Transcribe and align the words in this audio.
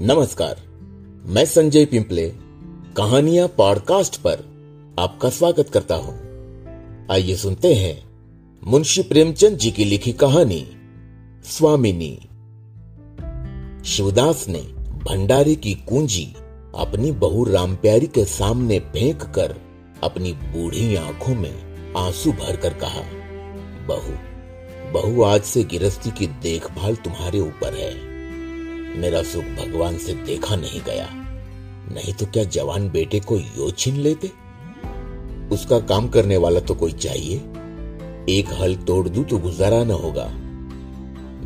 नमस्कार, 0.00 0.56
मैं 1.26 1.44
संजय 1.44 1.84
पिंपले, 1.84 2.28
कहानियाँ 2.96 3.48
पॉडकास्ट 3.48 4.16
पर 4.16 4.38
आपका 4.98 5.30
स्वागत 5.30 5.68
करता 5.68 5.94
हूँ। 5.94 6.14
आइए 7.10 7.36
सुनते 7.36 7.74
हैं 7.74 8.04
मुंशी 8.64 9.02
प्रेमचंद 9.02 9.58
जी 9.58 9.70
की 9.70 9.84
लिखी 9.84 10.12
कहानी, 10.12 10.66
स्वामिनी। 11.44 12.18
शिवदास 13.84 14.48
ने 14.48 14.60
भंडारे 15.04 15.54
की 15.54 15.74
कुंजी 15.74 16.34
अपनी 16.76 17.12
बहू 17.12 17.44
रामप्यारी 17.44 18.06
के 18.06 18.24
सामने 18.24 18.78
फेंक 18.78 19.22
कर 19.22 19.56
अपनी 20.02 20.32
बूढ़ी 20.32 20.96
आँखों 20.96 21.34
में 21.34 21.94
आँसू 21.96 22.32
भरकर 22.32 22.74
कहा, 22.74 23.02
बहू 23.86 24.12
बहू 24.92 25.22
आज 25.22 25.42
से 25.42 25.64
गिरस्ती 25.64 26.10
की 26.10 26.26
देखभाल 26.26 26.96
तुम्हारे 26.96 27.40
ऊपर 27.40 27.74
है। 27.74 28.13
मेरा 28.96 29.22
सुख 29.22 29.44
भगवान 29.44 29.98
से 29.98 30.14
देखा 30.14 30.56
नहीं 30.56 30.80
गया। 30.80 31.08
नहीं 31.92 32.14
तो 32.14 32.26
क्या 32.26 32.44
जवान 32.44 32.90
बेटे 32.90 33.20
को 33.20 33.38
यो 33.38 33.70
छीन 33.70 33.96
लेते? 33.96 34.30
उसका 35.54 35.80
काम 35.80 36.08
करने 36.08 36.36
वाला 36.36 36.60
तो 36.60 36.74
कोई 36.74 36.92
चाहिए। 36.92 37.36
एक 38.28 38.44
हल 38.60 38.76
तोड़ 38.76 39.08
दू 39.08 39.24
तो 39.24 39.38
गुजारा 39.38 39.84
न 39.84 39.90
होगा। 39.90 40.24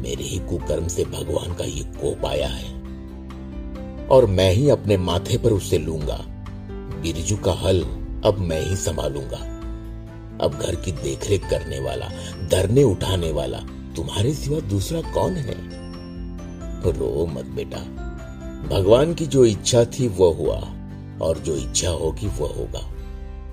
मेरे 0.01 0.25
ही 0.25 0.39
कुकर्म 0.39 0.89
से 0.89 1.05
भगवान 1.05 1.55
का 1.55 1.65
ये 1.65 1.83
कोप 1.84 2.27
आया 2.27 2.48
है। 2.48 2.79
और 4.09 4.27
मैं 4.27 4.53
ही 4.53 4.70
अपने 4.70 4.97
माथे 4.97 5.39
पर 5.39 5.51
उसे 5.51 5.78
लूँगा। 5.78 6.25
बिरजू 7.03 7.37
का 7.37 7.53
हल 7.53 7.83
अब 8.25 8.37
मैं 8.39 8.69
ही 8.69 8.77
संभालूँगा। 8.77 9.37
अब 10.45 10.59
घर 10.62 10.75
की 10.75 10.92
देखरेख 10.92 11.51
करने 11.51 11.80
वाला, 11.80 12.06
धरने 12.48 12.83
उठाने 12.83 13.33
वाला, 13.33 13.59
तुम्हारे 13.97 14.34
सिवा 14.34 14.61
दूसरा 14.61 15.01
कौन 15.01 15.33
है? 15.33 15.67
रो 16.87 17.27
मत 17.27 17.45
बेटा। 17.45 17.79
भगवान 18.69 19.15
की 19.15 19.27
जो 19.27 19.45
इच्छा 19.45 19.84
थी 19.84 20.09
वो 20.09 20.31
हुआ, 20.33 20.75
और 21.23 21.39
जो 21.39 21.57
इच्छा 21.57 21.91
होगी 21.91 22.27
वो 22.27 22.47
होगा। 22.47 22.91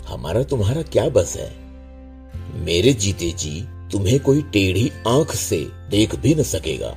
हमारा 0.08 0.44
तुम्हारा 0.44 0.82
क्या 0.82 1.10
बस 1.10 1.38
है? 1.38 1.56
मेरे 2.56 2.94
जीते 2.94 3.32
जी, 3.32 3.66
तुम्हें 3.92 4.20
कोई 4.20 4.42
टेढ़ी 4.42 4.92
आँख 5.08 5.32
से 5.32 5.68
देख 5.90 6.16
भी 6.16 6.36
न 6.36 6.44
सकेगा। 6.44 6.90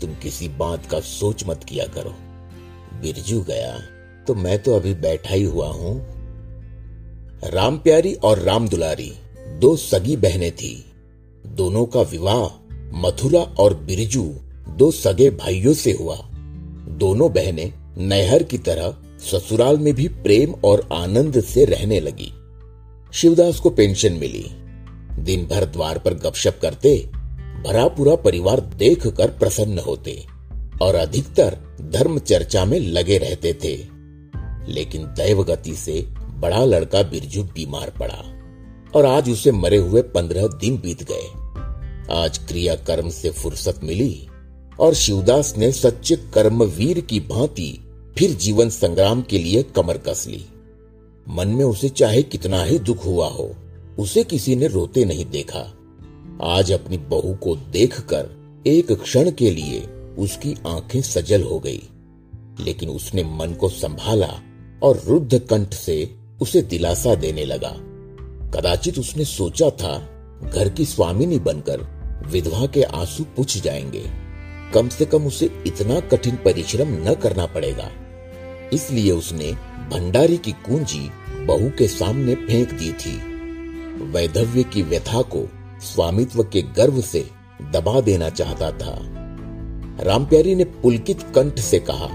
तुम 0.00 0.14
किसी 0.14 0.48
बात 0.48 0.86
का 0.86 1.00
सोच 1.00 1.44
मत 1.46 1.64
किया 1.64 1.86
करो। 1.86 2.14
बिरजू 3.02 3.40
गया 3.40 3.78
तो 4.24 4.34
मैं 4.34 4.62
तो 4.62 4.76
अभी 4.76 4.94
बैठा 4.94 5.34
ही 5.34 5.42
हुआ 5.42 5.68
हूँ। 5.68 6.06
राम 7.44 7.78
प्यारी 7.78 8.14
और 8.14 8.38
राम 8.38 8.68
दुलारी, 8.68 9.12
दो 9.48 9.76
सगी 9.76 10.16
बहनें 10.16 10.52
थी। 10.52 10.92
दोनों 11.46 11.86
का 11.86 12.00
विवाह 12.00 12.46
मथुरा 12.94 13.40
और 13.40 13.74
बिरजू 13.74 14.34
दो 14.68 14.90
सगे 14.90 15.30
भाइयों 15.30 15.74
से 15.74 15.92
हुआ। 15.92 16.16
दोनों 16.88 17.32
बहनें 17.32 17.72
नहर 17.98 18.42
की 18.42 18.58
तरह 18.58 18.96
ससुराल 19.18 19.78
में 19.78 19.94
भी 19.94 20.08
प्रेम 20.08 20.54
और 20.64 20.88
आनंद 20.92 21.44
से 21.44 21.64
रहने 21.64 22.00
लगी। 22.00 22.32
शिवदास 23.12 23.60
को 23.60 23.70
पेंशन 23.70 24.12
मिली। 24.12 24.46
दिन 25.22 25.46
भर 25.46 25.64
द्वार 25.64 25.98
पर 25.98 26.14
गपशप 26.14 26.58
करते 26.62 27.10
भरा 27.64 27.88
पूरा 27.88 28.14
परिवार 28.14 28.60
देख 28.60 29.06
कर 29.06 29.30
प्रसन्न 29.30 29.78
होते 29.78 30.26
और 30.82 30.94
अधिकतर 30.94 31.58
धर्म 31.80 32.18
चर्चा 32.18 32.64
में 32.64 32.80
लगे 32.80 33.18
रहते 33.18 33.52
थे। 33.64 33.76
लेकिन 34.72 35.02
दैव 35.04 35.44
गति 35.44 35.74
से 35.74 36.00
बड़ा 36.36 36.64
लड़का 36.64 37.02
बिरजू 37.02 37.42
बीमार 37.42 37.90
पड़ा 37.90 38.24
और 38.94 39.06
आज 39.06 39.30
उसे 39.30 39.52
मरे 39.52 39.76
हुए 39.76 40.02
पंद्रह 40.02 40.46
दिन 40.46 40.76
बीत 40.76 41.02
गए। 41.02 41.46
आज 42.14 42.38
क्रिया 42.38 42.74
कर्म 42.74 43.08
से 43.10 43.30
फुर्सत 43.30 43.80
मिली 43.84 44.28
और 44.80 44.94
शिवदास 44.94 45.54
ने 45.56 45.72
सच्चे 45.72 46.16
कर्मवीर 46.16 47.00
की 47.00 47.20
भांति 47.20 47.82
फिर 48.18 48.30
जीवन 48.30 48.68
संग्राम 48.68 49.22
के 49.22 49.38
लिए 49.38 49.62
कमर 49.62 49.98
कस 49.98 50.26
ली। 50.28 50.46
मन 51.28 51.48
में 51.48 51.64
उसे 51.64 51.88
चाहे 51.88 52.22
कितना 52.22 52.62
ही 52.62 52.78
दुख 52.78 53.06
हुआ 53.06 53.28
हो, 53.28 53.54
उसे 53.98 54.24
किसी 54.24 54.56
ने 54.56 54.66
रोते 54.66 55.04
नहीं 55.04 55.24
देखा। 55.24 55.74
आज 56.42 56.72
अपनी 56.72 56.98
बहू 56.98 57.34
को 57.34 57.56
देखकर 57.56 58.28
एक 58.66 58.92
क्षण 58.92 59.30
के 59.30 59.50
लिए 59.50 59.80
उसकी 60.18 60.54
आँखें 60.66 61.02
सजल 61.02 61.42
हो 61.42 61.58
गई। 61.58 61.82
लेकिन 62.60 62.88
उसने 62.88 63.22
मन 63.22 63.52
को 63.52 63.68
संभाला 63.68 64.40
और 64.82 65.02
रुद्ध 65.06 65.38
कंठ 65.38 65.74
से 65.74 66.14
उसे 66.40 66.62
दिलासा 66.62 67.14
देने 67.14 67.44
लगा। 67.44 67.76
कदाचित 68.50 68.98
उसने 68.98 69.24
सोचा 69.24 69.70
था, 69.70 69.98
घर 70.54 70.68
की 70.68 70.84
स्वामिनी 70.84 71.38
बनकर 71.38 71.80
विधवा 72.26 72.66
के 72.66 72.82
आँसू 72.82 73.24
पूछ 73.24 73.58
जाएँगे। 73.58 74.25
कम 74.74 74.88
से 74.88 75.04
कम 75.04 75.26
उसे 75.26 75.50
इतना 75.66 76.00
कठिन 76.00 76.36
परिश्रम 76.36 76.88
न 77.08 77.14
करना 77.14 77.46
पड़ेगा। 77.46 77.90
इसलिए 78.72 79.10
उसने 79.10 79.52
भंडारी 79.90 80.36
की 80.36 80.52
कुंजी 80.52 81.10
बहू 81.46 81.70
के 81.78 81.88
सामने 81.88 82.34
फेंक 82.34 82.72
दी 82.72 82.92
थी। 82.92 83.16
वैधव्य 84.02 84.62
की 84.62 84.82
व्यथा 84.82 85.22
को 85.22 85.48
स्वामित्व 85.80 86.42
के 86.42 86.62
गर्व 86.62 87.00
से 87.00 87.30
दबा 87.72 88.00
देना 88.00 88.30
चाहता 88.30 88.70
था। 88.70 88.98
रामप्यारी 90.00 90.54
ने 90.54 90.64
पुलकित 90.64 91.22
कंठ 91.34 91.58
से 91.58 91.78
कहा 91.78 92.08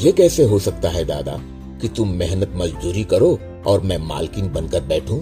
यह 0.00 0.12
कैसे 0.12 0.42
हो 0.42 0.58
सकता 0.58 0.88
है 0.88 1.04
दादा 1.04 1.36
कि 1.80 1.88
तुम 1.88 2.10
मेहनत 2.10 2.52
मजदूरी 2.54 3.04
करो 3.04 3.38
और 3.66 3.80
मैं 3.80 3.98
मालकिन 3.98 4.52
बनकर 4.52 4.80
बैठूं? 4.80 5.18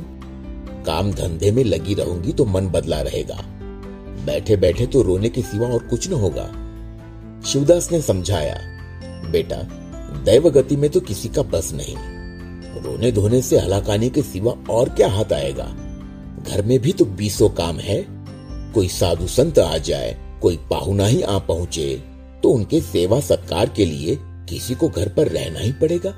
काम 0.84 1.12
धंधे 1.12 1.50
में 1.50 1.64
लगी 1.64 1.94
रहूँगी 1.94 2.32
तो 2.32 2.44
मन 2.44 2.68
बदला 2.68 3.00
रहेगा। 3.00 3.44
बैठे 4.28 4.56
बैठे 4.56 4.86
तो 4.86 5.02
रोने 5.02 5.28
के 5.28 5.42
सिवा 5.42 5.68
और 5.68 5.86
कुछ 5.86 6.08
न 6.10 6.12
होगा। 6.12 6.46
शिवदास 7.42 7.90
ने 7.92 8.00
समझाया, 8.02 8.58
बेटा, 9.30 9.56
दैव 10.24 10.48
गति 10.50 10.76
में 10.76 10.88
तो 10.90 11.00
किसी 11.00 11.28
का 11.28 11.42
बस 11.42 11.72
नहीं। 11.72 11.94
रोने 12.82 13.12
धोने 13.12 13.40
से 13.42 13.58
हलाकाने 13.58 14.08
के 14.10 14.22
सिवा 14.22 14.52
और 14.70 14.88
क्या 14.88 15.08
हाथ 15.08 15.32
आएगा? 15.32 15.64
घर 16.42 16.64
में 16.66 16.78
भी 16.78 16.92
तो 16.92 17.04
बीसों 17.04 17.48
काम 17.50 17.78
है। 17.78 18.04
कोई 18.74 18.88
साधु 18.88 19.26
संत 19.26 19.58
आ 19.58 19.78
जाए, 19.78 20.16
कोई 20.42 20.56
पाहुना 20.70 21.06
ही 21.06 21.22
आ 21.22 21.38
पहुँचे 21.38 22.02
तो 22.42 22.50
उनके 22.50 22.80
सेवा 22.80 23.20
सत्कार 23.20 23.68
के 23.68 23.84
लिए 23.84 24.18
किसी 24.48 24.74
को 24.74 24.88
घर 24.88 25.08
पर 25.08 25.28
रहना 25.28 25.60
ही 25.60 25.72
पड़ेगा। 25.72 26.14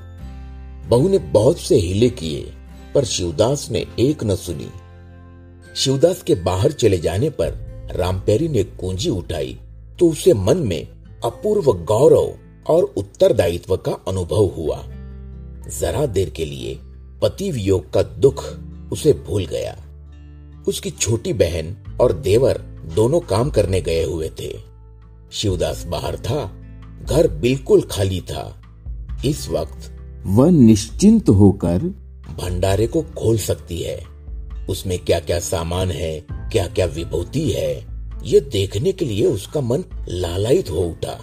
बहू 0.88 1.08
ने 1.08 1.18
बहुत 1.18 1.58
से 1.58 1.76
हिले 1.76 2.08
किए, 2.10 2.52
पर 2.94 3.04
शिवदास 3.04 3.68
ने 3.70 3.86
एक 4.00 4.24
न 4.24 4.36
सुनी। 4.36 4.70
शिवदास 5.76 6.22
के 6.22 6.34
बाहर 6.34 6.72
चले 6.72 6.98
जाने 6.98 7.30
पर 7.30 7.69
रामपेरी 7.92 8.48
ने 8.48 8.62
कुंजी 8.64 9.10
उठाई 9.10 9.58
तो 9.98 10.08
उसे 10.08 10.32
मन 10.32 10.56
में 10.56 10.88
अपूर्व 11.24 11.72
गौरव 11.72 12.34
और 12.66 12.82
उत्तरदायित्व 12.96 13.76
का 13.76 13.92
अनुभव 14.08 14.46
हुआ। 14.46 14.82
जरा 15.80 16.06
देर 16.06 16.30
के 16.30 16.44
लिए 16.44 16.78
पति 17.22 17.50
वियोग 17.50 17.92
का 17.92 18.02
दुख 18.02 18.44
उसे 18.92 19.12
भूल 19.12 19.46
गया। 19.46 19.76
उसकी 20.68 20.90
छोटी 20.90 21.32
बहन 21.32 21.76
और 22.00 22.12
देवर 22.12 22.58
दोनों 22.94 23.20
काम 23.20 23.50
करने 23.50 23.80
गए 23.80 24.04
हुए 24.04 24.30
थे। 24.40 24.52
शिवदास 25.32 25.84
बाहर 25.86 26.16
था 26.16 26.44
घर 27.02 27.28
बिल्कुल 27.28 27.82
खाली 27.82 28.20
था। 28.20 28.62
इस 29.24 29.48
वक्त 29.48 29.90
वह 30.26 30.50
निश्चिंत 30.50 31.28
होकर 31.28 31.78
भंडारे 32.40 32.86
को 32.86 33.02
खोल 33.02 33.38
सकती 33.38 33.80
है। 33.82 34.09
उसमें 34.70 34.98
क्या 34.98 35.18
क्या 35.20 35.38
सामान 35.40 35.90
है 35.90 36.26
क्या 36.30 36.66
क्या 36.66 36.86
विभूति 36.86 37.50
है, 37.50 37.74
ये 38.24 38.40
देखने 38.40 38.92
के 38.92 39.04
लिए 39.04 39.26
उसका 39.26 39.60
मन 39.60 39.84
लालायित 40.08 40.70
हो 40.70 40.80
उठा। 40.80 41.18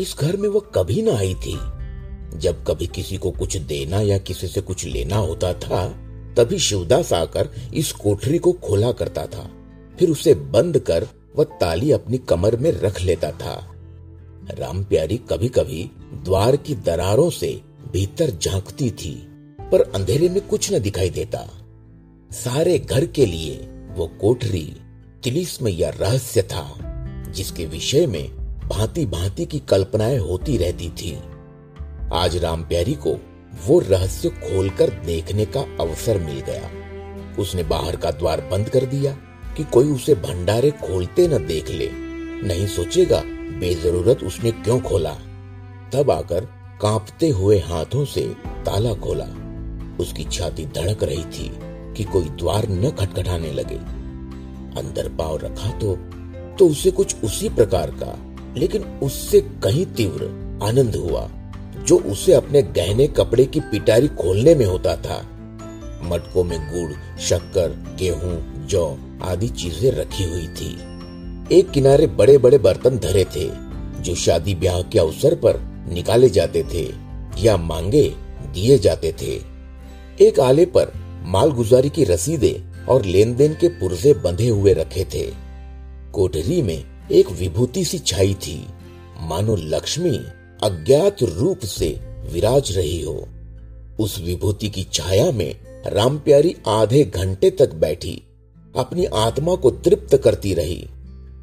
इस 0.00 0.14
घर 0.20 0.36
में 0.36 0.48
वह 0.48 0.60
कभी 0.74 1.02
ना 1.02 1.16
आई 1.16 1.34
थी। 1.34 1.56
जब 2.38 2.64
कभी 2.64 2.86
किसी 2.86 3.16
को 3.16 3.30
कुछ 3.30 3.56
देना 3.56 4.00
या 4.00 4.18
किसी 4.18 4.48
से 4.48 4.60
कुछ 4.60 4.84
लेना 4.84 5.16
होता 5.16 5.52
था, 5.54 5.86
तभी 6.36 6.58
शिवदास 6.58 7.12
आकर 7.12 7.48
इस 7.74 7.92
कोठरी 7.92 8.38
को 8.38 8.52
खोला 8.52 8.92
करता 8.92 9.26
था। 9.26 9.50
फिर 9.98 10.10
उसे 10.10 10.34
बंद 10.34 10.78
कर 10.78 11.06
वह 11.36 11.44
ताली 11.60 11.90
अपनी 11.92 12.18
कमर 12.18 12.56
में 12.56 12.70
रख 12.72 13.00
लेता 13.00 13.30
था। 13.32 13.54
राम 14.50 14.84
प्यारी 14.84 15.16
कभी 15.30 15.48
कभी 15.48 15.90
द्वार 16.24 16.56
की 16.56 16.74
दरारों 16.74 17.30
से 17.30 17.60
भीतर 17.92 18.30
झांकती 18.30 18.90
थी, 18.90 19.14
पर 19.72 19.80
अंधेरे 19.94 20.28
में 20.28 20.40
कुछ 20.40 20.72
न 20.72 20.78
दिखाई 20.78 21.10
देता। 21.10 21.48
सारे 22.32 22.78
घर 22.78 23.06
के 23.06 23.26
लिए 23.26 23.56
वो 23.90 24.06
कोठरी 24.20 24.76
तिलिस्म 25.24 25.68
या 25.68 25.90
रहस्य 25.90 26.42
था, 26.42 26.74
जिसके 27.28 27.66
विषय 27.66 28.06
में 28.06 28.30
भांति 28.68 29.06
भांति 29.06 29.46
की 29.46 29.58
कल्पनाएँ 29.58 30.18
होती 30.18 30.56
रहती 30.56 30.90
थी। 30.90 31.18
आज 32.12 32.36
राम 32.36 32.64
प्यारी 32.64 32.94
को 32.94 33.16
वो 33.66 33.78
रहस्य 33.80 34.28
खोलकर 34.28 34.90
देखने 34.90 35.44
का 35.44 35.60
अवसर 35.60 36.18
मिल 36.18 36.40
गया। 36.40 36.70
उसने 37.38 37.62
बाहर 37.62 37.96
का 37.96 38.10
द्वार 38.10 38.40
बंद 38.40 38.68
कर 38.68 38.86
दिया 38.86 39.12
कि 39.56 39.64
कोई 39.64 39.86
उसे 39.86 40.14
भंडारे 40.14 40.70
खोलते 40.70 41.28
न 41.28 41.46
देख 41.46 41.70
ले। 41.70 41.90
नहीं 42.48 42.66
सोचेगा, 42.66 43.22
बेजरूरत 43.58 44.22
उसने 44.22 44.50
क्यों 44.50 44.80
खोला। 44.80 45.14
तब 45.92 46.10
आकर 46.10 46.40
कांपते 46.82 47.28
हुए 47.28 47.58
हाथों 47.58 48.04
से 48.04 48.34
ताला 48.46 48.94
खोला। 48.94 49.28
उसकी 50.00 50.24
छाती 50.24 50.66
धड़क 50.66 51.04
रही 51.04 51.24
थी। 51.24 51.71
कि 51.96 52.04
कोई 52.04 52.28
द्वार 52.38 52.68
न 52.68 52.90
खटखटाने 52.90 53.52
लगे। 53.52 53.76
अंदर 54.80 55.08
पाव 55.18 55.36
रखा 55.36 55.70
तो 55.78 55.96
तो 56.58 56.68
उसे 56.68 56.90
कुछ 56.90 57.14
उसी 57.24 57.48
प्रकार 57.48 57.90
का, 57.92 58.16
लेकिन 58.56 58.82
उससे 59.02 59.40
कहीं 59.62 59.84
तीव्र 59.96 60.24
आनंद 60.62 60.96
हुआ, 60.96 61.28
जो 61.78 61.98
उसे 62.06 62.32
अपने 62.32 62.62
गहने 62.62 63.06
कपड़े 63.08 63.44
की 63.44 63.60
पिटारी 63.62 64.08
खोलने 64.14 64.54
में 64.54 64.64
होता 64.66 64.96
था। 64.96 65.20
मटकों 66.04 66.44
में 66.44 66.58
गुड़, 66.68 66.92
शक्कर, 67.20 67.68
गेहूँ, 67.98 68.66
जौ 68.66 68.84
आदि 69.22 69.48
चीज़ें 69.50 69.90
रखी 69.92 70.24
हुई 70.24 70.46
थी। 70.50 70.70
एक 71.50 71.70
किनारे 71.70 72.06
बड़े 72.08 72.36
बड़े 72.38 72.58
बर्तन 72.58 72.98
धरे 72.98 73.24
थे, 73.36 73.48
जो 74.02 74.14
शादी 74.14 74.54
ब्याह 74.54 74.82
के 74.82 74.98
अवसर 74.98 75.34
पर 75.34 75.60
निकाले 75.88 76.28
जाते 76.30 76.62
थे 76.64 76.88
या 77.38 77.56
मांगे 77.56 78.08
दिए 78.44 78.78
जाते 78.78 79.14
थे। 79.22 79.34
एक 80.20 80.40
आले 80.40 80.64
पर 80.66 80.92
मालगुजारी 81.24 81.88
की 81.88 82.04
रसीदें 82.04 82.86
और 82.86 83.04
लेन 83.04 83.34
देन 83.36 83.54
के 83.54 83.68
पुर्जे 83.68 84.14
बंधे 84.14 84.48
हुए 84.48 84.72
रखे 84.72 85.04
थे। 85.04 85.26
कोठरी 86.12 86.62
में 86.62 87.08
एक 87.12 87.30
विभूति 87.30 87.84
सी 87.84 87.98
छाई 87.98 88.34
थी। 88.34 88.66
मानो 89.20 89.56
लक्ष्मी 89.56 90.16
अज्ञात 90.62 91.22
रूप 91.22 91.58
से 91.58 91.88
विराज 92.32 92.76
रही 92.76 93.02
हो। 93.02 93.28
उस 94.00 94.18
विभूति 94.20 94.68
की 94.68 94.86
छाया 94.92 95.30
में 95.30 95.54
राम 95.86 96.18
प्यारी 96.18 96.56
आधे 96.68 97.04
घंटे 97.04 97.50
तक 97.50 97.74
बैठी, 97.74 98.22
अपनी 98.76 99.04
आत्मा 99.04 99.54
को 99.54 99.70
तृप्त 99.70 100.16
करती 100.16 100.54
रही। 100.54 100.88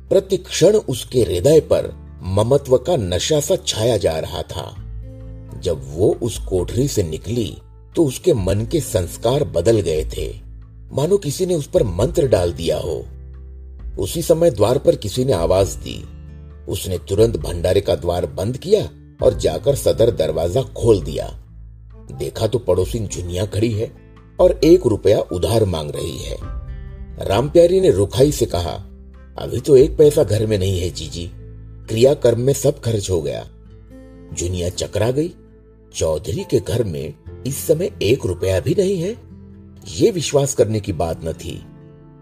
प्रति 0.09 0.37
क्षण 0.37 0.75
उसके 0.75 1.21
हृदय 1.21 1.59
पर 1.59 1.91
ममत्व 2.23 2.77
का 2.77 2.95
नशा 2.97 3.39
सा 3.39 3.55
छाया 3.67 3.97
जा 3.97 4.19
रहा 4.19 4.41
था। 4.41 4.75
जब 5.59 5.81
वो 5.95 6.17
उस 6.21 6.37
कोठरी 6.39 6.87
से 6.87 7.03
निकली 7.03 7.57
तो 7.95 8.05
उसके 8.05 8.33
मन 8.33 8.65
के 8.65 8.79
संस्कार 8.79 9.43
बदल 9.43 9.79
गए 9.81 10.05
थे। 10.17 10.27
मानो 10.93 11.17
किसी 11.17 11.45
ने 11.45 11.55
उस 11.55 11.67
पर 11.67 11.83
मंत्र 11.83 12.27
डाल 12.27 12.53
दिया 12.53 12.77
हो। 12.77 13.05
उसी 13.99 14.21
समय 14.21 14.51
द्वार 14.51 14.77
पर 14.77 14.95
किसी 14.95 15.25
ने 15.25 15.33
आवाज़ 15.33 15.77
दी। 15.77 16.03
उसने 16.69 16.97
तुरंत 16.97 17.37
भंडारे 17.37 17.81
का 17.81 17.95
द्वार 17.95 18.25
बंद 18.25 18.57
किया 18.57 18.89
और 19.23 19.33
जाकर 19.33 19.75
सदर 19.75 20.11
दरवाज़ा 20.11 20.61
खोल 20.61 21.01
दिया। 21.01 21.27
देखा 22.11 22.47
तो 22.47 22.59
पड़ोसी 22.59 22.99
झुनिया 22.99 23.45
खड़ी 23.45 23.71
है 23.71 23.91
और 24.39 24.59
एक 24.63 24.85
रुपया 24.85 25.19
उधार 25.19 25.65
मांग 25.65 25.91
रही 25.91 26.17
है। 26.17 26.37
राम 27.27 27.49
प्यारी 27.49 27.81
ने 27.81 27.91
रुखाई 27.91 28.31
से 28.31 28.45
कहा, 28.45 28.71
अभी 29.37 29.59
तो 29.59 29.77
एक 29.77 29.97
पैसा 29.97 30.23
घर 30.23 30.45
में 30.47 30.57
नहीं 30.57 30.79
है 30.79 30.89
जीजी। 30.89 31.29
क्रियाकर्म 31.89 32.39
में 32.39 32.53
सब 32.53 32.79
खर्च 32.79 33.09
हो 33.09 33.21
गया। 33.21 33.47
जुनिया 34.33 34.69
चकरा 34.69 35.11
गई। 35.11 35.33
चौधरी 35.95 36.43
के 36.43 36.59
घर 36.59 36.83
में 36.83 37.13
इस 37.47 37.67
समय 37.67 37.91
एक 38.01 38.25
रुपया 38.25 38.59
भी 38.59 38.75
नहीं 38.77 39.01
है। 39.01 39.17
ये 39.95 40.11
विश्वास 40.11 40.53
करने 40.53 40.79
की 40.79 40.93
बात 40.93 41.25
न 41.25 41.33
थी। 41.33 41.65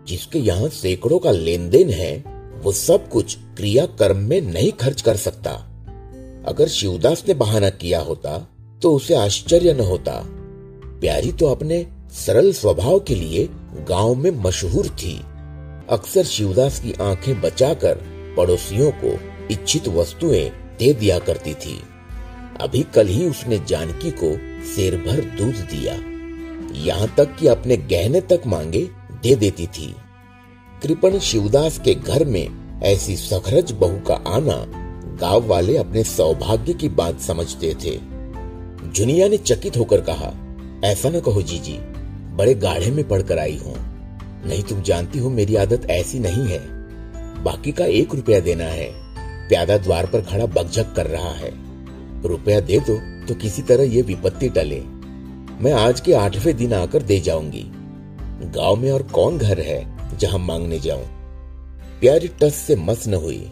जिसके 0.07 0.39
यहाँ 0.39 0.69
सैकड़ों 0.69 1.19
का 1.19 1.31
लेन 1.31 1.69
देन 1.69 1.89
है, 1.89 2.23
वो 2.63 2.71
सब 2.71 3.09
कुछ 3.09 3.37
क्रिया 3.37 3.85
कर्म 3.85 4.17
में 4.17 4.41
नहीं 4.41 4.71
खर्च 4.71 5.01
कर 5.01 5.15
सकता। 5.15 5.51
अगर 6.47 6.67
शिवदास 6.67 7.23
ने 7.27 7.33
बहाना 7.33 7.69
किया 7.69 7.99
होता 7.99 8.49
तो 8.81 8.95
उसे 8.95 9.15
आश्चर्य 9.15 9.73
न 9.73 9.79
होता। 9.79 10.23
प्यारी 11.01 11.31
तो 11.31 11.45
अपने 11.45 11.87
सरल 12.11 12.53
स्वभाव 12.53 12.99
के 12.99 13.15
लिए 13.15 13.49
गाँव 13.89 14.15
में 14.15 14.31
मशहूर 14.31 14.87
थी। 14.87 15.21
अक्सर 15.89 16.23
शिवदास 16.23 16.79
की 16.79 16.93
आँखें 16.93 17.41
बचाकर 17.41 17.95
पड़ोसियों 18.37 18.91
को 18.91 19.19
इच्छित 19.51 19.87
वस्तुएँ 19.87 20.49
दे 20.49 20.93
दिया 20.93 21.19
करती 21.19 21.53
थी। 21.53 21.79
अभी 22.61 22.83
कल 22.83 23.07
ही 23.07 23.29
उसने 23.29 23.59
जानकी 23.59 24.11
को 24.11 24.46
शेर 24.75 24.97
भर 24.97 25.21
दूध 25.37 25.55
दिया। 25.55 25.93
यहाँ 26.85 27.13
तक 27.17 27.35
कि 27.35 27.47
अपने 27.47 27.77
गहने 27.77 28.21
तक 28.21 28.41
मांगे 28.47 28.89
दे 29.23 29.35
देती 29.35 29.67
थी। 29.67 29.95
कृपण 30.83 31.19
शिवदास 31.19 31.79
के 31.79 31.95
घर 31.95 32.25
में 32.25 32.47
ऐसी 32.83 33.15
सखरज 33.15 33.71
बहू 33.71 33.99
का 33.99 34.13
आना 34.13 34.65
गाँव 35.21 35.47
वाले 35.47 35.77
अपने 35.77 36.03
सौभाग्य 36.03 36.73
की 36.73 36.89
बात 36.89 37.19
समझते 37.19 37.73
थे। 37.73 37.99
जुनिया 38.87 39.27
ने 39.27 39.37
चकित 39.37 39.77
होकर 39.77 40.01
कहा, 40.01 40.33
ऐसा 40.83 41.09
न 41.09 41.19
कहो 41.19 41.41
जीजी, 41.41 41.77
बड़े 42.35 42.53
गाढ़े 42.55 42.91
में 42.91 43.07
पढ़कर 43.07 43.39
आई 43.39 43.57
हूँ। 43.57 43.75
नहीं 44.45 44.63
तुम 44.63 44.81
जानती 44.81 45.19
हो 45.19 45.29
मेरी 45.29 45.55
आदत 45.55 45.89
ऐसी 45.89 46.19
नहीं 46.19 46.47
है। 46.47 46.59
बाकी 47.43 47.71
का 47.71 47.85
एक 47.85 48.15
रुपया 48.15 48.39
देना 48.39 48.63
है। 48.63 48.91
प्यादा 49.49 49.77
द्वार 49.77 50.05
पर 50.05 50.21
खड़ा 50.21 50.45
बकझक 50.45 50.93
कर 50.95 51.07
रहा 51.07 51.31
है। 51.31 51.51
रुपया 52.23 52.59
दे 52.59 52.79
दो 52.79 53.16
तो 53.27 53.35
किसी 53.35 53.61
तरह 53.61 53.93
ये 53.95 54.01
विपत्ति 54.01 54.49
टले। 54.49 54.79
मैं 55.61 55.71
आज 55.73 55.99
के 55.99 56.13
आठवें 56.13 56.55
दिन 56.57 56.73
आकर 56.73 57.01
दे 57.01 57.19
जाऊँगी। 57.19 57.63
गाँव 58.55 58.75
में 58.75 58.91
और 58.91 59.03
कौन 59.03 59.37
घर 59.37 59.59
है 59.59 60.17
जहाँ 60.17 60.39
मांगने 60.39 60.79
जाऊँ? 60.79 61.05
प्यारी 62.01 62.27
टस 62.41 62.55
से 62.57 62.75
मस 62.75 63.07
न 63.07 63.13
हुई। 63.13 63.47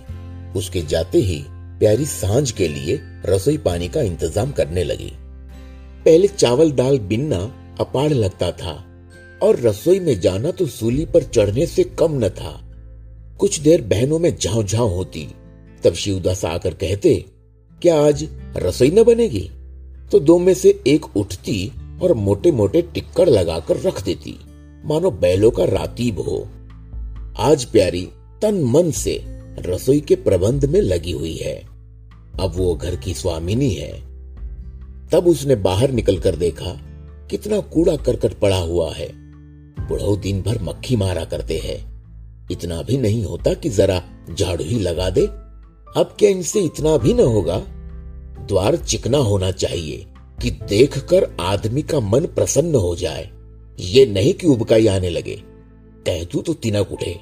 उसके 0.55 0.81
जाते 0.81 1.17
ही 1.17 1.43
प्यारी 1.79 2.05
साँझ 2.05 2.51
के 2.51 2.67
लिए 2.67 2.99
रसोई 3.25 3.57
पानी 3.57 3.87
का 3.87 4.01
इंतज़ाम 4.01 4.51
करने 4.51 4.83
लगी। 4.83 5.11
पहले 6.05 6.27
चावल 6.27 6.71
दाल 6.71 6.99
बिनना 7.01 7.39
अपाड़ 7.79 8.11
लगता 8.11 8.51
था 8.53 8.73
और 9.43 9.59
रसोई 9.59 9.99
में 9.99 10.19
जाना 10.19 10.51
तो 10.51 10.65
सूली 10.65 11.05
पर 11.05 11.23
चढ़ने 11.25 11.65
से 11.65 11.83
कम 11.99 12.13
न 12.15 12.29
था। 12.29 12.59
कुछ 13.39 13.59
देर 13.59 13.81
बहनों 13.83 14.19
में 14.19 14.35
झाव 14.37 14.63
झाव 14.63 14.87
होती, 14.87 15.27
तब 15.83 15.93
शिवदास 15.93 16.45
आकर 16.45 16.73
कहते, 16.73 17.13
क्या 17.81 17.99
आज 17.99 18.27
रसोई 18.57 18.91
न 18.91 19.03
बनेगी? 19.03 19.49
तो 20.11 20.19
दो 20.19 20.39
में 20.39 20.53
से 20.53 20.81
एक 20.87 21.17
उठती 21.17 21.71
और 22.01 22.13
मोटे 22.13 22.51
मोटे 22.51 22.81
टिक्कर 22.81 23.27
लगाकर 23.27 23.81
रख 23.81 24.03
देती। 24.03 24.39
मानो 24.85 25.11
बैलों 25.11 25.51
का 25.51 25.65
रातीब 25.65 26.19
हो। 26.19 26.47
आज 27.37 27.65
प्यारी, 27.65 28.09
तन 28.41 28.63
मन 28.63 28.91
से 28.91 29.19
रसोई 29.59 29.99
के 29.99 30.15
प्रबंध 30.15 30.65
में 30.65 30.81
लगी 30.81 31.11
हुई 31.11 31.35
है। 31.35 31.65
अब 32.39 32.53
वो 32.55 32.75
घर 32.75 32.95
की 32.95 33.13
स्वामिनी 33.13 33.69
है। 33.69 34.01
तब 35.11 35.23
उसने 35.27 35.55
बाहर 35.55 35.91
निकलकर 35.91 36.35
देखा, 36.35 36.79
कितना 37.29 37.59
कूड़ा 37.59 37.95
करकट 37.95 38.33
पड़ा 38.33 38.57
हुआ 38.57 38.93
है। 38.93 39.11
बुढ़ऊ 39.87 40.15
दिन 40.15 40.41
भर 40.41 40.61
मक्खी 40.61 40.95
मारा 40.95 41.25
करते 41.25 41.57
हैं। 41.57 41.95
इतना 42.51 42.81
भी 42.81 42.97
नहीं 42.97 43.25
होता 43.25 43.53
कि 43.53 43.69
जरा 43.69 44.03
झाड़ू 44.39 44.63
ही 44.63 44.79
लगा 44.79 45.09
दे। 45.09 45.21
अब 45.97 46.15
क्या 46.19 46.29
इनसे 46.29 46.59
इतना 46.59 46.97
भी 46.97 47.13
न 47.13 47.19
होगा? 47.19 47.63
द्वार 48.47 48.75
चिकना 48.75 49.17
होना 49.17 49.51
चाहिए 49.51 50.05
कि 50.41 50.51
देखकर 50.51 51.37
आदमी 51.39 51.81
का 51.81 51.99
मन 51.99 52.25
प्रसन्न 52.25 52.75
हो 52.75 52.95
जाए। 52.95 53.29
ये 53.79 54.05
नहीं 54.05 54.33
कि 54.33 54.47
उबकाई 54.47 54.87
आने 54.87 55.09
लगे। 55.09 55.41
कह 56.07 56.23
तू 56.23 56.41
तो 56.41 56.53
तिनक 56.53 56.91
उठे। 56.91 57.19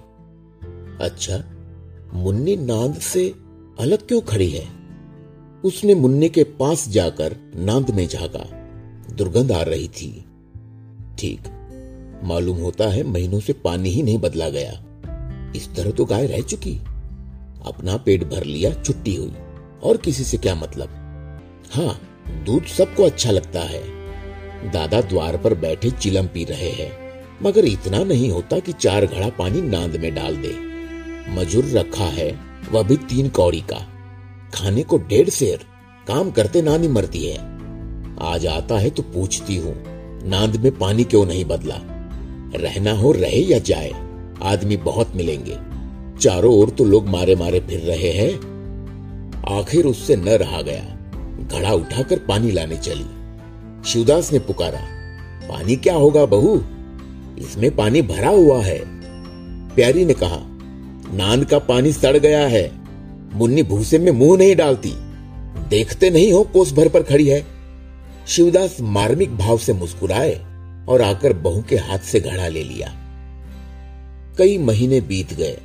अच्छा 1.01 1.50
मुन्नी 2.13 2.56
नांद 2.56 2.96
से 2.96 3.34
अलग 3.80 4.08
क्यों 4.08 4.22
खड़ी 4.22 4.50
है? 4.50 4.68
उसने 5.65 5.96
मुन्नी 5.96 6.30
के 6.30 6.44
पास 6.44 6.89
जाकर 6.89 7.36
नांद 7.56 7.92
में 7.92 8.08
झाका। 8.08 8.63
दुर्गंध 9.15 9.51
आ 9.51 9.62
रही 9.62 9.88
थी। 9.88 10.25
ठीक, 11.20 11.39
मालूम 12.24 12.58
होता 12.58 12.84
है 12.84 13.03
महीनों 13.03 13.39
से 13.39 13.53
पानी 13.53 13.89
ही 13.89 14.03
नहीं 14.03 14.18
बदला 14.18 14.50
गया। 14.50 14.84
इस 15.56 15.75
तरह 15.75 15.92
तो 15.92 16.06
गाय 16.06 16.27
रह 16.27 16.42
चुकी। 16.42 16.77
अपना 17.65 17.98
पेट 17.98 18.24
भर 18.24 18.44
लिया, 18.44 18.74
छुट्टी 18.74 19.15
हुई। 19.15 19.34
और 19.84 19.98
किसी 19.98 20.24
से 20.24 20.38
क्या 20.38 20.56
मतलब? 20.56 21.02
हाँ 21.72 22.00
दूध 22.46 22.65
सबको 22.67 23.03
अच्छा 23.03 23.32
लगता 23.32 23.60
है। 23.60 23.82
दादा 24.72 25.01
द्वार 25.01 25.38
पर 25.38 25.53
बैठे 25.53 25.89
चिलम 25.91 26.25
पी 26.25 26.43
रहे 26.43 26.70
हैं, 26.70 26.91
मगर 27.43 27.65
इतना 27.65 28.03
नहीं 28.03 28.29
होता 28.32 28.60
कि 28.60 28.72
चार 28.72 29.05
घड़ा 29.05 29.29
पानी 29.29 29.62
नांद 29.62 29.96
में 29.96 30.13
डाल 30.15 30.36
दे। 30.36 30.53
मजूर 31.29 31.65
रखा 31.65 32.05
है, 32.05 32.39
वह 32.72 32.84
भी 32.84 32.98
तीन 32.98 33.29
कौड़ी 33.29 33.62
का। 33.62 33.79
खाने 34.53 34.84
को 34.84 34.98
डेढ़ 34.98 35.29
शेर, 35.29 35.65
काम 36.08 36.32
करते 36.32 36.62
नानी 36.62 36.88
मरती 36.88 37.25
है। 37.25 37.38
आज 38.22 38.46
आता 38.48 38.77
है 38.77 38.89
तो 38.89 39.03
पूछती 39.03 39.58
हूँ, 39.58 39.75
नांद 40.29 40.55
में 40.55 40.72
पानी 40.77 41.03
क्यों 41.03 41.25
नहीं 41.25 41.46
बदला? 41.46 41.79
रहना 42.55 42.91
हो, 42.91 43.12
रहे 43.12 43.39
या 43.41 43.60
जाए, 43.60 43.91
आदमी 44.43 44.77
बहुत 44.77 45.15
मिलेंगे। 45.15 45.58
चारों 46.20 46.53
ओर 46.55 46.70
तो 46.70 46.84
लोग 46.84 47.08
मारे 47.08 47.36
मारे 47.36 47.60
फिर 47.60 47.79
रहे 47.79 48.12
हैं। 48.12 48.34
आखिर 49.60 49.86
उससे 49.86 50.15
न 50.15 50.29
रहा 50.29 50.62
गया। 50.62 50.92
घड़ा 51.47 51.71
उठाकर 51.71 52.19
पानी 52.19 52.51
लाने 52.51 52.77
चली। 52.77 53.05
शिवदास 53.89 54.33
ने 54.33 54.39
पुकारा, 54.39 54.79
पानी 55.50 55.75
क्या 55.75 55.95
होगा 55.95 56.25
बहू? 56.25 56.63
इसमें 57.39 57.75
पानी 57.75 58.01
भरा 58.01 58.29
हुआ 58.29 58.63
है। 58.63 58.81
प्यारी 59.75 60.05
ने 60.05 60.13
कहा, 60.13 60.39
नान 61.13 61.43
का 61.43 61.59
पानी 61.59 61.93
सड़ 61.93 62.17
गया 62.17 62.47
है। 62.47 62.71
मुन्नी 63.33 63.63
भूसे 63.63 64.00
में 64.00 64.12
मुँह 64.12 64.38
नहीं 64.38 64.55
डालती। 64.55 64.93
देखते 65.69 66.09
नहीं 66.09 66.33
हो 66.33 66.43
कोस 66.43 66.73
भर 66.73 66.89
पर 66.89 67.03
खड़ी 67.03 67.27
है? 67.27 67.45
शिवदास 68.27 68.77
मार्मिक 68.81 69.38
भाव 69.38 69.57
से 69.57 69.73
मुस्कुराए 69.73 70.33
और 70.89 71.01
आकर 71.01 71.33
बहू 71.33 71.63
के 71.69 71.75
हाथ 71.77 72.00
से 72.00 72.19
घड़ा 72.19 72.47
ले 72.47 72.63
लिया। 72.63 72.93
कई 74.38 74.57
महीने 74.57 75.01
बीत 75.01 75.33
गए। 75.33 75.57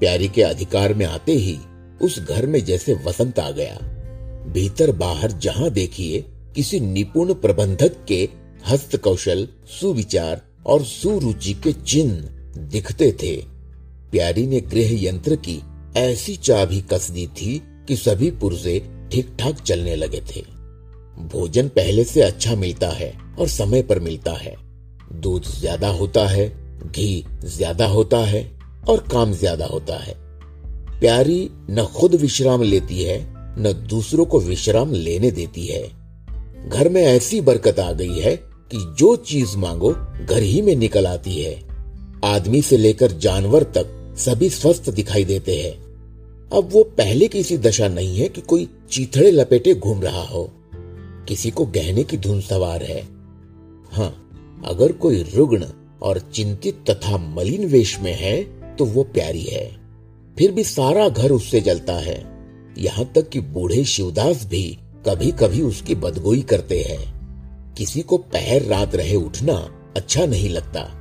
प्यारी 0.00 0.28
के 0.28 0.42
अधिकार 0.42 0.94
में 0.94 1.06
आते 1.06 1.32
ही 1.32 1.58
उस 2.02 2.28
घर 2.28 2.46
में 2.46 2.64
जैसे 2.64 2.94
वसंत 2.94 3.38
आ 3.38 3.50
गया। 3.50 3.78
भीतर 4.48 4.90
बाहर 4.92 5.32
जहाँ 5.32 5.70
देखिए 5.70 6.24
किसी 6.54 6.80
निपुण 6.80 7.32
प्रबंधक 7.34 8.04
के 8.08 8.28
हस्त 8.68 8.96
कौशल 8.96 9.46
सुविचार 9.70 10.42
और 10.66 10.84
सुरुचि 10.84 11.52
के 11.54 11.72
चिन्ह 11.72 12.60
दिखते 12.70 13.10
थे। 13.12 13.36
प्यारी 14.12 14.46
ने 14.46 14.60
गृह 14.60 14.92
यंत्र 15.04 15.36
की 15.36 15.60
ऐसी 15.96 16.36
चाबी 16.36 16.80
कस 16.92 17.10
दी 17.10 17.26
थी 17.26 17.60
कि 17.88 17.96
सभी 17.96 18.30
पुर्जे 18.30 18.78
ठीक 19.12 19.34
ठाक 19.38 19.60
चलने 19.60 19.96
लगे 19.96 20.20
थे। 20.30 20.40
भोजन 21.28 21.68
पहले 21.68 22.04
से 22.04 22.22
अच्छा 22.22 22.54
मिलता 22.54 22.88
है 22.88 23.12
और 23.38 23.48
समय 23.48 23.82
पर 23.82 24.00
मिलता 24.00 24.32
है। 24.32 24.54
दूध 25.12 25.44
ज़्यादा 25.50 25.88
होता 25.88 26.26
है, 26.26 26.48
घी 26.86 27.24
ज़्यादा 27.46 27.86
होता 27.86 28.18
है 28.18 28.44
और 28.88 29.06
काम 29.12 29.32
ज़्यादा 29.32 29.66
होता 29.66 29.98
है। 29.98 30.14
प्यारी 31.00 31.50
न 31.70 31.84
खुद 31.96 32.14
विश्राम 32.14 32.62
लेती 32.62 33.02
है 33.02 33.18
न 33.58 33.86
दूसरों 33.90 34.24
को 34.24 34.40
विश्राम 34.40 34.92
लेने 34.92 35.30
देती 35.30 35.66
है। 35.66 36.02
घर 36.68 36.88
में 36.88 37.02
ऐसी 37.02 37.40
बरकत 37.40 37.78
आ 37.78 37.92
गई 37.92 38.18
है 38.18 38.36
कि 38.36 38.94
जो 38.98 39.16
चीज़ 39.16 39.56
मांगो, 39.56 39.92
घर 40.30 40.42
ही 40.42 40.62
में 40.62 40.76
निकल 40.76 41.06
आती 41.06 41.42
है। 41.42 41.62
आदमी 42.24 42.62
से 42.62 42.76
लेकर 42.76 43.12
जानवर 43.12 43.62
तक 43.62 44.14
सभी 44.18 44.50
स्वस्थ 44.50 44.90
दिखाई 44.90 45.24
देते 45.24 45.56
हैं। 45.56 45.82
अब 46.52 46.68
वो 46.72 46.82
पहले 46.82 47.28
की 47.28 47.42
सी 47.42 47.58
दशा 47.58 47.88
नहीं 47.88 48.18
है 48.18 48.28
कि 48.28 48.40
कोई 48.40 48.68
चीथड़े 48.90 49.30
लपेटे 49.30 49.74
घूम 49.74 50.02
रहा 50.02 50.22
हो। 50.22 50.52
किसी 51.28 51.50
को 51.50 51.66
गहने 51.66 52.02
की 52.02 52.16
धुन 52.16 52.40
सवार 52.40 52.82
है। 52.82 53.02
हाँ 53.92 54.18
अगर 54.66 54.92
कोई 54.92 55.22
रुग्ण 55.34 55.64
और 56.02 56.18
चिंतित 56.18 56.84
तथा 56.90 57.18
मलिन 57.18 57.64
वेश 57.64 57.98
में 58.00 58.14
है 58.14 58.42
तो 58.76 58.84
वो 58.84 59.02
प्यारी 59.02 59.42
है। 59.42 59.80
फिर 60.38 60.52
भी 60.52 60.64
सारा 60.64 61.08
घर 61.08 61.32
उससे 61.32 61.60
जलता 61.60 61.92
है। 61.92 62.31
यहाँ 62.78 63.04
तक 63.04 63.28
कि 63.28 63.40
बूढ़े 63.40 63.84
शिवदास 63.84 64.46
भी 64.46 64.78
कभी 65.08 65.30
कभी 65.30 65.62
उसकी 65.62 65.94
बदगोई 65.94 66.40
करते 66.40 66.80
हैं। 66.80 67.22
किसी 67.74 68.00
को 68.00 68.16
पहर 68.16 68.62
रात 68.62 68.94
रहे 68.94 69.16
उठना 69.16 69.54
अच्छा 69.96 70.26
नहीं 70.26 70.48
लगता। 70.48 70.98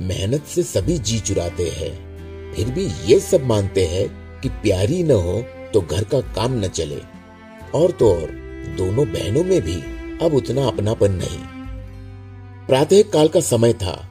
मेहनत 0.00 0.44
से 0.44 0.62
सभी 0.62 0.98
जी 0.98 1.20
चुराते 1.20 1.68
हैं। 1.68 2.08
फिर 2.54 2.70
भी 2.70 3.12
ये 3.12 3.20
सब 3.20 3.44
मानते 3.44 3.86
हैं 3.86 4.08
कि 4.40 4.48
प्यारी 4.48 5.02
न 5.02 5.10
हो 5.10 5.44
तो 5.74 5.80
घर 5.80 6.04
का 6.04 6.20
काम 6.20 6.52
न 6.52 6.68
चले। 6.68 6.98
और 7.74 7.90
तो 7.90 8.14
और, 8.14 8.26
दोनों 8.78 9.06
बहनों 9.12 9.44
में 9.44 9.62
भी 9.62 9.82
अब 10.26 10.34
उतना 10.34 10.66
अपनापन 10.66 11.12
नहीं। 11.12 11.38
प्रातः 12.66 13.02
काल 13.02 13.28
का 13.28 13.40
समय 13.40 13.72
था। 13.72 14.08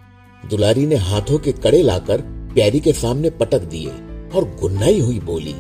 दुलारी 0.50 0.86
ने 0.86 0.96
हाथों 0.96 1.40
के 1.40 1.52
कड़े 1.52 1.82
लाकर 1.82 2.22
प्यारी 2.54 2.80
के 2.80 2.94
सामने 2.94 3.30
पटक 3.30 3.60
दिए 3.60 3.90
और 4.36 4.58
गुन्नाई 4.62 5.00
हुई 5.00 5.20
बोली 5.20 5.56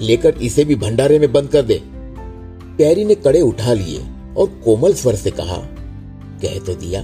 लेकर 0.00 0.34
इसे 0.34 0.64
भी 0.64 0.74
भंडारे 0.74 1.18
में 1.18 1.32
बंद 1.32 1.48
कर 1.48 1.62
दे। 1.62 1.82
प्यारी 2.76 3.04
ने 3.04 3.14
कड़े 3.14 3.40
उठा 3.40 3.72
लिए 3.72 3.98
और 4.36 4.60
कोमल 4.64 4.94
स्वर 4.94 5.14
से 5.14 5.30
कहा, 5.30 5.56
कह 6.42 6.58
तो 6.58 6.74
दिया, 6.74 7.00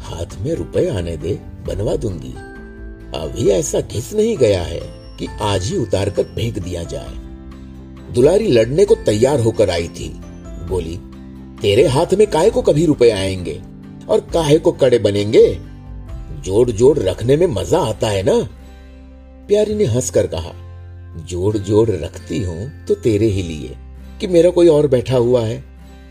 हाथ 0.00 0.40
में 0.40 0.54
रुपए 0.54 0.88
आने 0.88 1.16
दे, 1.16 1.40
बनवा 1.66 1.96
दूँगी। 1.96 2.34
अभी 3.18 3.48
ऐसा 3.48 3.80
घिस 3.80 4.12
नहीं 4.14 4.36
गया 4.36 4.62
है 4.62 4.80
कि 5.18 5.26
आज 5.40 5.64
ही 5.64 5.76
उतार 5.76 6.10
कर 6.10 6.22
फेंक 6.22 6.58
दिया 6.58 6.84
जाए। 6.84 7.12
दुलारी 8.14 8.46
लड़ने 8.46 8.84
को 8.84 8.94
तैयार 8.94 9.40
होकर 9.40 9.70
आई 9.70 9.88
थी। 9.88 10.08
बोली, 10.68 10.96
तेरे 11.62 11.86
हाथ 11.86 12.14
में 12.14 12.26
काहे 12.26 12.50
को 12.50 12.62
कभी 12.62 12.86
रुपए 12.86 13.10
आएँगे? 13.10 13.62
और 14.08 14.20
काहे 14.20 14.58
को 14.58 14.72
कड़े 14.72 14.98
बनेंगे? 14.98 15.58
जोड़ 16.44 16.70
जोड़ 16.70 16.98
रखने 16.98 17.36
में 17.36 17.46
मज़ा 17.46 17.78
आता 17.78 18.08
है 18.08 18.22
ना? 18.22 18.48
प्यारी 19.48 19.74
ने 19.74 19.84
हंसकर 19.84 20.26
कहा 20.26 20.63
जोड़ 21.16 21.56
जोड़ 21.56 21.88
रखती 21.90 22.42
हूँ 22.42 22.70
तो 22.86 22.94
तेरे 22.94 23.26
ही 23.26 23.42
लिए। 23.42 23.76
कि 24.20 24.26
मेरा 24.26 24.50
कोई 24.50 24.68
और 24.68 24.86
बैठा 24.86 25.16
हुआ 25.16 25.44
है, 25.44 25.62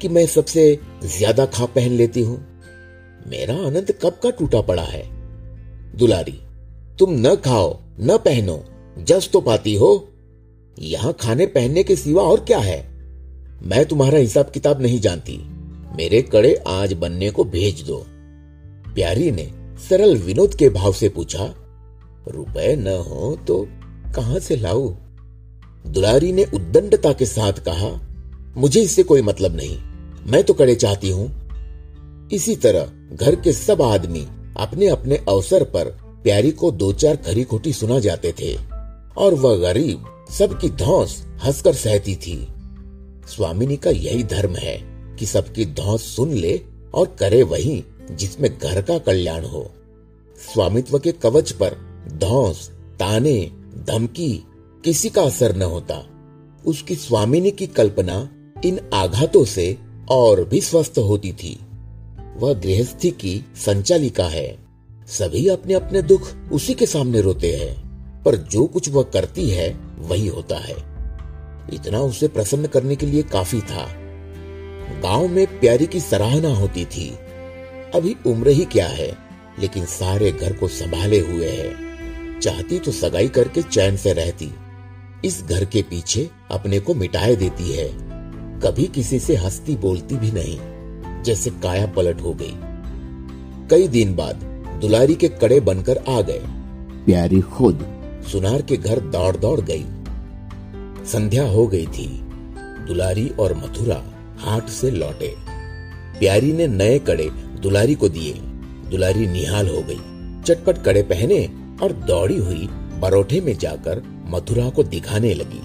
कि 0.02 0.10
मैं 0.10 0.26
सबसे 0.26 0.80
ज़्यादा 1.08 1.46
खा 1.46 1.66
पहन 1.66 1.92
लेती 1.92 2.22
हूँ। 2.22 2.38
मेरा 3.28 3.56
आनंद 3.58 3.92
कब 4.02 4.20
का 4.24 4.30
टूटा 4.30 4.62
पड़ा 4.62 4.84
है। 4.84 5.04
दुलारी, 5.98 6.40
तुम 7.00 7.14
न 7.18 7.36
खाओ, 7.36 7.78
न 8.00 8.18
पहनो, 8.18 8.64
जस 9.00 9.30
तो 9.34 9.42
पाती 9.42 9.76
हो। 9.76 9.92
यहाँ 10.78 11.14
खाने 11.14 11.46
पहनने 11.46 11.84
के 11.84 11.96
सिवा 11.96 12.24
और 12.24 12.40
क्या 12.40 12.60
है? 12.60 12.82
मैं 13.64 13.86
तुम्हारा 13.86 14.18
हिसाब 14.18 14.50
किताब 14.50 14.82
नहीं 14.82 15.00
जानती। 15.00 15.38
मेरे 15.98 16.22
कड़े 16.22 16.54
आज 16.68 16.94
बनने 16.94 17.30
को 17.30 17.44
भेज 17.44 17.82
दो। 17.82 18.06
प्यारी 18.88 19.30
ने 19.32 19.50
सरल 19.80 20.18
विनोद 20.18 20.56
के 20.56 20.70
भाव 20.70 20.94
से 20.94 21.10
पूछा, 21.10 21.54
रुपए 22.28 22.76
न 22.76 22.96
हो 23.08 23.36
तो 23.48 23.66
कहाँ 24.16 24.40
से 24.40 24.56
लाऊ? 24.56 24.90
दुलारी 25.86 26.32
ने 26.32 26.44
उद्दंडता 26.46 27.14
के 27.14 27.26
साथ 27.26 27.54
कहा, 27.54 27.90
मुझे 28.58 28.82
इससे 28.82 29.04
कोई 29.04 29.22
मतलब 29.22 29.56
नहीं। 29.56 29.78
मैं 30.32 30.44
तो 30.44 30.54
कड़े 30.54 30.76
चाहती 30.76 31.10
हूँ। 31.10 32.30
इसी 32.30 32.56
तरह 32.56 33.16
घर 33.16 33.36
के 33.36 33.54
सब 33.54 33.82
आदमी 33.82 34.26
अपने 34.58 34.88
अपने 34.88 35.16
अवसर 35.30 35.64
पर 35.64 35.90
प्यारी 36.24 36.52
को 36.52 36.72
दो 36.72 36.92
चार 36.94 37.16
खरी 37.16 37.44
खोटी 37.44 37.74
सुना 37.74 38.00
जाते 38.00 38.34
थे, 38.40 38.54
और 39.18 39.34
वह 39.34 39.56
गरीब 39.58 40.06
सबकी 40.30 40.70
धौस 40.70 41.18
हंसकर 41.44 41.74
सहती 41.74 42.16
थी। 42.16 42.36
स्वामिनी 43.28 43.78
का 43.78 43.92
यही 43.92 44.24
धर्म 44.24 44.56
है 44.56 44.78
कि 45.16 45.26
सबकी 45.26 45.66
धौस 45.66 46.16
सुन 46.16 46.34
ले 46.34 46.60
और 46.94 47.16
करे 47.20 47.42
वही 47.44 47.84
जिसमें 48.12 48.50
घर 48.58 48.82
का 48.82 48.98
कल्याण 48.98 49.46
हो। 49.46 49.70
स्वामित्व 50.54 51.00
के 51.00 51.12
कवच 51.12 51.52
पर 51.52 51.76
धौस, 52.14 52.70
ताने 53.00 53.52
धमकी 53.78 54.44
किसी 54.86 55.10
का 55.10 55.22
असर 55.22 55.56
न 55.56 55.62
होता। 55.62 56.08
उसकी 56.66 56.96
स्वामिनी 56.96 57.52
की 57.52 57.68
कल्पना 57.68 58.30
इन 58.66 58.80
आघातों 58.94 59.46
से 59.46 59.78
और 60.12 60.44
भी 60.44 60.62
स्वस्थ 60.62 60.94
होती 60.98 61.34
थी। 61.34 61.60
वह 62.38 62.54
गृहस्थी 62.54 63.12
की 63.12 63.46
संचालिका 63.56 64.26
है। 64.26 64.58
सभी 65.08 65.48
अपने 65.48 65.74
अपने 65.74 66.02
दुख 66.02 66.30
उसी 66.52 66.74
के 66.74 66.86
सामने 66.86 67.22
रोते 67.22 67.56
हैं, 67.56 67.84
पर 68.24 68.36
जो 68.36 68.66
कुछ 68.66 68.90
वह 68.90 69.04
करती 69.04 69.50
है, 69.50 69.78
वही 70.00 70.28
होता 70.28 70.58
है। 70.58 70.76
इतना 71.74 72.00
उसे 72.00 72.28
प्रसन्न 72.28 72.68
करने 72.68 72.96
के 72.96 73.06
लिए 73.06 73.24
काफ़ी 73.24 73.62
था। 73.62 73.90
गाँव 75.02 75.28
में 75.28 75.60
प्यारी 75.60 75.86
की 75.86 76.00
सराहना 76.00 76.56
होती 76.56 76.86
थी। 76.86 77.10
अभी 77.96 78.16
उम्र 78.28 78.50
ही 78.50 78.66
क्या 78.66 78.88
है, 78.88 79.18
लेकिन 79.60 79.86
सारे 79.86 80.32
घर 80.32 80.54
को 80.54 80.68
संभाले 80.68 81.20
हुए 81.20 81.50
है। 81.50 81.83
चाहती 82.44 82.80
तो 82.80 82.92
सगाई 82.92 83.28
करके 83.28 83.62
चैन 83.62 83.98
से 83.98 84.14
रहती। 84.14 84.52
इस 85.26 85.44
घर 85.44 85.66
के 85.66 85.82
पीछे 85.82 86.30
अपने 86.52 86.80
को 86.80 86.94
मिटाए 86.94 87.36
देती 87.36 87.72
है। 87.72 87.90
कभी 88.60 88.84
किसी 88.84 89.20
से 89.20 89.36
हंसती 89.36 89.76
बोलती 89.76 90.16
भी 90.16 90.32
नहीं 90.32 90.60
जैसे 91.24 91.50
काया 91.50 91.88
पलट 91.88 92.22
हो 92.22 92.34
गई। 92.34 92.54
कई 93.68 93.88
दिन 93.88 94.16
बाद 94.16 94.36
दुलारी 94.82 95.16
के 95.16 95.28
कड़े 95.28 95.60
बनकर 95.60 95.98
आ 95.98 96.22
गए। 96.22 96.42
प्यारी 97.06 97.42
खुद। 97.42 97.86
सुनार 98.32 98.62
के 98.62 98.78
घर 98.78 99.00
दौड़ 99.00 99.38
दौड़ 99.38 99.62
गई। 99.62 99.86
संध्या 101.06 101.48
हो 101.48 101.68
गई 101.68 101.86
थी। 101.86 102.08
दुलारी 102.88 103.30
और 103.30 103.54
मथुरा 103.54 104.04
हाट 104.40 104.70
से 104.70 104.92
लौटे। 104.92 105.36
प्यारी 106.20 106.54
ने 106.54 106.68
नए 106.68 107.00
कड़े 107.00 107.30
दुलारी 107.62 107.96
को 107.96 108.10
दिए। 108.10 108.34
दुलारी 108.92 109.28
निहाल 109.28 109.70
हो 109.70 109.82
गई। 109.82 110.00
चटपट 110.44 110.78
कड़े 110.78 111.04
पहने 111.04 111.63
और 111.82 111.92
दौड़ी 111.92 112.38
हुई 112.38 112.68
परोठे 113.02 113.42
में 113.42 113.58
जाकर 113.58 114.02
मथुरा 114.26 114.70
को 114.70 114.84
दिखाने 114.84 115.34
लगी। 115.34 115.62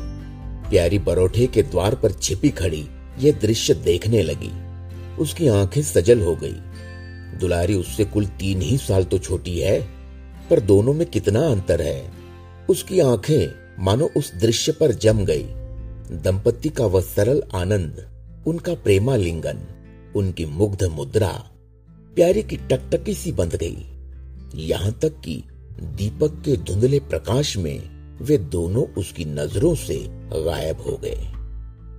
प्यारी 0.71 0.99
परोठे 0.99 1.47
के 1.47 1.62
द्वार 1.62 1.95
पर 1.95 2.12
छिपी 2.12 2.49
खड़ी 2.49 2.88
यह 3.19 3.38
दृश्य 3.43 3.75
देखने 3.75 4.23
लगी। 4.23 4.50
उसकी 5.17 5.49
आँखें 5.49 5.83
सजल 5.83 6.21
हो 6.21 6.37
गई। 6.37 6.57
दुलारी, 7.38 7.75
उससे 7.75 8.05
कुल 8.05 8.27
तीन 8.27 8.62
ही 8.62 8.79
साल 8.79 9.05
तो 9.05 9.19
छोटी 9.19 9.59
है, 9.59 9.88
पर 10.50 10.61
दोनों 10.61 10.93
में 10.93 11.07
कितना 11.07 11.41
अंतर 11.41 11.83
है? 11.83 12.12
उसकी 12.69 13.00
आँखें, 13.00 13.55
मानो 13.85 14.11
उस 14.17 14.35
दृश्य 14.35 14.73
पर 14.73 14.93
जम 14.93 15.25
गई। 15.25 15.43
दंपति 16.17 16.69
का 16.69 16.87
वह 16.87 17.00
सरल 17.00 17.43
आनंद, 17.55 18.09
उनका 18.47 18.75
प्रेमालिंगन, 18.75 19.59
उनकी 20.17 20.47
मुग्ध 20.47 20.85
मुद्रा, 20.85 21.50
प्यारी 22.15 22.43
की 22.43 22.57
टकटकी 22.57 23.15
सी 23.15 23.33
बंध 23.33 23.57
गई। 23.57 23.87
यहाँ 24.55 24.93
तक 24.93 25.09
कि 25.09 25.43
दीपक 25.83 26.43
के 26.45 26.57
धुंधले 26.57 26.99
प्रकाश 26.99 27.57
में 27.57 27.99
वे 28.23 28.39
दोनों 28.39 28.85
उसकी 28.85 29.25
नज़रों 29.25 29.75
से 29.75 30.07
गायब 30.33 30.81
हो 30.81 31.01
गए 31.05 31.33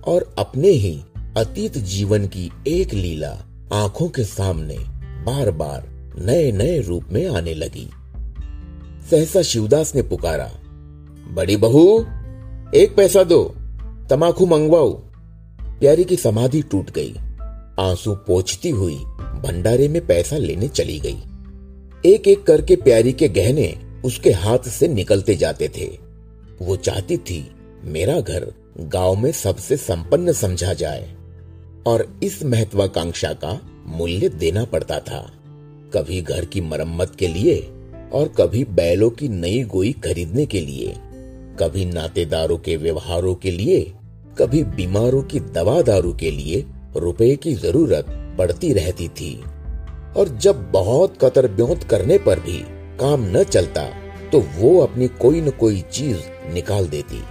और 0.06 0.34
अपने 0.38 0.68
ही 0.68 1.02
अतीत 1.36 1.78
जीवन 1.78 2.26
की 2.26 2.52
एक 2.66 2.94
लीला 2.94 3.44
आँखों 3.72 4.08
के 4.08 4.24
सामने 4.24 4.78
बार 5.24 5.50
बार 5.50 5.88
नए 6.18 6.52
नए 6.52 6.80
रूप 6.80 7.04
में 7.12 7.28
आने 7.28 7.54
लगी। 7.54 7.90
सहसा 9.10 9.42
शिवदास 9.42 9.94
ने 9.94 10.02
पुकारा, 10.02 10.52
बड़ी 11.34 11.56
बहू, 11.56 12.00
एक 12.74 12.94
पैसा 12.96 13.24
दो 13.24 13.54
तमाकू 14.10 14.46
मंगवाओ। 14.46 14.92
प्यारी 15.60 16.04
की 16.04 16.16
समाधि 16.16 16.62
टूट 16.62 16.90
गई। 16.90 17.14
आँसू 17.80 18.14
पोछती 18.14 18.70
हुई 18.70 18.96
भंडारे 19.44 19.88
में 19.88 20.06
पैसा 20.06 20.36
लेने 20.36 20.68
चली 20.68 20.98
गई। 20.98 21.22
एक 22.06 22.28
एक 22.28 22.42
करके 22.42 22.76
प्यारी 22.76 23.12
के 23.12 23.28
गहने 23.28 23.74
उसके 24.04 24.30
हाथ 24.30 24.58
से 24.58 24.88
निकलते 24.88 25.34
जाते 25.36 25.68
थे। 25.68 25.86
वो 26.60 26.76
चाहती 26.76 27.16
थी, 27.16 27.50
मेरा 27.84 28.20
घर 28.20 28.46
गाँव 28.78 29.16
में 29.16 29.32
सबसे 29.32 29.76
संपन्न 29.76 30.32
समझा 30.32 30.72
जाए 30.72 31.10
और 31.86 32.06
इस 32.22 32.42
महत्वाकांक्षा 32.44 33.32
का 33.32 33.60
मूल्य 33.86 34.28
देना 34.28 34.64
पड़ता 34.64 34.98
था। 35.00 35.20
कभी 35.94 36.22
घर 36.22 36.44
की 36.44 36.60
मरम्मत 36.60 37.14
के 37.18 37.28
लिए 37.28 37.58
और 38.12 38.34
कभी 38.38 38.64
बैलों 38.64 39.10
की 39.10 39.28
नई 39.28 39.62
गोई 39.64 39.92
खरीदने 39.92 40.46
के 40.46 40.60
लिए, 40.60 40.94
कभी 41.60 41.84
नातेदारों 41.84 42.58
के 42.58 42.76
व्यवहारों 42.76 43.34
के 43.34 43.50
लिए, 43.50 43.92
कभी 44.38 44.64
बीमारों 44.64 45.22
की 45.22 45.40
दवा 45.40 45.80
दारू 45.82 46.12
के 46.12 46.30
लिए 46.30 46.64
रुपए 46.96 47.36
की 47.36 47.54
ज़रूरत 47.54 48.06
पड़ती 48.38 48.72
रहती 48.72 49.08
थी। 49.08 49.40
और 50.16 50.28
जब 50.38 50.70
बहुत 50.72 51.16
कतर 51.20 51.46
ब्योत 51.48 51.82
करने 51.82 52.18
पर 52.18 52.40
भी 52.40 52.58
काम 53.00 53.24
न 53.36 53.42
चलता 53.44 53.82
तो 54.32 54.40
वो 54.56 54.78
अपनी 54.80 55.08
कोई 55.20 55.40
न 55.40 55.50
कोई 55.50 55.80
चीज़ 55.92 56.52
निकाल 56.54 56.88
देती 56.88 57.22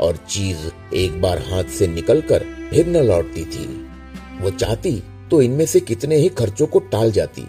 और 0.00 0.16
चीज़ 0.28 0.94
एक 0.96 1.20
बार 1.22 1.38
हाथ 1.48 1.70
से 1.70 1.86
निकलकर 1.86 2.44
फिर 2.70 2.86
न 2.86 3.04
लौटती 3.04 3.44
थी। 3.44 3.66
वो 4.40 4.50
चाहती 4.50 4.92
तो 5.30 5.40
इनमें 5.42 5.64
से 5.66 5.80
कितने 5.80 6.16
ही 6.16 6.28
खर्चों 6.28 6.66
को 6.66 6.78
टाल 6.92 7.10
जाती, 7.12 7.46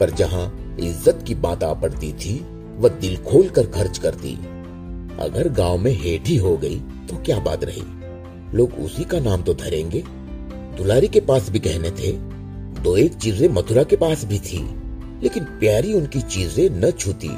पर 0.00 0.10
जहाँ 0.10 0.46
इज़्ज़त 0.80 1.24
की 1.26 1.34
बात 1.36 1.64
आ 1.64 1.72
पड़ती 1.74 2.12
थी, 2.14 2.38
वह 2.78 2.88
दिल 2.90 3.16
खोल 3.24 3.48
कर 3.48 3.66
खर्च 3.66 3.98
करती। 3.98 4.34
अगर 5.20 5.48
गाँव 5.48 5.78
में 5.78 5.92
हेठी 5.94 6.36
हो 6.36 6.56
गई 6.56 6.78
तो 7.08 7.16
क्या 7.16 7.38
बात 7.40 7.64
रही? 7.64 7.82
लोग 8.56 8.72
उसी 8.74 9.04
का 9.04 9.20
नाम 9.20 9.42
तो 9.42 9.54
धरेंगे। 9.54 10.02
दुलारी 10.76 11.08
के 11.08 11.20
पास 11.22 11.50
भी 11.50 11.58
कहने 11.58 11.90
थे 11.92 12.12
दो 12.82 12.96
एक 12.96 13.14
चीज़ें 13.14 13.48
मथुरा 13.48 13.82
के 13.82 13.96
पास 13.96 14.24
भी 14.24 14.38
थी, 14.38 14.58
लेकिन 15.22 15.44
प्यारी 15.44 15.92
उनकी 15.94 16.20
चीज़ें 16.20 16.68
न 16.70 16.90
छूती। 16.90 17.28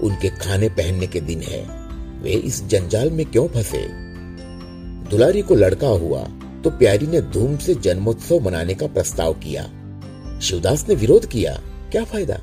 उनके 0.00 0.28
खाने 0.28 0.68
पहनने 0.68 1.06
के 1.06 1.20
दिन 1.20 1.40
है, 1.40 1.62
वे 2.22 2.30
इस 2.30 2.64
जंजाल 2.64 3.10
में 3.10 3.24
क्यों 3.26 3.48
फंसे? 3.48 3.86
दुलारी 5.10 5.42
को 5.42 5.54
लड़का 5.54 5.88
हुआ 5.88 6.22
तो 6.64 6.70
प्यारी 6.70 7.06
ने 7.06 7.20
धूम 7.20 7.56
से 7.56 7.74
जन्मोत्सव 7.74 8.40
मनाने 8.40 8.74
का 8.74 8.86
प्रस्ताव 8.86 9.32
किया। 9.34 9.62
शिवदास 10.40 10.88
ने 10.88 10.94
विरोध 10.94 11.26
किया, 11.26 11.60
क्या 11.92 12.04
फ़ायदा? 12.04 12.40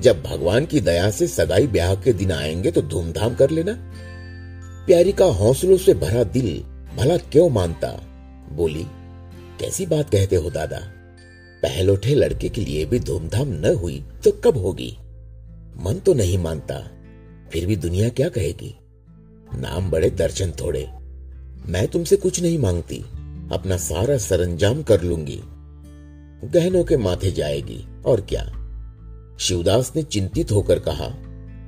जब 0.00 0.22
भगवान 0.22 0.66
की 0.66 0.80
दया 0.80 1.10
से 1.10 1.26
सगाई 1.26 1.66
ब्याह 1.66 1.94
के 1.94 2.12
दिन 2.12 2.32
आएँगे 2.32 2.70
तो 2.70 2.82
धूमधाम 2.82 3.34
कर 3.34 3.50
लेना। 3.50 3.72
प्यारी 4.86 5.12
का 5.12 5.24
हौसलों 5.24 5.76
से 5.76 5.94
भरा 5.94 6.24
दिल 6.24 6.64
भला 6.96 7.16
क्यों 7.16 7.48
मानता? 7.50 7.88
बोली, 8.52 8.86
कैसी 9.60 9.86
बात 9.86 10.10
कहते 10.10 10.36
हो, 10.36 10.50
दादा? 10.50 10.80
पहलोठे 11.62 12.14
लड़के 12.14 12.48
के 12.48 12.60
लिए 12.60 12.84
भी 12.84 13.00
धूमधाम 13.00 13.48
न 13.48 13.74
हुई 13.74 14.04
तो 14.24 14.32
कब 14.32 14.56
होगी? 14.56 14.96
मन 15.80 16.02
तो 16.06 16.14
नहीं 16.14 16.38
मानता। 16.38 16.90
फिर 17.52 17.66
भी 17.66 17.76
दुनिया 17.76 18.08
क्या 18.08 18.28
कहेगी? 18.28 18.76
नाम 19.54 19.90
बड़े 19.90 20.10
दर्शन 20.10 20.50
थोड़े। 20.50 20.86
मैं 21.66 21.86
तुमसे 21.86 22.16
कुछ 22.16 22.42
नहीं 22.42 22.58
मांगती। 22.58 23.04
अपना 23.52 23.76
सारा 23.76 24.18
सरंजाम 24.18 24.82
कर 24.82 25.02
लूँगी। 25.02 25.40
गहनों 26.44 26.84
के 26.84 26.96
माथे 26.96 27.32
जाएगी। 27.32 28.02
और 28.06 28.20
क्या? 28.20 28.52
शिवदास 29.40 29.92
ने 29.96 30.02
चिंतित 30.02 30.52
होकर 30.52 30.78
कहा, 30.78 31.14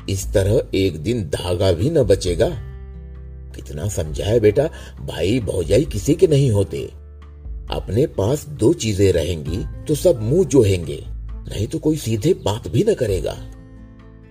इस 0.08 0.32
तरह 0.32 0.62
एक 0.74 0.98
दिन 0.98 1.24
धागा 1.24 1.72
भी 1.72 1.90
न 1.90 2.02
बचेगा? 2.02 2.48
कितना 3.56 3.88
समझाए 3.88 4.40
बेटा 4.40 4.70
भाई 5.00 5.40
भौजाई 5.40 5.84
किसी 5.84 6.14
के 6.14 6.26
नहीं 6.26 6.50
होते। 6.50 6.90
अपने 7.70 8.06
पास 8.06 8.46
दो 8.48 8.72
चीज़ें 8.72 9.12
रहेंगी 9.12 9.64
तो 9.84 9.94
सब 9.94 10.22
मुँह 10.22 10.44
जोहेंगे। 10.44 11.04
नहीं 11.48 11.66
तो 11.66 11.78
कोई 11.78 11.96
सीधे 11.96 12.34
बात 12.34 12.68
भी 12.68 12.84
न 12.88 12.94
करेगा। 12.94 13.36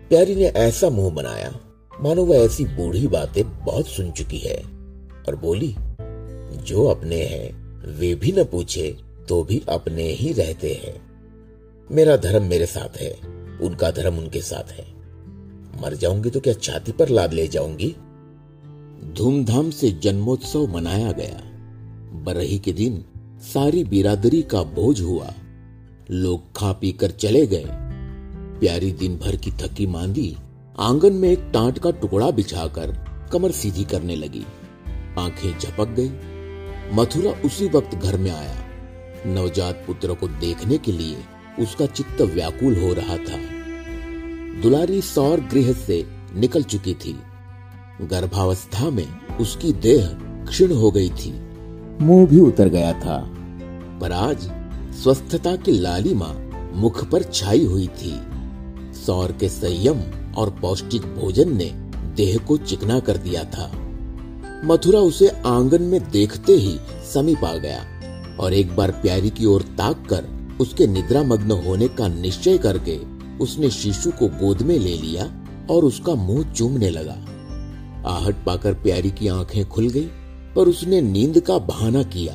प्यारी 0.10 0.36
ने 0.36 0.46
ऐसा 0.46 0.90
मुँह 0.90 1.14
बनाया। 1.14 1.60
मानो 2.02 2.26
वह 2.26 2.38
ऐसी 2.38 2.66
बूढ़ी 2.66 3.08
बातें 3.08 3.44
बहुत 3.66 3.88
सुन 3.88 4.12
चुकी 4.12 4.38
है। 4.38 4.58
और 5.28 5.36
बोली, 5.36 5.76
जो 6.64 6.86
अपने 6.86 7.22
हैं, 7.22 7.52
वे 8.00 8.16
भी 8.16 8.32
न 8.32 8.44
पूछे 8.44 8.98
तो 9.30 9.44
भी 9.44 9.62
अपने 9.70 10.04
ही 10.04 10.32
रहते 10.34 10.74
हैं। 10.74 10.96
मेरा 11.92 12.18
धर्म 12.18 12.44
मेरे 12.44 12.66
साथ 12.66 12.98
है, 12.98 13.12
उनका 13.62 13.92
धर्म 13.92 14.18
उनके 14.18 14.42
साथ 14.42 14.72
है। 14.72 14.86
मर 15.82 15.94
जाऊँगी 15.94 16.30
तो 16.30 16.40
क्या 16.40 16.54
छाती 16.54 16.92
पर 16.92 17.10
लाद 17.10 17.34
ले 17.34 17.48
जाऊँगी? 17.48 17.96
धूमधाम 19.14 19.70
से 19.70 19.92
जन्मोत्सव 19.92 20.68
मनाया 20.68 21.12
गया। 21.12 21.42
बरही 22.24 22.60
के 22.60 22.74
दिन 22.74 23.04
सारी 23.54 23.84
बिरादरी 23.84 24.42
का 24.42 24.64
बोझ 24.64 25.02
हुआ। 25.02 25.34
लोग 26.12 26.58
खा 26.58 26.72
पी 26.72 26.92
कर 26.92 27.12
चले 27.12 27.48
गए। 27.48 27.66
प्यारी 28.60 28.92
दिन 28.92 29.18
भर 29.18 29.36
की 29.36 29.52
थकी 29.52 29.88
मांदी, 29.88 30.38
आँगन 30.80 31.14
में 31.14 31.30
एक 31.30 31.40
टाट 31.40 31.80
का 31.80 31.92
टुकड़ा 31.92 32.32
बिछाकर 32.32 33.06
कमर 33.34 33.52
सीधी 33.52 33.84
करने 33.84 34.16
लगी। 34.16 34.46
आँखें 35.20 35.60
झपक 35.60 35.88
गई। 35.88 36.10
मथुरा 36.94 37.32
उसी 37.46 37.66
वक्त 37.66 37.96
घर 37.96 38.18
में 38.18 38.32
आया। 38.32 38.56
नवजात 39.28 39.84
पुत्र 39.88 40.14
को 40.14 40.28
देखने 40.28 40.78
के 40.78 40.92
लिए 40.92 41.18
उसका 41.60 41.86
चित्त 41.86 42.22
व्याकुल 42.22 42.76
हो 42.76 42.94
रहा 42.94 43.18
था। 43.18 43.38
दुलारी 44.62 45.02
सौर 45.02 45.40
गृह 45.40 45.74
से 45.74 46.06
निकल 46.36 46.64
चुकी 46.64 46.94
थी। 46.94 47.20
गर्भावस्था 48.02 48.90
में 48.90 49.38
उसकी 49.38 49.74
देह 49.74 50.08
क्षीण 50.46 50.72
हो 50.72 50.92
गई 50.92 51.10
थी। 51.10 51.48
मुँह 52.02 52.28
भी 52.28 52.40
उतर 52.40 52.70
गया 52.70 52.94
था। 52.94 53.34
पर 54.02 54.12
आज 54.12 54.50
स्वस्थता 55.02 55.56
की 55.56 55.72
लालिमा 55.72 56.34
मुख 56.74 57.04
पर 57.10 57.24
छाई 57.24 57.66
हुई 57.66 57.88
थी। 57.88 58.14
सौर 59.06 59.32
के 59.32 59.50
संयम 59.50 60.02
और 60.34 60.50
पौष्टिक 60.62 61.02
भोजन 61.02 61.56
ने 61.58 61.66
देह 62.16 62.38
को 62.38 62.58
चिकना 62.58 63.00
कर 63.00 63.18
दिया 63.18 63.44
था। 63.44 63.72
मथुरा 64.66 65.00
उसे 65.00 65.28
आँगन 65.46 65.82
में 65.82 66.00
देखते 66.12 66.54
ही 66.54 66.78
समीप 67.14 67.46
आ 67.46 67.54
गया 67.56 68.38
और 68.40 68.54
एक 68.54 68.76
बार 68.76 68.92
प्यारी 68.92 69.30
की 69.30 69.46
ओर 69.46 69.62
ताक 69.78 70.06
कर 70.10 70.26
उसके 70.62 70.88
निद्रा 70.88 71.24
मग्न 71.24 71.52
होने 71.52 71.88
का 71.88 72.08
निश्चय 72.08 72.58
करके 72.58 72.98
उसने 73.38 73.70
शिशु 73.70 74.12
को 74.12 74.28
गोद 74.28 74.62
में 74.62 74.78
ले 74.80 74.96
लिया 74.98 75.26
और 75.70 75.86
उसका 75.86 76.16
मुँह 76.16 76.52
चूमने 76.52 76.90
लगा। 76.90 77.18
आहट 78.10 78.44
पाकर 78.46 78.74
प्यारी 78.74 79.12
की 79.12 79.28
आँखें 79.28 79.70
खुल 79.70 79.90
गई 79.90 80.08
पर 80.56 80.68
उसने 80.68 81.02
नींद 81.02 81.40
का 81.40 81.58
बहाना 81.58 82.04
किया। 82.04 82.34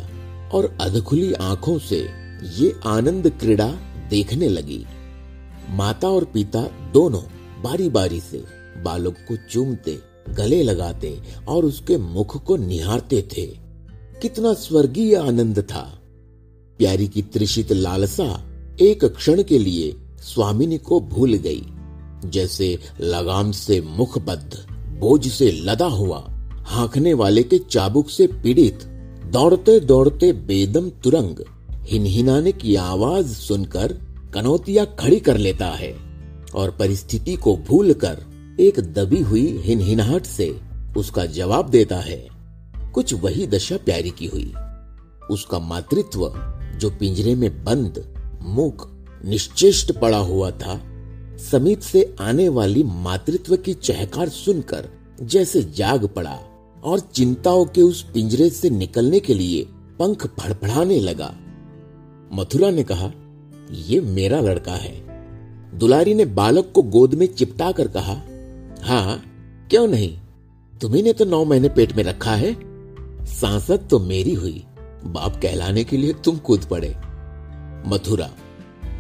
और 0.53 0.79
अधखुली 0.81 1.33
आँखों 1.33 1.79
से 1.79 2.09
ये 2.57 2.75
आनंद 2.87 3.31
क्रीड़ा 3.41 3.69
देखने 4.11 4.49
लगी। 4.49 4.85
माता 5.71 6.09
और 6.09 6.25
पिता 6.25 6.62
दोनों 6.95 7.23
बारी 7.62 7.88
बारी 7.88 8.21
से 8.21 8.45
बालक 8.83 9.17
को 9.29 9.37
चूमते, 9.51 9.99
गले 10.31 10.62
लगाते 10.62 11.23
और 11.49 11.65
उसके 11.65 11.97
मुख 11.97 12.45
को 12.45 12.57
निहारते 12.57 13.23
थे। 13.23 13.47
कितना 14.23 14.55
स्वर्गीय 14.55 15.17
आनंद 15.17 15.59
था। 15.59 15.99
प्यारी 16.79 17.09
की 17.09 17.23
त्रिषित 17.23 17.73
लालसा 17.73 18.49
एक 18.81 19.05
क्षण 19.05 19.43
के 19.43 19.59
लिए 19.59 19.97
स्वामिनी 20.21 20.79
को 20.79 21.01
भूल 21.01 21.35
गई। 21.35 21.67
जैसे 22.25 22.79
लगाम 23.01 23.53
से 23.53 23.81
मुखबद्ध, 23.81 24.67
बोझ 24.73 25.29
से 25.29 25.53
लदा 25.53 25.87
हुआ, 25.87 26.27
हाकने 26.67 27.15
वाले 27.15 27.43
के 27.43 27.59
चाबुक 27.59 28.11
से 28.11 28.27
पीड़ित 28.27 28.91
दौड़ते 29.33 29.79
दौड़ते 29.81 30.33
बेदम 30.47 30.88
तुरंग, 31.05 31.37
हिनहिनाने 31.90 32.53
की 32.53 32.75
आवाज़ 32.77 33.27
सुनकर 33.35 33.92
कनौतिया 34.35 34.85
खड़ी 34.99 35.21
कर 35.21 35.37
लेता 35.37 35.66
है 35.66 35.92
और 36.55 36.71
परिस्थिति 36.71 37.37
को 37.37 37.57
भूलकर 37.68 38.18
एक 38.61 38.81
दबी 38.95 39.21
हुई 39.21 39.47
हिनहिनाहट 39.59 40.27
से 40.27 40.51
उसका 40.97 41.27
जवाब 41.31 41.71
देता 41.71 42.01
है, 42.01 42.27
कुछ 42.95 43.14
वही 43.14 43.47
दशा 43.47 43.77
प्यारी 43.77 44.11
की 44.11 44.27
हुई। 44.27 44.53
उसका 45.31 45.59
मातृत्व 45.59 46.29
जो 46.79 46.90
पिंजरे 46.90 47.35
में 47.35 47.64
बंद 47.64 48.05
मुख 48.42 48.88
निश्चेष्ट 49.25 49.92
पड़ा 49.92 50.18
हुआ 50.18 50.51
था, 50.51 50.81
समीप 51.51 51.81
से 51.81 52.14
आने 52.21 52.49
वाली 52.51 52.83
मातृत्व 52.83 53.57
की 53.57 53.75
चहकार 53.75 54.29
सुनकर 54.29 54.88
जैसे 55.23 55.62
जाग 55.77 56.07
पड़ा। 56.07 56.38
और 56.85 57.01
चिंताओं 57.01 57.64
के 57.64 57.83
उस 57.83 58.03
पिंजरे 58.03 58.49
से 58.51 58.71
निकलने 58.71 59.21
के 59.21 59.35
लिए 59.35 59.66
पंख 59.99 60.27
फड़फड़ाने 60.27 61.01
लगा। 61.01 61.35
मथुरा 62.33 62.71
ने 62.71 62.83
कहा, 62.83 63.12
ये 63.71 64.01
मेरा 64.01 64.40
लड़का 64.40 64.73
है। 64.73 65.12
दुलारी 65.79 66.14
ने 66.14 66.25
बालक 66.25 66.73
को 66.75 66.83
गोद 66.83 67.14
में 67.14 67.27
चिपटा 67.27 67.73
कर 67.73 67.88
कहा 67.88 68.23
हाँ 68.83 69.23
क्यों 69.71 69.87
नहीं? 69.87 70.18
तुम्ही 70.81 71.12
तो 71.12 71.25
नौ 71.25 71.45
महीने 71.45 71.68
पेट 71.68 71.92
में 71.92 72.05
रखा 72.05 72.35
है। 72.35 72.57
सांसद 73.27 73.88
तो 73.90 73.99
मेरी 73.99 74.35
हुई, 74.35 74.64
बाप 75.05 75.37
कहलाने 75.42 75.85
के 75.85 75.97
लिए 75.97 76.12
तुम 76.12 76.37
कूद 76.38 76.64
पड़े। 76.64 76.97
मथुरा, 77.87 78.31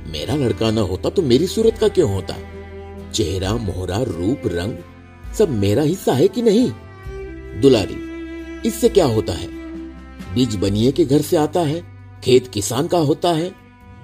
मेरा 0.08 0.34
लड़का 0.34 0.70
ना 0.70 0.80
होता 0.80 1.10
तो 1.10 1.22
मेरी 1.22 1.46
सूरत 1.46 1.78
का 1.78 1.88
क्यों 1.88 2.14
होता? 2.14 2.34
चेहरा, 3.10 3.56
मोहरा, 3.56 4.02
रूप, 4.02 4.42
रंग 4.46 4.78
सब 5.34 5.50
मेरा 5.50 5.82
हिस्सा 5.82 6.12
है 6.12 6.28
कि 6.28 6.42
नहीं? 6.42 6.70
दुलारी, 7.60 7.96
इससे 8.68 8.88
क्या 8.88 9.04
होता 9.06 9.32
है? 9.32 9.48
बीज 10.34 10.54
बनिए 10.56 10.92
के 10.92 11.04
घर 11.04 11.22
से 11.22 11.36
आता 11.36 11.60
है, 11.60 11.80
खेत 12.24 12.46
किसान 12.46 12.86
का 12.86 12.98
होता 12.98 13.32
है, 13.32 13.50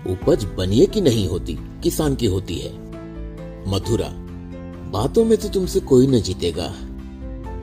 उपज 0.07 0.45
बनिए 0.59 0.87
की 0.87 1.01
नहीं 1.01 1.27
होती, 1.29 1.57
किसान 1.83 2.15
की 2.15 2.27
होती 2.27 2.59
है। 2.59 2.73
मथुरा, 3.69 4.09
बातों 4.93 5.25
में 5.25 5.37
तो 5.39 5.49
तुमसे 5.49 5.81
कोई 5.81 6.07
न 6.07 6.21
जीतेगा। 6.21 6.69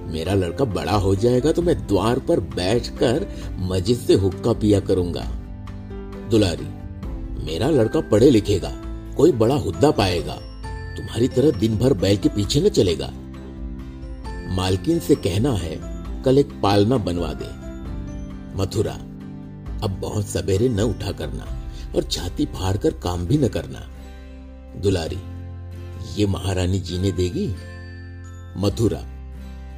मेरा 0.08 0.34
लड़का 0.34 0.65
बड़ा 0.65 0.95
हो 0.95 1.13
जाएगा 1.15 1.52
तो 1.52 1.62
मैं 1.62 1.76
द्वार 1.88 2.19
पर 2.19 2.39
बैठकर 2.56 3.28
मज़े 3.62 3.95
से 3.95 4.13
हुक्का 4.13 4.54
पिया 4.54 4.80
करूँगा। 4.80 5.24
दुलारी, 6.30 6.67
मेरा 7.45 7.69
लड़का 7.69 8.02
पढ़े 8.02 8.30
लिखेगा, 8.30 8.71
कोई 9.17 9.32
बड़ा 9.34 9.56
हुद्दा 9.56 9.91
पाएगा, 9.91 10.36
तुम्हारी 10.98 11.28
तरह 11.28 11.60
दिन 11.60 11.78
भर 11.78 11.93
बैल 11.95 12.17
के 12.17 12.30
पीछे 12.30 12.62
न 12.62 12.69
चलेगा। 12.69 13.12
मालकिन 14.55 14.99
से 14.99 15.15
कहना 15.15 15.51
है, 15.53 15.79
कल 16.23 16.37
एक 16.37 16.61
पालना 16.63 16.97
बनवा 16.97 17.33
दे। 17.33 17.65
मथुरा, 18.61 18.93
अब 19.83 19.97
बहुत 20.01 20.27
सवेरे 20.27 20.69
न 20.69 20.79
उठा 20.79 21.11
करना 21.11 21.45
और 21.95 22.03
छाती 22.03 22.45
फाड़ 22.45 22.77
कर 22.77 22.91
काम 22.91 23.25
भी 23.25 23.37
न 23.37 23.47
करना। 23.47 23.89
दुलारी, 24.81 25.17
ये 26.21 26.25
महारानी 26.25 26.79
जीने 26.79 27.11
देगी? 27.11 27.55
मथुरा, 28.57 29.03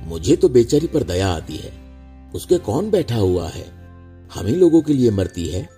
मुझे 0.03 0.35
तो 0.35 0.49
बेचारी 0.49 0.87
पर 0.87 1.03
दया 1.03 1.29
आती 1.29 1.55
है। 1.55 1.71
उसके 2.35 2.57
कौन 2.57 2.89
बैठा 2.89 3.15
हुआ 3.15 3.49
है? 3.49 3.65
हम 4.35 4.45
ही 4.45 4.55
लोगों 4.55 4.81
के 4.81 4.93
लिए 4.93 5.11
मरती 5.11 5.47
है। 5.47 5.69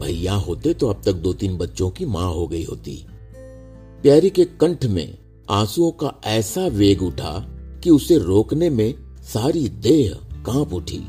भैया 0.00 0.34
होते 0.34 0.74
तो 0.74 0.88
अब 0.88 1.02
तक 1.04 1.12
दो 1.12 1.32
तीन 1.32 1.58
बच्चों 1.58 1.90
की 1.90 2.04
माँ 2.04 2.32
हो 2.32 2.48
गई 2.48 2.64
होती। 2.64 3.06
प्यारी 4.02 4.30
के 4.30 4.44
कंठ 4.44 4.84
में 4.84 5.18
आंसुओं 5.50 5.90
का 5.90 6.20
ऐसा 6.24 6.66
वेग 6.66 7.02
उठा 7.02 7.56
कि 7.84 7.90
उसे 7.90 8.18
रोकने 8.18 8.70
में 8.70 8.94
सारी 9.22 9.68
देह 9.68 10.18
काँप 10.46 10.74
उठी। 10.74 11.00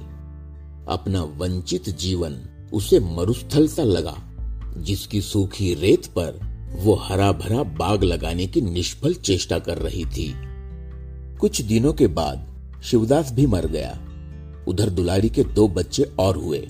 अपना 0.88 1.24
वंचित 1.24 1.90
जीवन 1.90 2.38
उसे 2.74 3.00
मरुस्थल 3.00 3.68
सा 3.68 3.84
लगा, 3.84 4.16
जिसकी 4.78 5.22
सूखी 5.22 5.74
रेत 5.74 6.06
पर 6.06 6.52
वो 6.80 6.94
हरा 6.94 7.32
भरा 7.32 7.64
बाग 7.64 8.04
लगाने 8.04 8.48
की 8.48 8.62
निष्फल 8.62 9.14
चेष्टा 9.14 9.60
कर 9.60 9.78
रही 9.78 10.06
थी। 10.06 10.36
कुछ 11.40 11.62
दिनों 11.62 11.94
के 11.94 12.08
बाद 12.08 12.48
शिवदास 12.84 13.32
भी 13.32 13.46
मर 13.46 13.66
गया। 13.66 14.00
उधर 14.68 14.90
दुलारी 14.90 15.30
के 15.30 15.44
दो 15.44 15.68
बच्चे 15.68 16.04
और 16.04 16.38
हुए। 16.38 16.68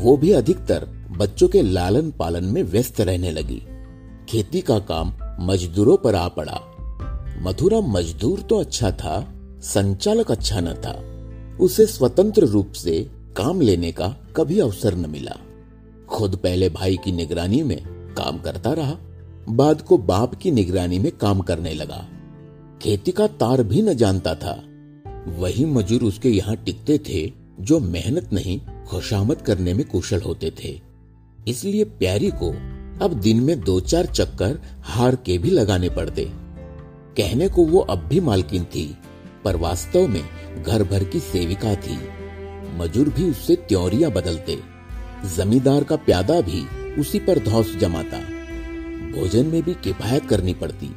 वो 0.00 0.16
भी 0.16 0.30
अधिकतर 0.30 1.06
बच्चों 1.16 1.48
के 1.48 1.62
लालन 1.62 2.10
पालन 2.10 2.44
में 2.44 2.62
व्यस्त 2.62 3.00
रहने 3.00 3.30
लगी। 3.30 3.62
खेती 4.28 4.60
का 4.60 4.78
काम 4.78 5.12
मजदूरों 5.40 5.96
पर 5.96 6.14
आ 6.14 6.28
पड़ा। 6.28 6.75
मथुरा 7.42 7.80
मजदूर 7.80 8.40
तो 8.40 8.58
अच्छा 8.58 8.90
था, 8.90 9.34
संचालक 9.60 10.30
अच्छा 10.30 10.60
न 10.60 10.74
था। 10.74 11.02
उसे 11.64 11.86
स्वतंत्र 11.86 12.44
रूप 12.44 12.72
से 12.72 13.10
काम 13.36 13.60
लेने 13.60 13.92
का 13.92 14.08
कभी 14.36 14.60
अवसर 14.60 14.94
न 14.94 15.10
मिला। 15.10 15.36
खुद 16.08 16.36
पहले 16.36 16.68
भाई 16.68 16.96
की 16.96 17.12
निगरानी 17.12 17.62
में 17.62 17.82
काम 18.18 18.38
करता 18.38 18.72
रहा, 18.72 18.96
बाद 19.48 19.82
को 19.82 19.98
बाप 19.98 20.34
की 20.34 20.50
निगरानी 20.50 20.98
में 20.98 21.12
काम 21.12 21.40
करने 21.40 21.74
लगा। 21.74 22.08
खेती 22.82 23.12
का 23.12 23.26
तार 23.26 23.62
भी 23.62 23.82
न 23.82 23.94
जानता 23.94 24.34
था। 24.34 24.62
वही 25.38 25.64
मजूर 25.64 26.02
उसके 26.02 26.30
यहाँ 26.30 26.56
टिकते 26.56 26.98
थे, 26.98 27.32
जो 27.60 27.78
मेहनत 27.78 28.32
नहीं, 28.32 28.60
खुशामद 28.88 29.36
करने 29.36 29.74
में 29.74 29.88
कुशल 29.88 30.20
होते 30.20 30.50
थे। 30.50 30.80
इसलिए 31.48 31.84
प्यारी 31.84 32.30
को 32.30 32.50
अब 33.04 33.20
दिन 33.22 33.40
में 33.40 33.60
दो 33.60 33.80
चार 33.80 34.06
चक्कर 34.06 34.58
हार 34.82 35.16
के 35.16 35.38
भी 35.38 35.50
लगाने 35.50 35.88
पड़ते। 35.88 36.45
कहने 37.16 37.48
को 37.48 37.66
वो 37.66 37.78
अब 37.78 37.98
भी 37.98 38.20
मालकिन 38.20 38.64
थी, 38.64 38.98
पर 39.44 39.56
वास्तव 39.56 40.06
में 40.08 40.22
घर 40.62 40.82
भर 40.82 41.04
की 41.04 41.20
सेविका 41.20 41.74
थी। 41.74 41.98
मजूर 42.78 43.08
भी 43.08 43.30
उससे 43.30 43.56
त्योरिया 43.56 44.08
बदलते। 44.08 44.58
जमींदार 45.36 45.84
का 45.84 45.96
प्यादा 45.96 46.40
भी 46.40 46.92
उसी 47.00 47.18
पर 47.18 47.38
धौस 47.38 47.76
जमाता। 47.76 48.18
भोजन 49.20 49.46
में 49.46 49.62
भी 49.62 49.74
किफायत 49.74 50.26
करनी 50.26 50.54
पड़ती। 50.54 50.96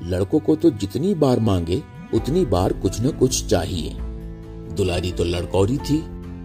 लड़कों 0.00 0.40
को 0.40 0.56
तो 0.56 0.70
जितनी 0.70 1.14
बार 1.14 1.40
मांगे, 1.40 1.82
उतनी 2.14 2.44
बार 2.44 2.72
कुछ 2.72 3.00
न 3.00 3.10
कुछ 3.10 3.46
चाहिए। 3.46 3.96
दुलारी 4.74 5.12
तो 5.12 5.24
लड़कौरी 5.24 5.78
थी, 5.78 5.98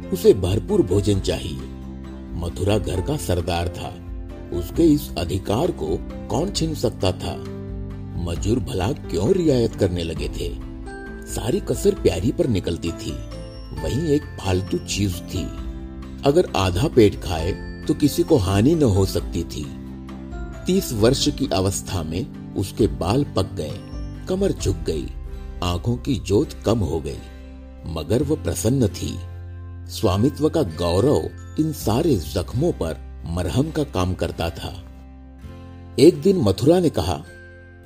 उसे 0.10 0.34
भरपूर 0.34 0.82
भोजन 0.82 1.20
चाहिए। 1.20 1.60
मथुरा 2.34 2.78
घर 2.78 3.02
का 3.02 3.18
सरदार 3.18 3.70
था। 3.70 4.04
उसके 4.58 4.84
इस 4.84 5.18
अधिकार 5.18 5.72
को 5.72 5.98
कौन 6.28 6.52
छीन 6.52 6.74
सकता 6.74 7.12
था? 7.12 7.57
मजूर 8.18 8.60
भला 8.60 8.92
क्यों 8.92 9.32
रियायत 9.34 9.76
करने 9.76 10.04
लगे 10.04 10.30
थे? 10.30 10.50
सारी 11.34 11.60
कसर 11.60 11.96
प्यारी 11.96 12.32
पर 12.32 12.48
निकलती 12.48 12.92
थी। 12.92 13.12
वही 13.84 14.14
एक 14.14 14.22
फालतू 14.42 14.78
चीज़ 14.78 15.16
थी। 15.16 15.44
अगर 16.26 16.52
आधा 16.56 16.88
पेट 16.88 17.22
खाए 17.24 17.52
तो 17.88 17.94
किसी 17.94 18.24
को 18.24 18.38
हानि 18.38 18.76
न 18.76 18.84
हो 18.84 19.06
सकती 19.06 19.44
थी। 19.44 19.66
तीस 20.66 20.94
वर्ष 20.94 21.28
की 21.30 21.50
अवस्था 21.54 22.04
में 22.04 22.54
उसके 22.56 22.88
बाल 22.88 23.24
पक 23.36 23.54
गए, 23.54 23.74
कमर 24.30 24.52
झुक 24.52 24.76
गई, 24.76 25.08
आँखों 25.64 25.96
की 25.98 26.16
जोत 26.16 26.54
कम 26.66 26.80
हो 26.80 27.00
गई, 27.00 27.20
मगर 27.86 28.24
वह 28.24 28.44
प्रसन्न 28.44 28.88
थी। 28.88 29.18
स्वामित्व 29.92 30.50
का 30.50 30.62
गौरव 30.62 31.30
इन 31.60 31.72
सारे 31.74 32.16
जख्मों 32.16 32.72
पर 32.72 33.24
मरहम 33.26 33.72
का 33.72 33.84
काम 33.84 34.14
करता 34.14 34.50
था। 34.50 34.84
एक 36.00 36.22
दिन 36.22 36.38
मथुरा 36.38 36.80
ने 36.80 36.90
कहा 36.90 37.24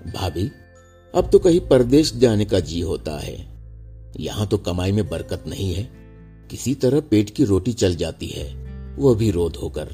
भाभी, 0.07 0.51
अब 1.15 1.29
तो 1.31 1.39
कहीं 1.39 1.59
परदेश 1.59 2.15
जाने 2.15 2.45
का 2.45 2.59
जी 2.59 2.81
होता 2.81 3.19
है। 3.19 3.51
यहाँ 4.19 4.47
तो 4.47 4.57
कमाई 4.57 4.91
में 4.91 5.09
बरकत 5.09 5.43
नहीं 5.47 5.73
है। 5.73 5.89
किसी 6.51 6.75
तरह 6.75 6.99
पेट 6.99 7.29
की 7.29 7.43
रोटी 7.43 7.73
चल 7.73 7.95
जाती 7.95 8.27
है 8.27 8.61
वह 8.99 9.15
भी 9.15 9.31
रोध 9.31 9.55
होकर। 9.55 9.85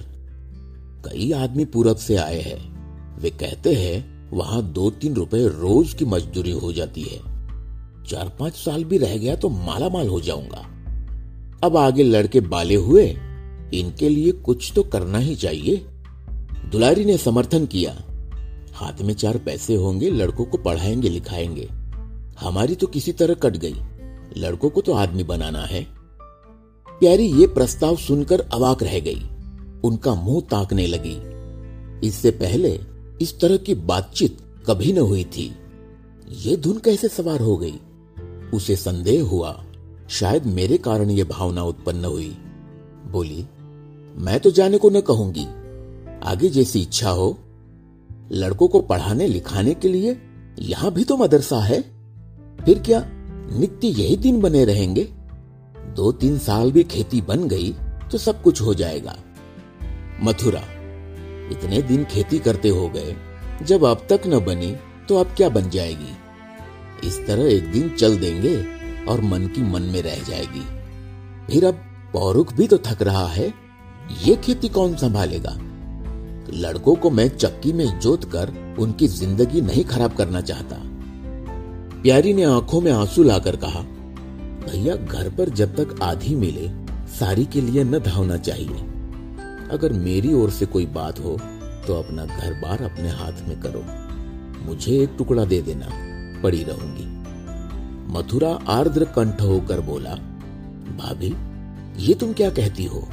कई 1.06 1.32
आदमी 1.32 1.66
पूरब 1.66 1.96
से 1.96 2.16
आए 2.16 2.42
हैं। 2.42 2.78
वे 3.20 3.30
कहते 3.30 3.74
हैं, 3.74 4.30
वहाँ 4.32 4.64
दो 4.64 4.90
तीन 4.90 5.14
रुपए 5.14 5.48
रोज 5.48 5.94
की 5.94 6.06
मजदूरी 6.06 6.52
हो 6.52 6.74
जाती 6.74 7.02
है। 7.02 7.18
चार 8.06 8.38
पाँच 8.40 8.54
साल 8.54 8.84
भी 8.84 8.98
रह 8.98 9.18
गया 9.18 9.36
तो 9.36 9.50
माला 9.50 9.90
माल 9.90 10.08
हो 10.08 10.22
जाऊँगा। 10.22 10.74
अब 11.64 11.78
आगे 11.78 12.04
लड़के 12.04 12.40
बाले 12.40 12.76
हुए, 12.76 13.18
इनके 13.74 14.10
लिए 14.10 14.32
कुछ 14.32 14.72
तो 14.76 14.84
करना 14.84 15.18
ही 15.18 15.36
चाहिए। 15.36 15.76
दुलारी 16.72 17.06
ने 17.06 17.18
समर्थन 17.18 17.66
किया। 17.66 18.04
हाथ 18.78 19.02
में 19.02 19.14
चार 19.14 19.38
पैसे 19.38 19.76
होंगे, 19.76 20.10
लड़कों 20.10 20.46
को 20.46 20.58
पढ़ाएँगे, 20.58 21.10
लिखाएँगे। 21.10 21.70
हमारी 22.40 22.76
तो 22.76 22.88
किसी 22.88 23.12
तरह 23.12 23.34
कट 23.34 23.58
गई। 23.58 23.76
लड़कों 24.38 24.70
को 24.70 24.82
तो 24.82 24.94
आदमी 24.94 25.24
बनाना 25.24 25.62
है। 25.62 25.88
प्यारी, 26.90 27.24
ये 27.24 27.48
प्रस्ताव 27.48 27.96
सुनकर 27.96 28.40
अवाक 28.40 28.84
रह 28.84 29.00
गई। 29.00 29.30
उनका 29.84 30.16
मुँह 30.16 30.42
ताकने 30.42 30.88
लगी। 30.88 31.38
इससे 32.08 32.32
पहले 32.32 32.80
इस 33.22 33.40
तरह 33.40 33.58
की 33.58 33.76
बातचीत 33.76 34.38
कभी 34.68 34.94
न 34.94 34.98
हुई 34.98 35.24
थी। 35.24 35.56
ये 36.32 36.58
धुन 36.58 36.78
कैसे 36.78 37.08
सवार 37.08 37.42
हो 37.42 37.58
गई? 37.58 37.76
उसे 38.54 38.76
संदेह 38.76 39.24
हुआ, 39.24 39.66
शायद 40.10 40.46
मेरे 40.46 40.78
कारण 40.78 41.10
यह 41.10 41.24
भावना 41.24 41.64
उत्पन्न 41.64 42.06
हुई। 42.06 42.38
बोली, 43.12 43.46
मैं 44.18 44.40
तो 44.40 44.52
जाने 44.52 44.78
को 44.78 44.90
न 44.90 45.02
कहूँगी। 45.02 45.46
आगे 46.24 46.50
जैसी 46.50 46.82
इच्छा 46.82 47.10
हो 47.10 47.40
लड़कों 48.32 48.68
को 48.68 48.82
पढ़ाने 48.82 49.28
लिखाने 49.28 49.74
के 49.74 49.88
लिए 49.88 50.18
यहाँ 50.60 50.92
भी 50.92 51.04
तो 51.04 51.18
मदरसा 51.18 51.60
है। 51.64 51.82
फिर 52.66 52.80
क्या 52.80 53.04
नित्य 53.52 53.88
यही 53.88 54.16
दिन 54.18 54.40
बने 54.42 54.64
रहेंगे? 54.66 55.04
दो 55.96 56.12
तीन 56.12 56.38
साल 56.38 56.72
भी 56.72 56.84
खेती 56.84 57.22
बन 57.22 57.48
गई 57.48 57.72
तो 58.12 58.18
सब 58.18 58.42
कुछ 58.42 58.62
हो 58.62 58.74
जाएगा। 58.74 59.16
मथुरा, 60.24 60.62
इतने 61.52 61.82
दिन 61.82 62.04
खेती 62.04 62.40
करते 62.40 62.70
हो 62.70 62.88
गए। 62.90 63.16
जब 63.64 63.84
अब 63.86 64.06
तक 64.10 64.22
न 64.28 64.40
बनी 64.46 64.76
तो 65.10 65.18
अब 65.18 65.34
क्या 65.38 65.50
बन 65.50 65.70
जाएगी? 65.70 67.08
इस 67.08 67.26
तरह 67.28 67.52
एक 67.54 67.72
दिन 67.72 67.90
चल 67.90 68.18
देंगे 68.18 68.56
और 69.06 69.22
मन 69.22 69.48
की 69.48 69.62
मन 69.62 69.82
में 69.82 70.02
रह 70.02 70.24
जाएगी। 70.24 70.66
फिर 71.48 71.66
अब 71.66 71.84
पौरुख 72.14 72.54
भी 72.54 72.68
तो 72.68 72.78
थक 72.78 73.02
रहा 73.02 73.28
है। 73.28 73.54
ये 74.26 74.36
खेती 74.36 74.70
कौन 74.70 74.96
संभालेगा? 74.96 75.58
लड़कों 76.50 76.96
को 76.96 77.10
मैं 77.10 77.28
चक्की 77.30 77.74
में 77.74 78.00
जोत 78.00 78.26
कर 78.26 78.54
उनकी 78.80 79.08
ज़िंदगी 79.08 79.62
नहीं 79.62 79.84
खराब 79.84 80.16
करना 80.16 80.42
चाहता। 80.42 80.76
प्यारी 82.02 82.34
ने 82.34 82.44
आँखों 82.44 82.82
में 82.82 82.92
आँसू 82.92 83.24
लाकर 83.24 83.56
कहा, 83.56 83.82
भैया, 84.64 84.96
घर 84.96 85.30
पर 85.30 85.50
जब 85.50 85.76
तक 85.76 86.00
आधी 86.04 86.36
मिले, 86.36 86.70
सारी 87.10 87.46
के 87.46 87.62
लिए 87.62 87.84
न 87.84 88.00
धावना 88.00 88.38
चाहिए। 88.38 88.86
अगर 89.72 89.94
मेरी 89.94 90.34
ओर 90.34 90.50
से 90.50 90.66
कोई 90.66 90.86
बात 90.86 91.20
हो 91.20 91.38
तो 91.88 91.94
अपना 91.94 92.26
घर 92.26 92.54
बार 92.54 92.82
अपने 92.84 93.10
हाथ 93.10 93.48
में 93.48 93.60
करो। 93.62 93.84
मुझे 94.66 94.98
एक 95.04 95.16
टुकड़ा 95.18 95.46
दे 95.46 95.62
देना, 95.62 95.90
पड़ी 96.44 96.64
रहूँगी। 96.64 97.06
मथुरा 98.14 98.50
आर्द्र 98.70 99.06
कंठ 99.06 99.42
होकर 99.42 99.82
बोला, 99.82 100.16
भाभी, 100.98 101.34
ये 102.06 102.14
तुम 102.14 102.34
क्या 102.34 102.50
कहती 102.50 102.86
हो? 102.86 103.08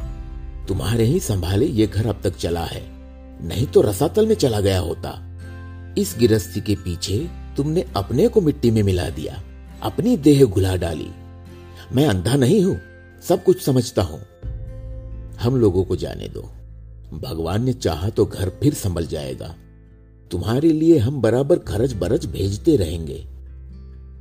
तुम्हारे 0.69 1.05
ही 1.05 1.21
संभाले 1.21 1.67
ये 1.67 1.87
घर 1.87 2.07
अब 2.07 2.21
तक 2.25 2.37
चला 2.37 2.65
है। 2.65 2.94
नहीं 3.45 3.67
तो 3.67 3.81
रसातल 3.81 4.27
में 4.27 4.35
चला 4.35 4.61
गया 4.61 4.79
होता। 4.79 5.11
इस 5.99 6.15
गिरस्ती 6.19 6.61
के 6.61 6.75
पीछे 6.75 7.19
तुमने 7.57 7.85
अपने 7.97 8.29
को 8.29 8.41
मिट्टी 8.41 8.71
में 8.71 8.83
मिला 8.83 9.09
दिया, 9.11 9.43
अपनी 9.83 10.17
देह 10.17 10.45
घुला 10.45 10.77
डाली। 10.77 11.09
मैं 11.93 12.07
अंधा 12.07 12.35
नहीं 12.35 12.63
हूँ, 12.65 12.79
सब 13.23 13.45
कुछ 13.45 13.63
समझता 13.63 14.03
हूँ। 14.03 14.21
हम 15.41 15.57
लोगों 15.57 15.85
को 15.85 15.97
जाने 15.97 16.29
दो। 16.29 16.43
भगवान 17.19 17.65
ने 17.65 17.73
चाहा 17.73 18.09
तो 18.09 18.25
घर 18.25 18.49
फिर 18.63 18.75
संभल 18.75 19.07
जाएगा। 19.07 19.55
तुम्हारे 20.31 20.73
लिए 20.73 20.99
हम 20.99 21.21
बराबर 21.23 21.59
खर्च 21.59 21.93
बरच 21.93 22.27
भेजते 22.27 22.77
रहेंगे। 22.77 23.25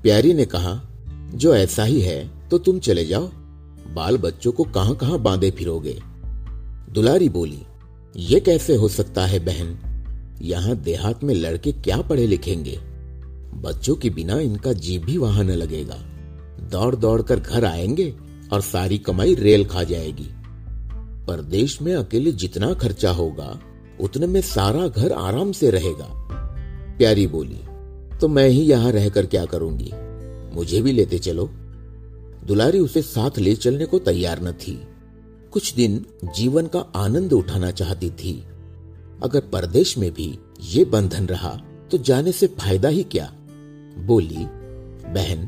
प्यारी 0.04 0.34
ने 0.34 0.46
कहा, 0.46 0.80
जो 1.34 1.56
ऐसा 1.56 1.84
ही 1.84 2.02
है 2.02 2.50
तो 2.50 2.58
तुम 2.58 2.80
चले 2.80 3.06
जाओ। 3.06 3.30
बाल 3.96 4.18
बच्चों 4.18 4.52
को 4.52 4.64
कहाँ 4.64 4.96
कहाँ 4.96 5.20
बांधे 5.20 5.52
फिरोगे? 5.52 6.00
दुलारी 6.90 7.30
बोली 7.30 7.62
ये 8.18 8.40
कैसे 8.40 8.76
हो 8.76 8.88
सकता 8.88 9.26
है 9.26 9.40
बहन? 9.40 9.78
यहाँ 10.42 10.76
देहात 10.76 11.24
में 11.24 11.36
लड़के 11.36 11.72
क्या 11.72 12.02
पढ़े 12.02 12.28
लिखेंगे? 12.28 12.80
बच्चों 13.54 13.96
के 13.96 14.10
बिना 14.10 14.40
इनका 14.40 14.74
जीव 14.74 15.02
भी 15.02 15.18
वहाँ 15.18 15.44
न 15.44 15.52
लगेगा। 15.52 15.96
दौड़ 16.72 16.96
दौड़ 16.96 17.22
कर 17.22 17.40
घर 17.40 17.66
आएँगे 17.66 18.16
और 18.54 18.62
सारी 18.62 18.98
कमाई 18.98 19.36
रेल 19.36 19.66
खा 19.66 19.84
जाएगी। 19.84 20.28
परदेश 21.28 21.82
में 21.82 21.96
अकेले 21.96 22.32
जितना 22.32 22.74
खर्चा 22.74 23.12
होगा, 23.12 23.60
उतने 24.02 24.28
में 24.28 24.42
सारा 24.42 24.88
घर 24.88 25.12
आराम 25.12 25.52
से 25.52 25.70
रहेगा। 25.70 26.08
प्यारी 26.98 27.28
बोली 27.28 27.60
तो 28.18 28.28
मैं 28.28 28.50
ही 28.50 28.62
यहाँ 28.62 28.92
रहकर 28.92 29.26
क्या 29.26 29.46
करूँगी? 29.46 29.92
मुझे 30.56 30.82
भी 30.82 30.92
लेते 30.92 31.20
चलो। 31.20 31.48
दुलारी 32.48 32.80
उसे 32.80 33.02
साथ 33.02 33.32
ले 33.38 33.56
चलने 33.56 33.86
को 33.86 34.00
तैयार 34.00 34.44
न 34.44 34.52
थी। 34.52 34.88
कुछ 35.54 35.74
दिन 35.74 36.06
जीवन 36.36 36.68
का 36.68 36.80
आनंद 36.96 37.34
उठाना 37.34 37.72
चाहती 37.72 38.10
थी। 38.10 38.34
अगर 39.24 39.40
परदेश 39.40 39.98
में 39.98 40.12
भी 40.12 40.40
ये 40.64 40.86
बंधन 40.86 41.26
रहा 41.26 41.50
तो 41.92 41.98
जाने 41.98 42.32
से 42.32 42.48
फ़ायदा 42.48 42.90
ही 42.90 43.04
क्या? 43.04 43.26
बोली, 43.98 44.46
बहन, 45.08 45.46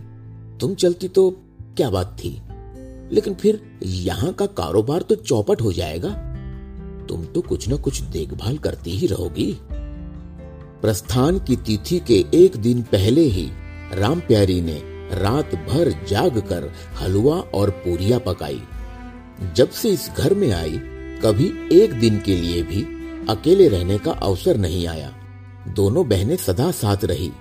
तुम 0.61 0.75
चलती 0.75 1.07
तो 1.07 1.29
क्या 1.77 1.89
बात 1.89 2.17
थी? 2.23 2.41
लेकिन 3.11 3.33
फिर 3.33 3.79
यहाँ 3.83 4.33
का 4.33 4.45
कारोबार 4.45 5.01
तो 5.01 5.15
चौपट 5.15 5.61
हो 5.61 5.71
जाएगा। 5.73 6.09
तुम 7.09 7.25
तो 7.25 7.41
कुछ 7.41 7.69
न 7.69 7.77
कुछ 7.77 8.01
देखभाल 8.01 8.57
करती 8.57 8.91
ही 8.91 9.07
रहोगी। 9.07 9.51
प्रस्थान 10.81 11.39
की 11.39 11.55
तिथि 11.55 11.99
के 11.99 12.25
एक 12.33 12.57
दिन 12.57 12.81
पहले 12.81 13.21
ही 13.21 13.49
राम 13.93 14.19
प्यारी 14.19 14.61
ने 14.61 14.81
रात 15.15 15.55
भर 15.69 15.91
जाग 16.07 16.39
कर 16.39 16.71
हलवा 16.99 17.35
और 17.35 17.69
पूरिया 17.69 18.19
पकाई। 18.19 18.61
जब 19.55 19.69
से 19.69 19.89
इस 19.89 20.11
घर 20.17 20.33
में 20.33 20.51
आई, 20.51 20.79
कभी 21.23 21.69
एक 21.71 21.93
दिन 21.99 22.19
के 22.19 22.35
लिए 22.35 22.63
भी 22.63 22.81
अकेले 23.29 23.67
रहने 23.67 23.97
का 23.97 24.11
अवसर 24.11 24.57
नहीं 24.57 24.87
आया। 24.87 25.13
दोनों 25.67 26.07
बहनें 26.07 26.35
सदा 26.35 26.71
साथ 26.71 26.97
रही। 27.03 27.31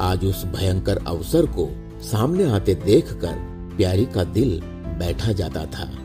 आज 0.00 0.24
उस 0.24 0.44
भयंकर 0.44 0.98
अवसर 1.06 1.46
को 1.46 1.90
सामने 2.00 2.44
आते 2.44 2.74
देखकर 2.74 3.32
प्यारी 3.76 4.04
का 4.04 4.24
दिल 4.24 4.60
बैठा 4.98 5.32
जाता 5.32 5.66
था। 5.66 5.98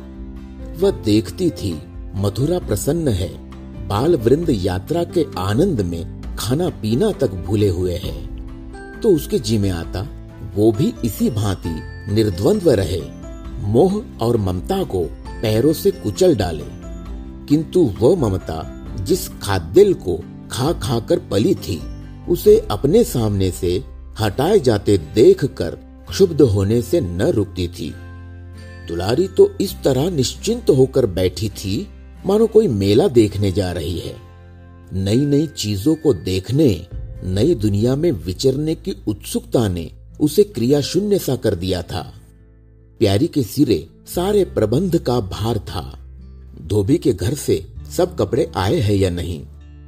वह 0.80 0.92
देखती 0.92 1.50
थी 1.50 1.82
मथुरा 2.16 2.60
प्रसन्न 2.60 3.08
है। 3.08 3.52
बाल 3.88 4.16
वृंद 4.16 4.50
यात्रा 4.50 5.04
के 5.04 5.26
आनंद 5.38 5.82
में 5.82 6.36
खाना 6.36 6.70
पीना 6.70 7.12
तक 7.12 7.32
भूले 7.32 7.70
हुए 7.70 7.96
है। 7.96 8.28
तो 9.02 9.10
उसके 9.10 9.40
जी 9.40 9.58
में 9.58 9.72
आता, 9.72 10.08
वो 10.56 10.72
भी 10.72 10.94
इसी 11.06 11.30
भांति 11.30 11.82
निर्द्वंद्व 12.14 12.72
रहे। 12.72 13.21
मोह 13.62 14.04
और 14.22 14.38
ममता 14.38 14.84
को 14.84 15.04
पैरों 15.42 15.74
से 15.74 15.92
कुचल 15.92 16.36
डाले। 16.36 16.64
किंतु 17.50 17.94
वह 18.00 18.16
ममता, 18.16 18.86
जिस 19.02 19.28
खाद्यल 19.28 19.94
को 19.94 20.24
खा 20.52 20.74
खा 20.74 21.00
कर 21.00 21.20
पली 21.20 21.56
थी, 21.56 21.82
उसे 22.30 22.68
अपने 22.72 23.04
सामने 23.04 23.52
से 23.52 23.84
हटाए 24.20 24.60
जाते 24.60 24.98
देखकर 24.98 25.72
क्षुब्ध 26.10 26.42
होने 26.42 26.82
से 26.82 27.02
न 27.02 27.22
रुकती 27.22 27.68
थी। 27.68 27.94
दुलारी 28.88 29.28
तो 29.28 29.52
इस 29.62 29.76
तरह 29.84 30.10
निश्चिंत 30.10 30.70
होकर 30.70 31.06
बैठी 31.06 31.50
थी, 31.50 31.88
मानो 32.26 32.48
कोई 32.48 32.68
मेला 32.68 33.08
देखने 33.08 33.52
जा 33.52 33.72
रही 33.72 34.00
है। 34.00 34.16
नई 34.94 35.26
नई 35.26 35.48
चीज़ों 35.48 35.96
को 35.96 36.14
देखने, 36.14 36.88
नई 37.24 37.56
दुनिया 37.56 37.96
में 37.96 38.12
विचरने 38.12 38.76
की 38.76 38.96
उत्सुकता 39.08 39.68
ने 39.68 39.92
उसे 40.20 40.44
क्रिया 40.44 40.82
शून्य 40.82 41.20
सा 41.20 41.36
कर 41.36 41.56
दिया 41.56 41.82
था। 41.82 42.14
प्यारी 43.02 43.28
के 43.28 43.44
सिरे 43.44 43.90
सारे 44.16 44.46
प्रबंध 44.46 44.98
का 44.98 45.20
भार 45.20 45.58
था। 45.60 46.00
धोबी 46.62 46.98
के 46.98 47.14
घर 47.14 47.34
से 47.34 47.68
सब 47.98 48.18
कपड़े 48.18 48.52
आए 48.56 48.80
हैं 48.80 48.96
या 48.96 49.10
नहीं? 49.10 49.46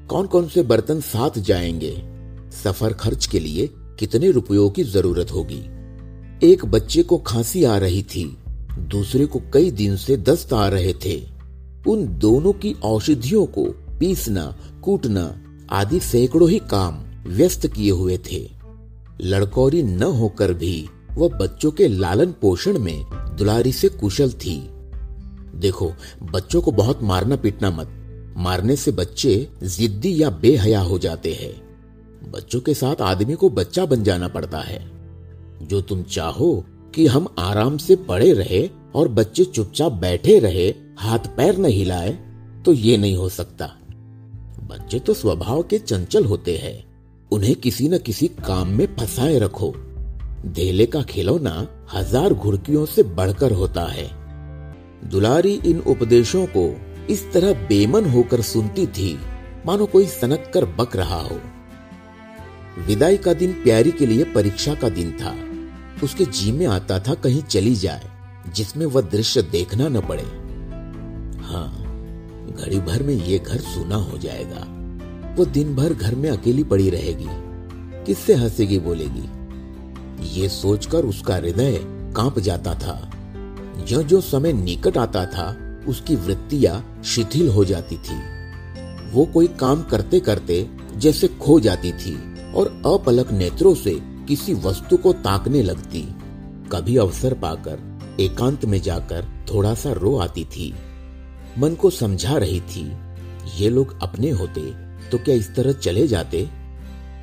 कौन 0.09 0.27
कौन 0.27 0.47
से 0.47 0.63
बर्तन 0.63 1.01
साथ 1.01 1.39
जाएँगे? 1.39 2.03
सफ़र 2.63 2.93
खर्च 2.93 3.25
के 3.25 3.39
लिए 3.39 3.69
कितने 3.99 4.31
रुपयों 4.31 4.69
की 4.69 4.83
ज़रूरत 4.83 5.31
होगी? 5.31 5.61
एक 6.51 6.65
बच्चे 6.65 7.03
को 7.03 7.17
खांसी 7.17 7.63
आ 7.63 7.77
रही 7.77 8.03
थी। 8.03 8.37
दूसरे 8.79 9.25
को 9.25 9.41
कई 9.53 9.71
दिन 9.71 9.97
से 9.97 10.17
दस्त 10.17 10.53
आ 10.53 10.67
रहे 10.67 10.93
थे। 10.93 11.23
उन 11.87 12.19
दोनों 12.19 12.53
की 12.53 12.73
औषधियों 12.73 13.45
को 13.45 13.65
पीसना, 13.99 14.55
कूटना 14.83 15.41
आदि 15.71 15.99
सैकड़ों 15.99 16.49
ही 16.49 16.59
काम 16.59 16.97
व्यस्त 17.27 17.67
किए 17.67 17.91
हुए 17.91 18.19
थे। 18.31 18.49
लड़कौरी 19.21 19.83
न 19.83 20.03
होकर 20.03 20.53
भी 20.53 20.89
वह 21.15 21.29
बच्चों 21.29 21.71
के 21.71 21.87
लालन 21.87 22.31
पोषण 22.41 22.79
में 22.79 23.05
दुलारी 23.37 23.71
से 23.71 23.89
कुशल 23.89 24.31
थी। 24.31 24.69
देखो, 25.55 25.93
बच्चों 26.23 26.61
को 26.61 26.71
बहुत 26.71 27.03
मारना 27.03 27.35
पीटना 27.35 27.71
मत। 27.71 27.89
मारने 28.37 28.75
से 28.75 28.91
बच्चे 28.91 29.49
जिद्दी 29.63 30.23
या 30.23 30.29
बेहया 30.29 30.81
हो 30.81 30.99
जाते 30.99 31.33
हैं। 31.33 31.73
बच्चों 32.31 32.59
के 32.59 32.73
साथ 32.73 33.01
आदमी 33.01 33.33
को 33.33 33.49
बच्चा 33.49 33.85
बन 33.85 34.03
जाना 34.03 34.27
पड़ता 34.27 34.59
है। 34.59 34.91
जो 35.61 35.81
तुम 35.81 36.03
चाहो 36.03 36.65
कि 36.95 37.07
हम 37.07 37.27
आराम 37.39 37.77
से 37.77 37.95
पड़े 37.95 38.33
रहे 38.33 38.69
और 38.95 39.07
बच्चे 39.07 39.43
चुपचाप 39.43 39.91
बैठे 39.91 40.39
रहे, 40.39 40.73
हाथ 40.97 41.19
पैर 41.19 41.57
न 41.57 41.65
हिलाए 41.65 42.19
तो 42.65 42.73
ये 42.73 42.97
नहीं 42.97 43.15
हो 43.15 43.29
सकता। 43.29 43.65
बच्चे 44.69 44.99
तो 44.99 45.13
स्वभाव 45.13 45.63
के 45.63 45.79
चंचल 45.79 46.25
होते 46.25 46.57
हैं। 46.57 46.85
उन्हें 47.31 47.55
किसी 47.55 47.89
न 47.89 47.97
किसी 47.97 48.27
काम 48.27 48.67
में 48.67 48.95
फंसाए 48.95 49.39
रखो। 49.39 49.75
धेले 50.45 50.85
का 50.85 51.01
खिलौना 51.01 51.67
हज़ार 51.93 52.33
घुड़कियों 52.33 52.85
से 52.85 53.03
बढ़कर 53.03 53.51
होता 53.51 53.85
है। 53.85 54.09
दुलारी 55.09 55.53
इन 55.65 55.79
उपदेशों 55.79 56.45
को 56.45 56.63
इस 57.09 57.31
तरह 57.33 57.53
बेमन 57.67 58.05
होकर 58.05 58.41
सुनती 58.41 58.87
थी, 58.87 59.17
मानो 59.65 59.85
कोई 59.85 60.05
सनक 60.05 60.51
कर 60.53 60.65
बक 60.65 60.95
रहा 60.95 61.19
हो। 61.19 61.39
विदाई 62.87 63.17
का 63.17 63.33
दिन 63.33 63.53
प्यारी 63.53 63.91
के 63.91 64.05
लिए 64.05 64.23
परीक्षा 64.23 64.73
का 64.73 64.89
दिन 64.89 65.11
था। 65.11 65.35
उसके 66.03 66.25
जी 66.25 66.51
में 66.51 66.65
आता 66.65 66.99
था 66.99 67.13
कहीं 67.13 67.41
चली 67.41 67.75
जाए, 67.75 68.09
जिसमें 68.55 68.85
वह 68.85 69.01
दृश्य 69.01 69.41
देखना 69.41 69.87
न 69.87 70.01
पड़े। 70.01 70.23
हाँ 71.43 71.69
घड़ी 72.53 72.79
भर 72.79 73.03
में 73.03 73.13
ये 73.13 73.39
घर 73.39 73.57
सूना 73.57 73.95
हो 73.95 74.17
जाएगा। 74.17 74.65
वो 75.35 75.45
दिन 75.45 75.75
भर 75.75 75.93
घर 75.93 76.15
में 76.15 76.29
अकेली 76.29 76.63
पड़ी 76.63 76.89
रहेगी। 76.89 77.27
किससे 78.05 78.33
हंसेगी 78.33 78.79
बोलेगी? 78.79 79.29
ये 80.23 80.49
सोचकर 80.49 81.05
उसका 81.05 81.35
हृदय 81.35 81.79
काँप 82.15 82.39
जाता 82.39 82.73
था। 82.75 83.11
जो 83.85 84.03
जो 84.03 84.21
समय 84.21 84.53
निकट 84.53 84.97
आता 84.97 85.25
था, 85.25 85.79
उसकी 85.87 86.15
वृत्तियाँ 86.15 87.01
शिथिल 87.05 87.49
हो 87.49 87.65
जाती 87.65 87.97
थी। 87.97 88.19
वो 89.11 89.25
कोई 89.25 89.47
काम 89.47 89.83
करते 89.83 90.19
करते 90.19 90.69
जैसे 90.95 91.27
खो 91.27 91.59
जाती 91.59 91.91
थी 91.91 92.15
और 92.53 92.81
अपलक 92.85 93.31
नेत्रों 93.31 93.75
से 93.75 93.99
किसी 94.27 94.53
वस्तु 94.53 94.97
को 94.97 95.13
ताकने 95.13 95.61
लगती। 95.61 96.01
कभी 96.71 96.97
अवसर 96.97 97.33
पाकर, 97.33 97.99
एकांत 98.19 98.65
में 98.65 98.81
जाकर 98.81 99.25
थोड़ा 99.53 99.73
सा 99.73 99.91
रो 99.91 100.15
आती 100.17 100.45
थी। 100.45 100.73
मन 101.57 101.75
को 101.75 101.89
समझा 101.89 102.37
रही 102.37 102.61
थी, 102.61 102.91
ये 103.57 103.69
लोग 103.69 103.99
अपने 104.01 104.29
होते 104.29 104.61
तो 105.03 105.17
क्या 105.17 105.35
इस 105.35 105.55
तरह 105.55 105.71
चले 105.71 106.07
जाते? 106.07 106.49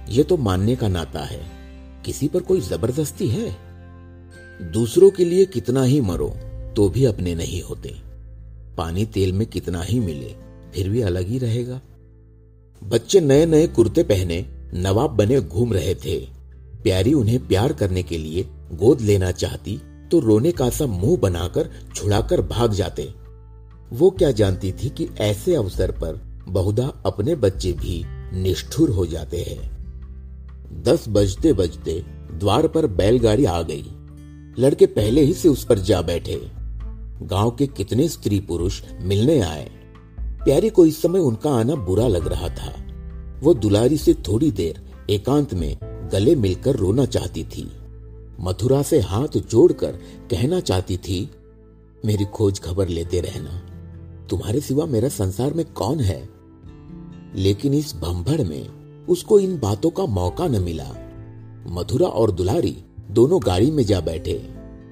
ये 0.08 0.22
तो 0.22 0.36
मानने 0.36 0.76
का 0.76 0.88
नाता 0.88 1.20
है। 1.20 1.60
किसी 2.04 2.28
पर 2.28 2.40
कोई 2.40 2.60
ज़बरदस्ती 2.60 3.28
है? 3.28 3.50
दूसरों 4.72 5.10
के 5.10 5.24
लिए 5.24 5.44
कितना 5.46 5.82
ही 5.82 6.00
मरो 6.00 6.28
तो 6.76 6.88
भी 6.88 7.04
अपने 7.04 7.34
नहीं 7.34 7.62
होते। 7.62 7.94
पानी 8.76 9.04
तेल 9.06 9.32
में 9.32 9.46
कितना 9.46 9.82
ही 9.82 9.98
मिले, 10.00 10.34
फिर 10.74 10.88
भी 10.88 11.00
अलग 11.02 11.28
ही 11.28 11.38
रहेगा। 11.38 11.80
बच्चे 12.82 13.20
नए 13.20 13.46
नए 13.46 13.66
कुर्ते 13.66 14.02
पहने 14.02 14.44
नवाब 14.74 15.10
बने 15.10 15.40
घूम 15.40 15.72
रहे 15.72 15.94
थे। 15.94 16.18
प्यारी 16.82 17.12
उन्हें 17.14 17.46
प्यार 17.48 17.72
करने 17.72 18.02
के 18.02 18.18
लिए 18.18 18.46
गोद 18.72 19.00
लेना 19.00 19.30
चाहती 19.32 19.80
तो 20.10 20.20
रोने 20.20 20.52
का 20.52 20.68
सा 20.70 20.86
मुँह 20.86 21.16
बनाकर 21.16 21.70
छुड़ाकर 21.94 22.40
भाग 22.42 22.72
जाते। 22.72 23.08
वो 23.92 24.10
क्या 24.10 24.30
जानती 24.30 24.72
थी 24.72 24.88
कि 24.88 25.08
ऐसे 25.20 25.54
अवसर 25.54 25.90
पर 25.94 26.20
बहुधा 26.48 26.86
अपने 27.06 27.34
बच्चे 27.36 27.72
भी 27.72 28.02
निष्ठुर 28.34 28.90
हो 28.90 29.06
जाते 29.06 29.40
हैं। 29.40 29.69
दस 30.72 31.04
बजते 31.09 31.52
बजते 31.52 32.04
द्वार 32.35 32.68
पर 32.68 32.87
बैलगाड़ी 32.87 33.44
आ 33.44 33.62
गई। 33.62 33.85
लड़के 34.59 34.87
पहले 34.87 35.20
ही 35.20 35.35
से 35.35 35.48
उस 35.48 35.64
पर 35.64 35.78
जा 35.78 36.02
बैठे। 36.02 36.50
गाँव 37.22 37.50
के 37.50 37.66
कितने 37.66 38.09
स्त्री 38.09 38.40
पुरुष 38.40 38.83
मिलने 39.00 39.40
आए। 39.40 39.70
प्यारी 40.20 40.70
को 40.70 40.87
इस 40.87 41.02
समय 41.02 41.18
उनका 41.18 41.50
आना 41.50 41.74
बुरा 41.74 42.09
लग 42.09 42.26
रहा 42.26 42.48
था। 42.48 42.85
वो 43.40 43.54
दुलारी 43.54 43.96
से 43.96 44.14
थोड़ी 44.14 44.50
देर 44.50 44.92
एकांत 45.11 45.54
में 45.54 45.76
गले 46.12 46.35
मिलकर 46.35 46.76
रोना 46.76 47.04
चाहती 47.04 47.44
थी। 47.44 47.72
मथुरा 48.40 48.83
से 48.83 49.00
हाथ 49.00 49.38
जोड़कर 49.38 49.92
कहना 50.30 50.61
चाहती 50.61 50.96
थी, 50.96 51.30
मेरी 52.04 52.24
खोज 52.24 52.61
खबर 52.61 52.88
लेते 52.88 53.20
रहना। 53.20 53.62
तुम्हारे 54.26 54.61
सिवा 54.61 54.87
मेरा 54.87 55.09
संसार 55.09 55.52
में 55.52 55.72
कौन 55.72 56.00
है? 56.00 56.28
लेकिन 57.37 57.74
इस 57.74 57.94
भंभड़ 57.94 58.42
में 58.42 58.80
उसको 59.11 59.38
इन 59.38 59.59
बातों 59.59 59.90
का 59.90 60.07
मौका 60.07 60.46
न 60.46 60.62
मिला। 60.62 60.88
मथुरा 61.66 62.07
और 62.07 62.31
दुलारी 62.31 62.77
दोनों 63.11 63.40
गाड़ी 63.46 63.70
में 63.70 63.85
जा 63.85 64.01
बैठे 64.01 64.49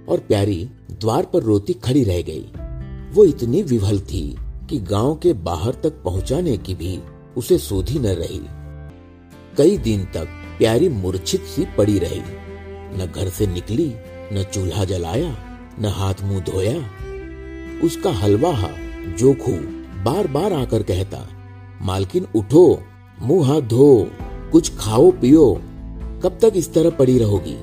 और 0.08 0.18
प्यारी 0.18 0.70
द्वार 0.90 1.24
पर 1.24 1.42
रोती 1.42 1.72
खड़ी 1.72 2.04
रह 2.04 2.22
गई। 2.22 2.50
वो 3.14 3.24
इतनी 3.24 3.62
विभल 3.62 4.00
थी 4.00 4.36
कि 4.70 4.78
गाँव 4.78 5.14
के 5.14 5.32
बाहर 5.32 5.74
तक 5.74 6.02
पहुँचाने 6.02 6.56
की 6.56 6.74
भी 6.74 7.00
उसे 7.36 7.58
सोधी 7.58 7.98
न 7.98 8.06
रही। 8.06 8.40
कई 9.56 9.78
दिन 9.78 10.04
तक 10.04 10.28
प्यारी 10.58 10.88
मूर्छित 10.88 11.40
सी 11.40 11.64
पड़ी 11.64 11.98
रही। 11.98 12.22
न 12.98 13.12
घर 13.16 13.28
से 13.28 13.46
निकली, 13.46 13.94
न 14.32 14.44
चूल्हा 14.54 14.84
जलाया, 14.84 15.36
न 15.80 15.84
हाथ 15.84 16.14
मुँह 16.22 16.40
धोया। 16.40 16.78
उसका 17.84 18.12
हलवा 18.12 18.52
जोखू 19.18 19.52
बार 20.04 20.26
बार 20.26 20.52
आकर 20.52 20.82
कहता, 20.82 21.28
मालकिन, 21.82 22.26
उठो 22.36 22.82
मुँह 23.22 23.48
हाथ 23.48 23.60
धो, 23.60 24.10
कुछ 24.52 24.76
खाओ, 24.76 25.10
पियो, 25.10 25.60
कब 26.22 26.38
तक 26.42 26.52
इस 26.56 26.72
तरह 26.72 26.90
पड़ी 26.90 27.18
रहोगी? 27.18 27.56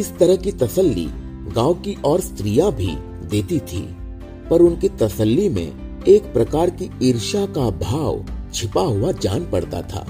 इस 0.00 0.18
तरह 0.18 0.36
की 0.36 0.52
तसल्ली 0.52 1.06
गाँव 1.54 1.74
की 1.74 1.96
और 2.04 2.20
स्त्रियाँ 2.20 2.72
भी 2.72 2.96
देती 3.28 3.58
थी, 3.58 3.96
पर 4.50 4.60
उनकी 4.60 4.88
तसल्ली 4.88 5.48
में 5.48 5.72
एक 6.04 6.32
प्रकार 6.32 6.70
की 6.70 6.90
ईर्ष्या 7.02 7.46
का 7.46 7.70
भाव 7.70 8.24
छिपा 8.54 8.80
हुआ 8.80 9.12
जान 9.12 9.50
पड़ता 9.50 9.82
था। 9.82 10.06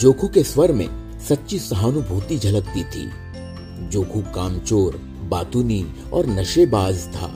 जोखू 0.00 0.28
के 0.28 0.42
स्वर 0.42 0.72
में 0.72 1.18
सच्ची 1.20 1.58
सहानुभूति 1.58 2.38
झलकती 2.38 2.84
थी। 2.84 3.10
जोखू 3.88 4.20
कामचोर, 4.20 5.00
बातूनी 5.28 5.86
और 6.12 6.26
नशेबाज 6.26 7.06
था। 7.06 7.30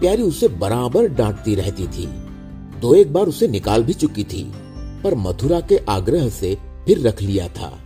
प्यारी 0.00 0.22
उसे 0.22 0.48
बराबर 0.48 1.08
डांटती 1.08 1.54
रहती 1.54 1.86
थी। 1.86 2.06
दो 2.80 2.94
एक 2.94 3.12
बार 3.12 3.26
उसे 3.26 3.48
निकाल 3.48 3.82
भी 3.82 3.92
चुकी 3.92 4.24
थी। 4.24 4.52
पर 5.04 5.14
मथुरा 5.14 5.60
के 5.60 5.78
आग्रह 5.88 6.28
से 6.28 6.54
फिर 6.86 7.06
रख 7.06 7.22
लिया 7.22 7.48
था। 7.48 7.78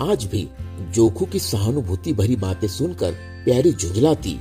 आज 0.00 0.24
भी 0.24 0.48
जोखू 0.90 1.26
की 1.26 1.38
सहानुभूति 1.38 2.12
भरी 2.12 2.36
बातें 2.36 2.68
सुनकर 2.68 3.12
प्यारी 3.44 3.72
झुंझलाती 3.72 4.38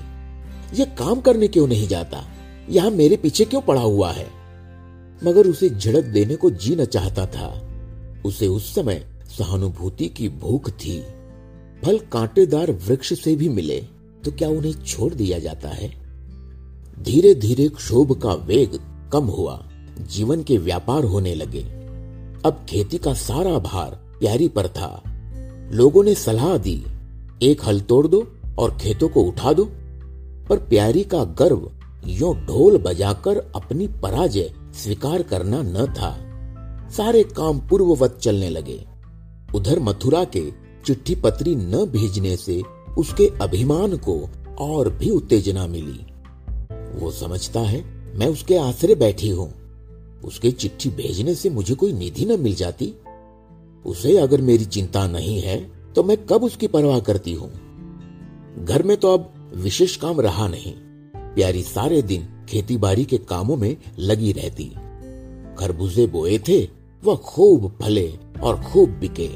ये 0.73 0.86
काम 0.86 1.21
करने 1.21 1.47
क्यों 1.47 1.67
नहीं 1.67 1.88
जाता? 1.88 2.23
यहाँ 2.69 2.89
मेरे 2.91 3.17
पीछे 3.17 3.45
क्यों 3.45 3.62
पड़ा 3.62 3.82
हुआ 3.82 4.12
है? 4.12 4.27
मगर 5.23 5.47
उसे 5.47 5.69
झड़क 5.69 6.03
देने 6.03 6.36
को 6.36 6.49
जी 6.49 6.75
न 6.75 6.86
चाहता 6.86 7.25
था। 7.25 7.47
उसे 8.25 8.47
उस 8.47 8.75
समय 8.75 9.06
सहानुभूति 9.38 10.08
की 10.08 10.30
भूख 10.30 10.69
थी। 10.69 10.99
फल 11.84 11.97
कांटेदार 11.97 12.71
वृक्ष 12.71 13.13
से 13.13 13.36
भी 13.36 13.49
मिले 13.49 13.80
तो 14.25 14.32
क्या 14.32 14.49
उन्हें 14.49 14.73
छोड़ 14.73 15.13
दिया 15.13 15.39
जाता 15.39 15.69
है? 15.69 15.89
धीरे 16.99 17.34
धीरे 17.36 17.67
क्षोभ 17.69 18.21
का 18.21 18.34
वेग 18.34 18.80
कम 19.13 19.23
हुआ। 19.23 19.69
जीवन 20.01 20.43
के 20.43 20.58
व्यापार 20.58 21.03
होने 21.03 21.36
लगे। 21.36 21.87
अब 22.45 22.65
खेती 22.69 22.97
का 22.97 23.13
सारा 23.13 23.60
भार 23.60 23.91
प्यारी 24.19 24.47
पर 24.47 24.67
था। 24.67 25.04
लोगों 25.71 26.04
ने 26.04 26.15
सलाह 26.15 26.58
दी, 26.58 26.84
एक 27.41 27.65
हल 27.65 27.82
तोड़ 27.82 28.08
दो 28.08 28.28
और 28.60 28.78
खेतों 28.78 29.10
को 29.10 29.21
उठा 29.21 29.54
दो। 29.54 29.65
पर 30.50 30.58
प्यारी 30.58 31.04
का 31.04 31.23
गर्व 31.23 31.71
यो 32.06 32.34
ढोल 32.34 32.78
बजाकर 32.78 33.38
अपनी 33.38 33.88
पराजय 33.88 34.54
स्वीकार 34.73 35.23
करना 35.23 35.62
न 35.62 35.86
था। 35.86 36.17
सारे 36.89 37.23
काम 37.23 37.60
पूर्ववत 37.60 38.19
चलने 38.21 38.50
लगे। 38.50 38.86
उधर 39.56 39.80
मथुरा 39.80 40.23
के 40.23 40.52
चिट्ठी 40.86 41.15
पत्री 41.15 41.56
न 41.56 41.86
भेजने 41.86 42.38
से 42.38 42.62
उसके 42.97 43.34
अभिमान 43.41 43.97
को 43.97 44.30
और 44.60 44.89
भी 44.89 45.10
उत्तेजना 45.10 45.67
मिली। 45.67 46.06
वो 47.00 47.12
समझता 47.12 47.60
है, 47.60 47.84
मैं 48.17 48.28
उसके 48.28 48.58
आसरे 48.58 48.95
बैठी 48.95 49.30
हूँ। 49.30 49.54
उसके 50.23 50.51
चिट्ठी 50.51 50.89
भेजने 50.89 51.36
से 51.36 51.49
मुझे 51.49 51.75
कोई 51.75 51.93
निधि 51.93 52.25
न 52.25 52.39
मिल 52.39 52.56
जाती। 52.56 52.93
उसे 53.86 54.17
अगर 54.17 54.41
मेरी 54.41 54.65
चिंता 54.65 55.08
नहीं 55.08 55.39
है 55.41 55.60
तो 55.95 56.03
मैं 56.03 56.17
कब 56.25 56.43
उसकी 56.43 56.67
परवाह 56.67 56.99
करती 56.99 57.34
हूँ? 57.34 57.51
घर 58.65 58.84
में 58.84 58.95
तो 58.97 59.13
अब 59.13 59.34
विशेष 59.56 59.95
काम 59.95 60.21
रहा 60.21 60.47
नहीं। 60.47 60.73
प्यारी 61.36 61.62
सारे 61.63 62.01
दिन 62.01 62.27
खेती 62.49 62.77
बाड़ी 62.77 63.06
के 63.06 63.17
कामों 63.17 63.56
में 63.58 63.75
लगी 63.99 64.32
रहती। 64.32 64.65
खरबूजे 65.60 66.08
बोए 66.08 66.38
थे, 66.39 66.62
वह 67.03 67.15
खूब 67.15 67.77
फले 67.82 68.12
और 68.43 68.60
खूब 68.62 68.89
बिके। 68.89 69.30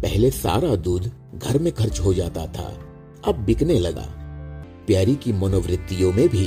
पहले 0.00 0.30
सारा 0.30 0.74
दूध 0.76 1.10
घर 1.34 1.58
में 1.58 1.72
खर्च 1.72 2.00
हो 2.00 2.14
जाता 2.14 2.46
था, 2.46 2.78
अब 3.24 3.34
बिकने 3.36 3.78
लगा। 3.78 4.06
प्यारी 4.86 5.14
की 5.14 5.32
मनोवृत्तियों 5.32 6.12
में 6.12 6.28
भी 6.28 6.46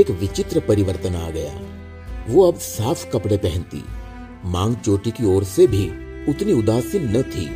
एक 0.00 0.10
विचित्र 0.10 0.60
परिवर्तन 0.60 1.14
आ 1.14 1.30
गया। 1.30 1.54
वो 2.28 2.52
अब 2.52 2.58
साफ़ 2.58 3.10
कपड़े 3.10 3.36
पहनती। 3.36 3.84
मांग 4.44 4.76
चोटी 4.76 5.10
की 5.10 5.36
ओर 5.36 5.44
से 5.44 5.66
भी 5.66 5.88
उतनी 6.30 6.52
उदासीन 6.52 7.16
न 7.16 7.22
थी। 7.22 7.46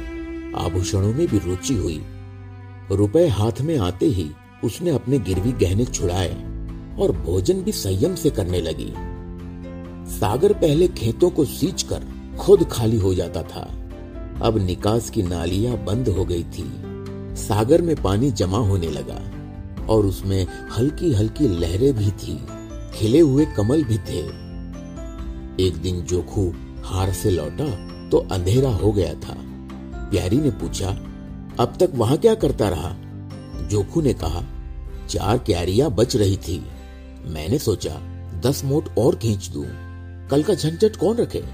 आभूषणों 0.56 1.12
में 1.12 1.26
भी 1.26 1.38
रुचि 1.38 1.74
हुई। 1.74 2.02
रुपए 2.90 3.28
हाथ 3.28 3.60
में 3.60 3.78
आते 3.78 4.06
ही 4.06 4.30
उसने 4.64 4.90
अपने 4.90 5.18
गिरवी 5.18 5.52
गहने 5.52 5.84
छुड़ाए 5.84 6.34
और 6.98 7.12
भोजन 7.12 7.62
भी 7.62 7.72
संयम 7.72 8.14
से 8.14 8.30
करने 8.30 8.60
लगी। 8.60 8.92
सागर 10.18 10.52
पहले 10.52 10.88
खेतों 10.88 11.30
को 11.30 11.44
सींच 11.44 11.82
कर 11.82 12.06
खुद 12.38 12.64
खाली 12.64 12.96
हो 12.96 13.14
जाता 13.14 13.42
था। 13.42 13.76
अब 14.42 14.58
निकास 14.58 15.10
की 15.10 15.22
नालियाँ 15.22 15.84
बंद 15.84 16.08
हो 16.08 16.24
गई 16.24 16.42
थी। 16.42 16.72
सागर 17.36 17.82
में 17.82 18.02
पानी 18.02 18.30
जमा 18.30 18.58
होने 18.58 18.88
लगा 18.88 19.20
और 19.86 20.06
उसमें 20.06 20.46
हल्की 20.78 21.14
हल्की 21.14 21.48
लहरें 21.48 21.92
भी 21.92 22.10
थी। 22.10 22.40
खिले 22.94 23.20
हुए 23.20 23.46
कमल 23.46 23.84
भी 23.84 23.98
थे। 23.98 24.49
एक 25.60 25.76
दिन 25.76 26.00
जोखू 26.02 26.52
हार 26.84 27.12
से 27.12 27.30
लौटा 27.30 27.66
तो 28.08 28.18
अंधेरा 28.32 28.70
हो 28.70 28.92
गया 28.92 29.14
था। 29.14 29.34
प्यारी 30.10 30.36
ने 30.36 30.50
पूछा, 30.50 30.88
अब 31.60 31.76
तक 31.80 31.90
वहाँ 31.94 32.16
क्या 32.18 32.34
करता 32.34 32.68
रहा? 32.68 32.94
जोखू 33.68 34.02
ने 34.02 34.12
कहा, 34.14 34.42
चार 35.08 35.38
क्यारियाँ 35.38 35.90
बच 35.90 36.16
रही 36.16 36.36
थी। 36.36 36.66
मैंने 37.26 37.58
सोचा, 37.58 38.00
दस 38.40 38.64
मोट 38.64 38.98
और 38.98 39.16
खींच 39.16 39.48
दू। 39.48 39.64
कल 40.30 40.42
का 40.42 40.54
झंझट 40.54 40.96
कौन 40.96 41.16
रखे? 41.16 41.44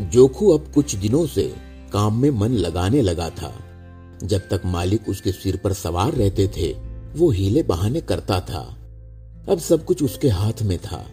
जोखू 0.00 0.50
अब 0.50 0.72
कुछ 0.74 0.94
दिनों 0.94 1.26
से 1.26 1.54
काम 1.92 2.22
में 2.22 2.30
मन 2.30 2.48
लगाने 2.48 3.02
लगा 3.02 3.30
था। 3.30 3.52
जब 4.22 4.38
तक 4.38 4.62
मालिक 4.64 5.08
उसके 5.08 5.32
सिर 5.32 5.56
पर 5.56 5.72
सवार 5.72 6.12
रहते 6.12 6.48
थे, 6.48 6.72
वो 7.18 7.30
हीले 7.30 7.62
बहाने 7.62 8.00
करता 8.00 8.40
था। 8.40 8.76
अब 9.48 9.58
सब 9.58 9.84
कुछ 9.84 10.02
उसके 10.02 10.28
हाथ 10.28 10.62
में 10.62 10.78
था। 10.78 11.06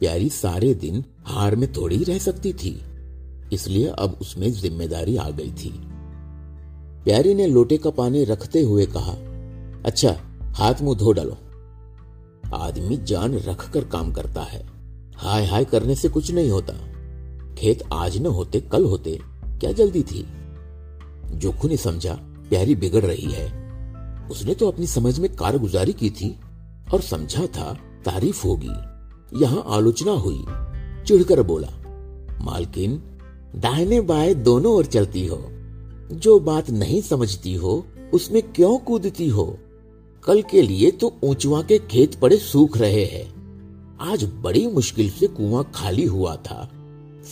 प्यारी 0.00 0.28
सारे 0.30 0.72
दिन 0.74 1.04
हार 1.26 1.56
में 1.56 1.72
थोड़ी 1.72 2.02
रह 2.04 2.18
सकती 2.18 2.52
थी, 2.52 2.80
इसलिए 3.52 3.88
अब 3.88 4.18
उसमें 4.20 4.50
ज़िम्मेदारी 4.52 5.16
आ 5.16 5.28
गई 5.30 5.50
थी। 5.54 5.70
प्यारी 7.04 7.34
ने 7.34 7.46
लोटे 7.46 7.76
का 7.76 7.90
पानी 7.90 8.24
रखते 8.24 8.62
हुए 8.62 8.86
कहा 8.88 9.12
अच्छा 9.84 10.16
हाथ 10.54 10.82
मुँह 10.82 10.98
धो 10.98 11.12
डालो। 11.12 11.36
आदमी 12.54 12.96
जान 12.98 13.34
रख 13.38 13.68
कर 13.72 13.84
काम 13.84 14.12
करता 14.12 14.42
है 14.42 14.62
हाय 15.16 15.44
हाय 15.46 15.64
करने 15.64 15.94
से 15.94 16.08
कुछ 16.08 16.30
नहीं 16.30 16.50
होता। 16.50 16.72
खेत 17.54 17.82
आज 17.92 18.16
न 18.18 18.26
होते, 18.26 18.60
कल 18.62 18.84
होते, 18.84 19.18
क्या 19.60 19.72
जल्दी 19.72 20.02
थी? 20.02 20.26
जोखू 21.34 21.68
ने 21.68 21.76
समझा, 21.76 22.14
प्यारी 22.48 22.74
बिगड़ 22.74 23.02
रही 23.02 23.30
है। 23.32 23.46
उसने 24.28 24.54
तो 24.54 24.68
अपनी 24.68 24.86
समझ 24.86 25.18
में 25.18 25.34
कारगुजारी 25.36 25.92
की 25.92 26.10
थी, 26.10 26.34
और 26.92 27.00
समझा 27.00 27.46
था 27.48 27.72
तारीफ़ 28.04 28.46
होगी। 28.46 28.72
यहाँ 29.36 29.64
आलोचना 29.66 30.12
हुई। 30.12 30.44
चिढ़कर 31.06 31.42
बोला, 31.42 31.68
मालकिन, 32.40 33.02
दाहिने 33.56 34.00
बाएँ 34.00 34.34
दोनों 34.34 34.74
ओर 34.74 34.84
चलती 34.84 35.26
हो। 35.26 35.44
जो 36.12 36.40
बात 36.40 36.70
नहीं 36.70 37.00
समझती 37.00 37.54
हो, 37.54 37.86
उसमें 38.14 38.42
क्यों 38.42 38.78
कूदती 38.78 39.28
हो? 39.28 39.58
कल 40.24 40.42
के 40.42 40.62
लिए 40.62 40.90
तो 40.90 41.14
ऊंचवा 41.24 41.62
के 41.62 41.78
खेत 41.78 42.14
पड़े 42.14 42.36
सूख 42.36 42.78
रहे 42.78 43.04
हैं। 43.04 43.34
आज 44.00 44.24
बड़ी 44.24 44.66
मुश्किल 44.66 45.10
से 45.10 45.26
कुआँ 45.26 45.70
खाली 45.74 46.04
हुआ 46.04 46.36
था। 46.36 46.70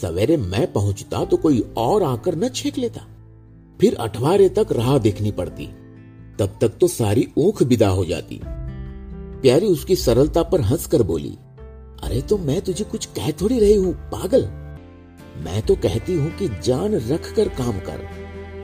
सवेरे 0.02 0.36
मैं 0.36 0.72
पहुँचता 0.72 1.24
तो 1.24 1.36
कोई 1.36 1.64
और 1.76 2.02
आकर 2.02 2.34
न 2.34 2.48
छेक 2.48 2.78
लेता। 2.78 3.00
फिर 3.80 3.94
अठवारे 3.94 4.48
तक 4.48 4.66
राह 4.72 4.98
देखनी 4.98 5.30
पड़ती। 5.30 5.66
तब 6.38 6.58
तक 6.60 6.68
तो 6.68 6.88
सारी 6.88 7.28
ऊख 7.38 7.62
विदा 7.62 7.88
हो 7.88 8.04
जाती। 8.04 8.40
प्यारी 9.42 9.66
उसकी 9.66 9.96
सरलता 9.96 10.42
पर 10.42 10.60
हंसकर 10.60 11.02
बोली 11.02 11.38
अरे 12.02 12.22
तो 12.22 12.38
मैं 12.38 12.60
तुझे 12.60 12.84
कुछ 12.84 13.06
कह 13.06 13.30
थोड़ी 13.30 13.60
रही 13.60 13.74
हूँ, 13.74 13.94
पागल। 13.94 14.42
मैं 15.44 15.62
तो 15.62 15.74
कहती 15.74 16.14
हूँ 16.14 16.36
कि 16.36 16.48
जान 16.48 16.94
रख 16.94 17.34
कर 17.36 17.48
काम 17.48 17.72
कर। 17.72 18.08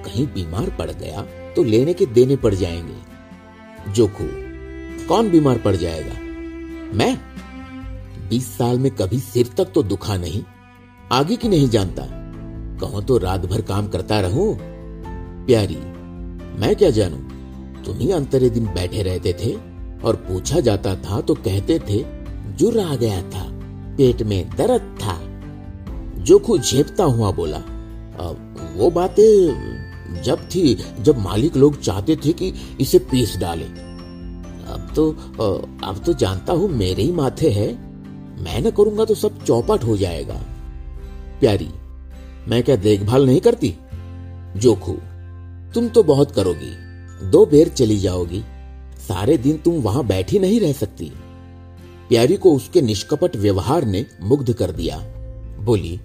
कहीं 0.05 0.27
बीमार 0.27 0.71
पड़ 0.71 0.91
गया 0.91 1.23
तो 1.57 1.65
लेने 1.65 1.95
के 1.95 2.07
देने 2.07 2.37
पड़ 2.37 2.55
जाएँगे। 2.55 2.97
जोखू, 3.93 4.25
कौन 5.09 5.31
बीमार 5.31 5.59
पड़ 5.59 5.77
जाएगा? 5.77 6.13
मैं? 6.97 7.19
बीस 8.29 8.59
साल 8.59 8.79
में 8.79 8.91
कभी 8.91 9.19
सिर 9.19 9.49
तक 9.57 9.65
तो 9.65 9.83
दुखा 9.83 10.17
नहीं। 10.17 10.43
आगे 11.13 11.37
की 11.37 11.49
नहीं 11.49 11.69
जानता। 11.69 12.03
कहो 12.81 13.01
तो 13.01 13.19
रात 13.19 13.47
भर 13.47 13.61
काम 13.61 13.89
करता 13.89 14.21
रहूँ। 14.21 14.59
प्यारी, 15.47 15.77
मैं 16.61 16.77
क्या 16.77 16.91
जानू? 16.91 17.17
तुम 17.85 17.99
ही 17.99 18.11
अंतरे 18.11 18.51
दिन 18.51 18.67
बैठे 18.67 19.03
रहते 19.03 19.33
थे 19.33 19.53
और 20.05 20.17
पूछा 20.17 20.61
जाता 20.61 20.97
था 20.97 21.21
तो 21.21 21.35
कहते 21.35 21.79
थे 21.79 22.18
जुर 22.59 22.79
आ 22.81 22.95
गया 22.97 23.21
था, 23.31 23.45
पेट 23.97 24.23
में 24.23 24.49
दर्द 24.51 24.97
था। 25.01 25.19
जोखू 26.25 26.59
झेपता 26.59 27.05
हुआ 27.07 27.31
बोला 27.33 27.59
वो 28.77 28.91
बातें 28.91 30.23
जब 30.23 30.39
थी, 30.51 30.75
जब 31.01 31.19
मालिक 31.19 31.57
लोग 31.57 31.81
चाहते 31.81 32.17
थे 32.17 32.33
कि 32.33 32.53
इसे 32.81 32.99
पीस 33.11 33.37
डाले। 33.37 33.65
अब 33.65 34.93
तो 34.97 35.11
अब 35.85 36.03
तो 36.07 36.13
जानता 36.15 36.53
हूँ 36.53 36.69
मेरे 36.71 37.03
ही 37.03 37.13
माथे 37.13 37.51
है। 37.51 37.69
मैं 38.39 38.61
न 38.63 38.71
करूँगा 38.71 39.05
तो 39.05 39.15
सब 39.15 39.43
चौपट 39.45 39.85
हो 39.85 39.97
जाएगा। 39.97 40.41
प्यारी, 41.41 41.69
मैं 42.49 42.63
क्या 42.63 42.77
देखभाल 42.79 43.27
नहीं 43.27 43.41
करती? 43.41 43.75
जोखू, 44.57 44.93
तुम 45.75 45.89
तो 45.89 46.03
बहुत 46.05 46.31
करोगी। 46.31 46.73
दो 47.31 47.45
बेर 47.47 47.69
चली 47.71 47.99
जाओगी। 47.99 48.43
सारे 49.09 49.37
दिन 49.39 49.57
तुम 49.59 49.81
वहाँ 49.83 50.07
बैठी 50.07 50.39
नहीं 50.39 50.61
रह 50.61 50.73
सकती। 50.75 51.13
प्यारी 52.09 52.37
को 52.37 52.53
उसके 52.53 52.81
निष्कपट 52.83 53.37
व्यवहार 53.37 53.85
ने 53.85 54.05
मुग्ध 54.23 54.53
कर 54.53 54.71
दिया। 54.73 54.99
बोली 55.61 55.99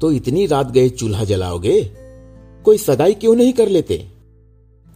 तो 0.00 0.10
इतनी 0.12 0.46
रात 0.46 0.70
गए 0.70 0.88
चूल्हा 0.88 1.24
जलाओगे? 1.24 1.82
कोई 2.64 2.78
सगाई 2.78 3.14
क्यों 3.14 3.34
नहीं 3.36 3.52
कर 3.52 3.68
लेते? 3.68 4.06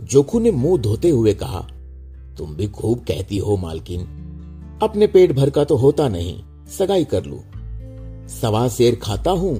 जोखू 0.01 0.39
ने 0.39 0.51
मुँह 0.51 0.81
धोते 0.81 1.11
हुए 1.11 1.35
कहा, 1.35 1.61
तुम 2.39 2.55
भी 2.55 2.67
खूब 2.69 2.99
कहती 2.99 3.39
हो, 3.39 3.57
मालकिन। 3.57 4.01
अपने 4.83 5.07
पेट 5.07 5.33
भर 5.33 5.51
का 5.51 5.65
तो 5.65 5.77
होता 5.77 6.09
नहीं, 6.09 6.43
सगाई 6.79 7.05
कर 7.05 7.25
लू। 7.25 7.41
सवा 8.31 8.69
शेर 8.69 8.95
खाता 8.95 9.31
हूँ, 9.31 9.55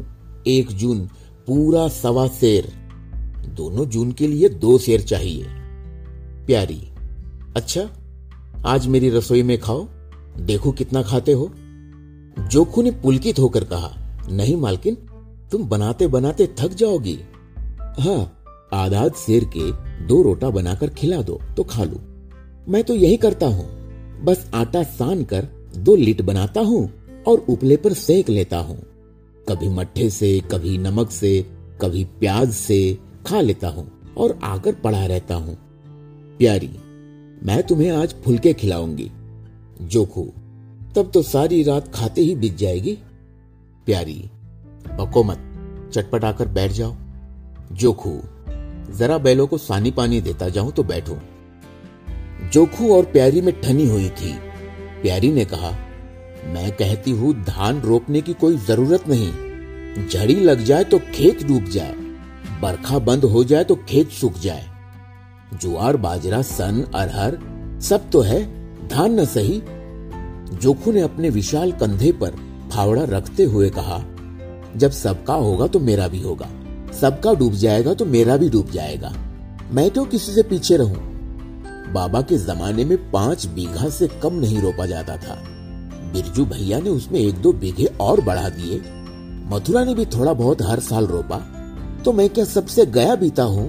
एक 0.47 0.73
जून, 0.73 1.07
पूरा 1.47 1.89
सवा 1.89 2.27
शेर। 2.29 2.73
दोनों 3.49 3.87
जून 3.87 4.13
के 4.13 4.27
लिए 4.27 4.49
दो 4.49 4.79
शेर 4.79 5.01
चाहिए। 5.01 5.45
प्यारी 6.47 6.83
अच्छा 7.57 7.89
आज 8.67 8.87
मेरी 8.87 9.09
रसोई 9.11 9.43
में 9.43 9.59
खाओ। 9.61 9.87
देखो 10.41 10.73
कितना 10.73 11.03
खाते 11.03 11.33
हो। 11.33 11.51
जोखू 12.51 12.83
ने 12.83 12.91
पुलकित 12.91 13.39
होकर 13.39 13.65
कहा, 13.65 13.91
नहीं 14.31 14.57
मालकिन, 14.57 14.95
तुम 15.53 15.69
बनाते 15.69 16.07
बनाते 16.07 16.47
थक 16.59 16.75
जाओगी। 16.75 17.19
हाँ 17.99 18.41
आधाद 18.75 19.15
शेर 19.15 19.45
के 19.57 19.71
दो 20.07 20.23
रोटा 20.23 20.51
बनाकर 20.51 20.91
खिला 20.91 21.23
दो 21.23 21.41
तो 21.57 21.65
खा 21.65 21.85
लू। 21.85 21.99
मैं 22.69 22.85
तो 22.85 22.95
यही 22.95 23.17
करता 23.17 23.47
हूँ। 23.47 23.67
बस 24.25 24.51
आटा 24.55 24.83
सान 24.83 25.25
कर 25.25 25.49
दो 25.77 25.97
लिट 25.97 26.23
बनाता 26.23 26.61
हूँ 26.61 26.89
और 27.29 27.45
उपले 27.49 27.77
पर 27.77 27.93
सेक 27.93 28.29
लेता 28.29 28.59
हूँ। 28.59 28.77
कभी 29.49 29.69
मट्ठे 29.69 30.11
से, 30.11 30.41
कभी 30.53 30.79
नमक 30.79 31.11
से, 31.11 31.47
कभी 31.83 32.05
प्याज 32.05 32.53
से 32.53 32.99
खा 33.27 33.41
लेता 33.41 33.69
हूँ 33.69 34.15
और 34.19 34.39
आकर 34.43 34.75
पड़ा 34.75 35.05
रहता 35.07 35.35
हूँ। 35.35 35.57
प्यारी, 36.39 36.71
मैं 37.43 37.63
तुम्हें 37.63 37.91
आज 37.91 38.15
फुलके 38.25 38.53
खिलाऊँगी। 38.53 39.11
जोखू 39.83 40.25
तब 40.97 41.11
तो 41.15 41.23
सारी 41.23 41.63
रात 41.63 41.93
खाते 41.95 42.21
ही 42.21 42.35
बीत 42.35 42.57
जाएगी। 42.57 42.97
प्यारी 43.87 44.23
बको 44.99 45.23
मत 45.25 45.39
चटपट 45.95 46.25
आकर 46.25 46.49
बैठ 46.49 46.73
जाओ। 46.73 46.95
जोखू 47.73 48.21
जरा 48.91 49.19
बैलों 49.19 49.47
को 49.47 49.59
सानी 49.59 49.91
पानी 49.91 50.21
देता 50.21 50.49
जाऊँ 50.49 50.73
तो 50.73 50.83
बैठो। 50.83 51.19
जोखू 52.53 52.93
और 52.95 53.05
प्यारी 53.05 53.41
में 53.41 53.61
ठनी 53.61 53.87
हुई 53.89 54.09
थी, 54.11 54.33
प्यारी 55.03 55.31
ने 55.33 55.45
कहा, 55.45 55.71
मैं 56.45 56.71
कहती 56.73 57.11
हूँ, 57.11 57.33
धान 57.45 57.81
रोपने 57.81 58.21
की 58.21 58.33
कोई 58.35 58.57
ज़रूरत 58.59 59.09
नहीं। 59.09 60.09
झड़ी 60.09 60.35
लग 60.35 60.65
जाए 60.65 60.85
तो 60.85 60.99
खेत 61.15 61.43
डूब 61.47 61.65
जाए, 61.67 61.95
बरखा 62.63 62.99
बंद 63.01 63.25
हो 63.25 63.45
जाए 63.45 63.65
तो 63.65 63.75
खेत 63.89 64.11
सूख 64.11 64.39
जाए। 64.39 64.67
जुआर, 65.55 65.97
बाजरा, 65.97 66.43
सन, 66.43 66.85
अरहर, 66.95 67.39
सब 67.83 68.11
तो 68.11 68.21
है 68.21 68.43
धान 68.91 69.21
न 69.21 69.25
सही, 69.27 69.63
जोखू 70.55 70.93
ने 70.93 71.01
अपने 71.01 71.31
विशाल 71.31 71.73
कंधे 71.73 72.13
पर 72.13 72.37
फावड़ा 72.73 73.05
रखते 73.09 73.45
हुए 73.45 73.71
कहा, 73.71 73.99
जब 74.77 74.91
सबका 74.93 75.35
होगा 75.35 75.67
तो 75.67 75.81
मेरा 75.81 76.09
भी 76.09 76.21
होगा, 76.23 76.49
सबका 77.01 77.33
डूब 77.35 77.53
जाएगा 77.55 77.95
तो 77.95 78.05
मेरा 78.07 78.37
भी 78.37 78.49
डूब 78.51 78.71
जाएगा, 78.71 79.13
मैं 79.71 79.91
क्यों 79.91 80.05
किसी 80.07 80.33
से 80.33 80.43
पीछे 80.43 80.77
रहूँ। 80.77 81.13
बाबा 81.93 82.21
के 82.21 82.39
जमाने 82.39 82.85
में 82.85 82.97
पाँच 83.11 83.47
बीघा 83.47 83.89
से 83.89 84.09
कम 84.23 84.35
नहीं 84.35 84.61
रोपा 84.61 84.87
जाता 84.87 85.17
था। 85.17 85.35
बिरजू 86.13 86.45
भैया 86.47 86.79
ने 86.81 86.91
उसमें 86.91 87.19
एक 87.21 87.35
दो 87.35 87.53
बीघे 87.55 87.85
और 88.01 88.21
बढ़ा 88.21 88.49
दिए। 88.49 88.81
मथुरा 89.51 89.85
ने 89.85 89.95
भी 89.95 90.07
थोड़ा 90.07 90.33
बहुत 90.33 90.63
हर 90.63 90.81
साल 90.81 91.07
रोपा 91.07 91.39
तो 92.05 92.13
मैं 92.13 92.29
क्या 92.29 92.45
सबसे 92.45 92.87
गया 92.87 93.15
बीता 93.15 93.43
हूँ? 93.45 93.69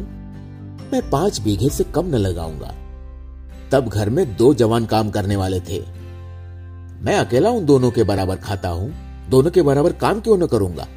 मैं 0.91 1.09
पाँच 1.09 1.39
बीघे 1.41 1.69
से 1.69 1.83
कम 1.85 2.07
न 2.07 2.15
लगाऊँगा। 2.17 2.73
तब 3.71 3.87
घर 3.87 4.09
में 4.09 4.37
दो 4.37 4.53
जवान 4.53 4.85
काम 4.85 5.09
करने 5.09 5.35
वाले 5.35 5.59
थे। 5.59 5.79
मैं 7.01 7.15
अकेला 7.15 7.49
उन 7.49 7.65
दोनों 7.65 7.91
के 7.91 8.03
बराबर 8.03 8.35
खाता 8.35 8.69
हूँ। 8.69 8.93
दोनों 9.29 9.51
के 9.51 9.61
बराबर 9.61 9.93
काम 9.93 10.19
क्यों 10.19 10.37
न 10.37 10.45
करूँगा? 10.45 10.87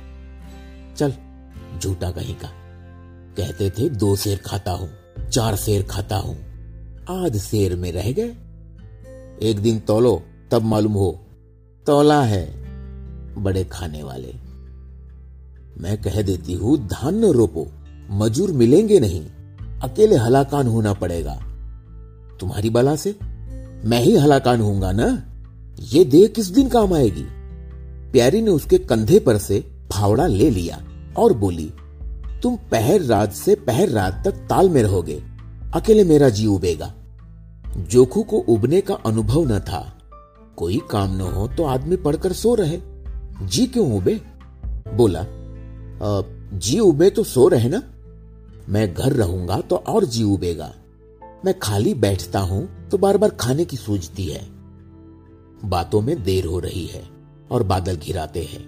चल, 0.97 1.13
झूठा 1.81 2.11
कहीं 2.11 2.35
का। 2.35 2.49
कहते 3.37 3.71
थे, 3.71 3.89
दो 3.89 4.17
शेर 4.17 4.39
खाता 4.47 4.73
हूँ, 4.73 4.91
चार 5.31 5.57
शेर 5.57 5.83
खाता 5.83 6.17
हूँ। 6.17 6.37
आध 7.11 7.37
शेर 7.37 7.77
में 7.77 7.93
रह 7.93 8.13
गए। 8.13 8.35
एक 9.43 9.59
दिन 9.59 9.79
तोलो, 9.79 10.23
तब 10.51 10.63
मालूम 10.63 10.93
हो, 10.93 11.21
तोला 11.87 12.23
है 12.23 12.45
बड़े 13.43 13.65
खाने 13.65 14.03
वाले। 14.03 14.35
मैं 15.79 16.03
कह 16.03 16.23
देती 16.23 16.55
हूँ 16.55 16.79
धान 16.87 17.15
न 17.15 17.25
रोपो, 17.25 17.69
मजूर 18.11 18.53
मिलेंगे 18.53 19.01
नहीं, 19.01 19.27
अकेले 19.83 20.17
हलाकान 20.17 20.67
होना 20.67 20.93
पड़ेगा। 20.93 21.41
तुम्हारी 22.41 22.71
बला 22.71 22.97
से? 22.97 23.17
मैं 23.85 24.01
ही 24.01 24.17
हलाकान 24.17 24.61
होऊँगा 24.61 24.93
ना? 24.93 25.25
ये 25.81 26.05
देह 26.05 26.27
किस 26.27 26.47
दिन 26.47 26.69
काम 26.69 26.95
आएगी? 26.95 27.25
प्यारी 28.13 28.41
ने 28.43 28.51
उसके 28.51 28.79
कंधे 28.79 29.19
पर 29.19 29.39
से 29.39 29.61
फावड़ा 29.93 30.27
ले 30.27 30.51
लिया 30.51 30.83
और 31.17 31.33
बोली 31.33 31.73
तुम 32.43 32.57
पहर 32.57 33.03
रात 33.03 33.33
से 33.33 33.55
पहर 33.55 33.89
रात 33.89 34.23
तक 34.25 34.33
ताल 34.33 34.69
में 34.69 34.83
रहोगे 34.83 35.23
अकेले 35.75 36.05
मेरा 36.05 36.29
जी 36.29 36.47
उबेगा। 36.47 36.93
जोखू 37.79 38.23
को 38.23 38.37
उबने 38.39 38.81
का 38.81 38.95
अनुभव 38.95 39.45
न 39.45 39.59
था। 39.61 39.99
कोई 40.57 40.81
काम 40.91 41.17
न 41.17 41.21
हो 41.21 41.49
तो 41.49 41.65
आदमी 41.65 41.97
पढ़कर 41.97 42.33
सो 42.33 42.55
रहे। 42.55 42.81
जी 43.43 43.67
क्यों 43.67 43.93
उबे? 43.97 44.21
बोला 44.95 45.21
आ, 45.21 46.23
जी 46.59 46.79
उबे 46.79 47.11
तो 47.11 47.25
सो 47.25 47.49
रहे 47.49 47.69
ना? 47.69 47.83
मैं 48.69 48.95
घर 48.95 49.13
रहूँगा 49.13 49.61
तो 49.61 49.77
और 49.77 50.05
जी 50.05 50.25
उबेगा। 50.25 50.73
मैं 51.45 51.59
खाली 51.59 51.93
बैठता 51.95 52.41
हूँ 52.41 52.89
तो 52.89 52.99
बार 52.99 53.17
बार 53.17 53.31
खाने 53.31 53.65
की 53.65 53.77
सूझती 53.77 54.25
है। 54.25 54.41
बातों 55.65 56.01
में 56.01 56.23
देर 56.23 56.45
हो 56.45 56.59
रही 56.59 56.87
है 56.87 57.03
और 57.51 57.63
बादल 57.63 57.97
घिराते 57.97 58.43
हैं। 58.43 58.63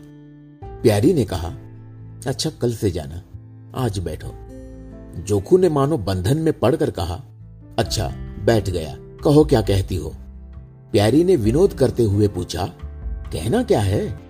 प्यारी 0.83 1.13
ने 1.15 1.25
कहा 1.25 1.49
अच्छा 2.27 2.51
कल 2.51 2.75
से 2.75 2.91
जाना। 2.91 3.23
आज 3.77 3.99
बैठो। 3.99 4.33
जोखू 5.23 5.59
ने 5.59 5.69
मानो 5.69 5.99
बंधन 5.99 6.39
में 6.39 6.53
पड़कर 6.59 6.91
कहा 6.91 7.23
अच्छा 7.79 8.09
बैठ 8.45 8.71
गया। 8.71 8.95
कहो 9.25 9.45
क्या 9.45 9.61
कहती 9.61 9.97
हो? 9.97 10.15
प्यारी 10.93 11.25
ने 11.25 11.37
विनोद 11.37 11.73
करते 11.73 12.03
हुए 12.03 12.29
पूछा, 12.29 12.67
कहना 13.33 13.63
क्या 13.63 13.81
है? 13.81 14.21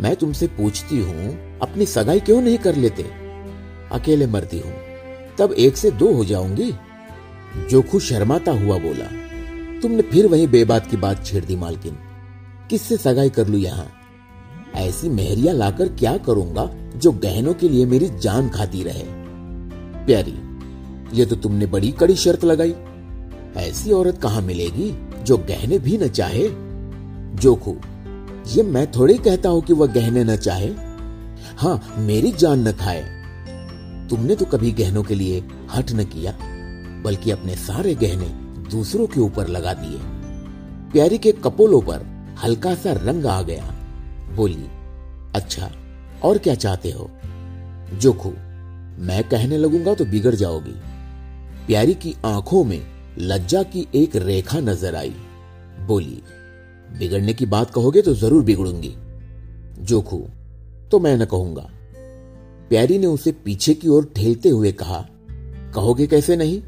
मैं 0.00 0.16
तुमसे 0.16 0.46
पूछती 0.46 1.00
हूँ, 1.02 1.58
अपनी 1.58 1.86
सगाई 1.86 2.20
क्यों 2.20 2.40
नहीं 2.40 2.58
कर 2.58 2.76
लेते? 2.76 3.02
अकेले 3.92 4.26
मरती 4.26 4.58
हूँ। 4.58 4.72
तब 5.38 5.52
एक 5.52 5.76
से 5.76 5.90
दो 5.90 6.12
हो 6.12 6.24
जाऊँगी। 6.24 6.72
जोखू 7.70 7.98
शर्माता 8.00 8.52
हुआ 8.52 8.78
बोला, 8.78 9.06
तुमने 9.80 10.02
फिर 10.02 10.26
वही 10.26 10.46
बेबात 10.46 10.86
की 10.86 10.96
बात 10.96 11.24
छेड़ 11.26 11.44
दी 11.44 11.56
मालकिन। 11.56 11.96
किससे 12.70 12.96
सगाई 12.96 13.30
कर 13.30 13.48
लू 13.48 13.58
यहाँ? 13.58 13.86
ऐसी 14.76 15.08
मेहरिया 15.08 15.52
लाकर 15.52 15.88
क्या 15.88 16.16
करूँगा 16.18 16.70
जो 16.96 17.12
गहनों 17.12 17.54
के 17.54 17.68
लिए 17.68 17.86
मेरी 17.86 18.08
जान 18.18 18.48
खाती 18.48 18.82
रहे? 18.82 19.04
प्यारी, 20.06 20.34
ये 21.12 21.26
तो 21.26 21.36
तुमने 21.36 21.66
बड़ी 21.66 21.90
कड़ी 21.92 22.16
शर्त 22.16 22.44
लगाई। 22.44 22.74
ऐसी 23.56 23.92
औरत 23.92 24.18
कहाँ 24.22 24.42
मिलेगी 24.42 24.90
जो 25.22 25.36
गहने 25.38 25.78
भी 25.78 25.98
न 25.98 26.08
चाहे? 26.08 26.48
जोखू, 27.36 27.76
ये 28.46 28.62
मैं 28.62 28.90
थोड़ी 28.92 29.18
कहता 29.18 29.48
हूँ 29.48 29.62
कि 29.62 29.72
वह 29.72 29.86
गहने 29.86 30.24
न 30.24 30.36
चाहे। 30.36 30.68
हाँ 31.56 31.94
मेरी 31.98 32.32
जान 32.32 32.68
न 32.68 32.72
खाए। 32.72 33.02
तुमने 34.10 34.34
तो 34.36 34.44
कभी 34.44 34.70
गहनों 34.72 35.02
के 35.02 35.14
लिए 35.14 35.42
हट 35.74 35.92
न 35.92 36.04
किया। 36.04 36.36
बल्कि 37.06 37.30
अपने 37.30 37.54
सारे 37.56 37.94
गहने 37.94 38.28
दूसरों 38.70 39.06
के 39.06 39.20
ऊपर 39.20 39.48
लगा 39.48 39.72
दिए। 39.74 39.98
प्यारी 40.92 41.18
के 41.18 41.32
कपोलों 41.34 41.80
पर 41.80 42.04
हल्का 42.42 42.74
सा 42.74 42.92
रंग 42.94 43.26
आ 43.26 43.40
गया। 43.42 43.64
बोली 44.36 44.66
अच्छा 45.34 45.70
और 46.24 46.38
क्या 46.38 46.54
चाहते 46.54 46.90
हो? 46.90 47.10
जोखू, 47.94 48.30
मैं 48.98 49.22
कहने 49.24 49.56
लगूँगा 49.58 49.94
तो 49.94 50.04
बिगड़ 50.04 50.34
जाओगी। 50.34 50.74
प्यारी 51.66 51.94
की 51.94 52.14
आँखों 52.24 52.64
में 52.64 52.80
लज्जा 53.18 53.62
की 53.62 53.86
एक 53.94 54.16
रेखा 54.16 54.60
नज़र 54.60 54.96
आई। 54.96 55.14
बोली, 55.86 56.22
बिगड़ने 56.98 57.32
की 57.34 57.46
बात 57.46 57.70
कहोगे 57.70 58.02
तो 58.02 58.14
ज़रूर 58.14 58.42
बिगड़ूँगी। 58.42 58.94
जोखू 59.80 60.18
तो 60.90 60.98
मैं 61.00 61.16
न 61.16 61.24
कहूँगा। 61.24 61.68
प्यारी 62.70 62.98
ने 62.98 63.06
उसे 63.06 63.32
पीछे 63.44 63.74
की 63.74 63.88
ओर 63.88 64.12
ठेलते 64.16 64.48
हुए 64.48 64.72
कहा, 64.72 65.04
कहोगे 65.74 66.06
कैसे 66.06 66.36
नहीं? 66.36 66.60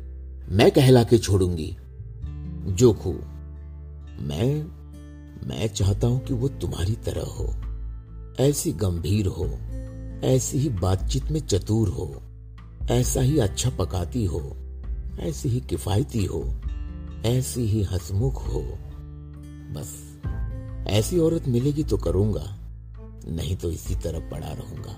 मैं 0.49 0.71
कहला 0.71 1.03
के 1.05 1.19
छोड़ूँगी। 1.19 1.77
जोखू, 2.67 3.13
मैं 4.21 4.63
मैं 5.49 5.67
चाहता 5.69 6.07
हूँ 6.07 6.21
कि 6.25 6.35
वो 6.35 6.49
तुम्हारी 6.49 6.95
तरह 6.95 7.27
हो। 7.31 7.47
ऐसी 8.41 8.73
गंभीर 8.73 9.27
हो, 9.27 9.47
ऐसी 10.27 10.59
ही 10.59 10.69
बातचीत 10.69 11.31
में 11.31 11.41
चतुर 11.41 11.89
हो, 11.89 12.23
ऐसा 12.91 13.21
ही 13.21 13.39
अच्छा 13.39 13.71
पकाती 13.71 14.25
हो, 14.25 14.41
ऐसी 15.21 15.49
ही 15.49 15.61
किफायती 15.61 16.25
हो, 16.25 16.43
ऐसी 17.27 17.67
ही 17.67 17.83
हसमुख 17.83 18.47
हो। 18.49 18.63
बस, 19.75 19.95
ऐसी 20.89 21.19
औरत 21.19 21.49
मिलेगी 21.49 21.85
तो 21.85 21.97
करूँगा, 21.97 22.47
नहीं 23.29 23.57
तो 23.57 23.71
इसी 23.71 23.95
तरह 23.95 24.29
पड़ा 24.31 24.53
रहूँगा। 24.53 24.97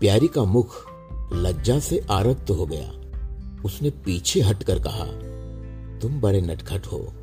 प्यारी 0.00 0.28
का 0.28 0.44
मुख 0.44 0.76
लज्जा 1.32 1.78
से 1.78 2.06
आरक्त 2.10 2.50
हो 2.50 2.66
गया। 2.66 3.03
उसने 3.64 3.90
पीछे 3.90 4.40
हटकर 4.40 4.78
कहा, 4.78 5.04
तुम 5.98 6.20
बड़े 6.20 6.40
नटखट 6.40 6.86
हो। 6.86 7.14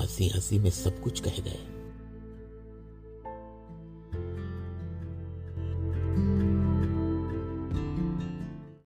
हँसी 0.00 0.28
हँसी 0.28 0.58
में 0.58 0.70
सब 0.70 1.02
कुछ 1.02 1.20
कह 1.20 1.30
गए। 1.30 1.58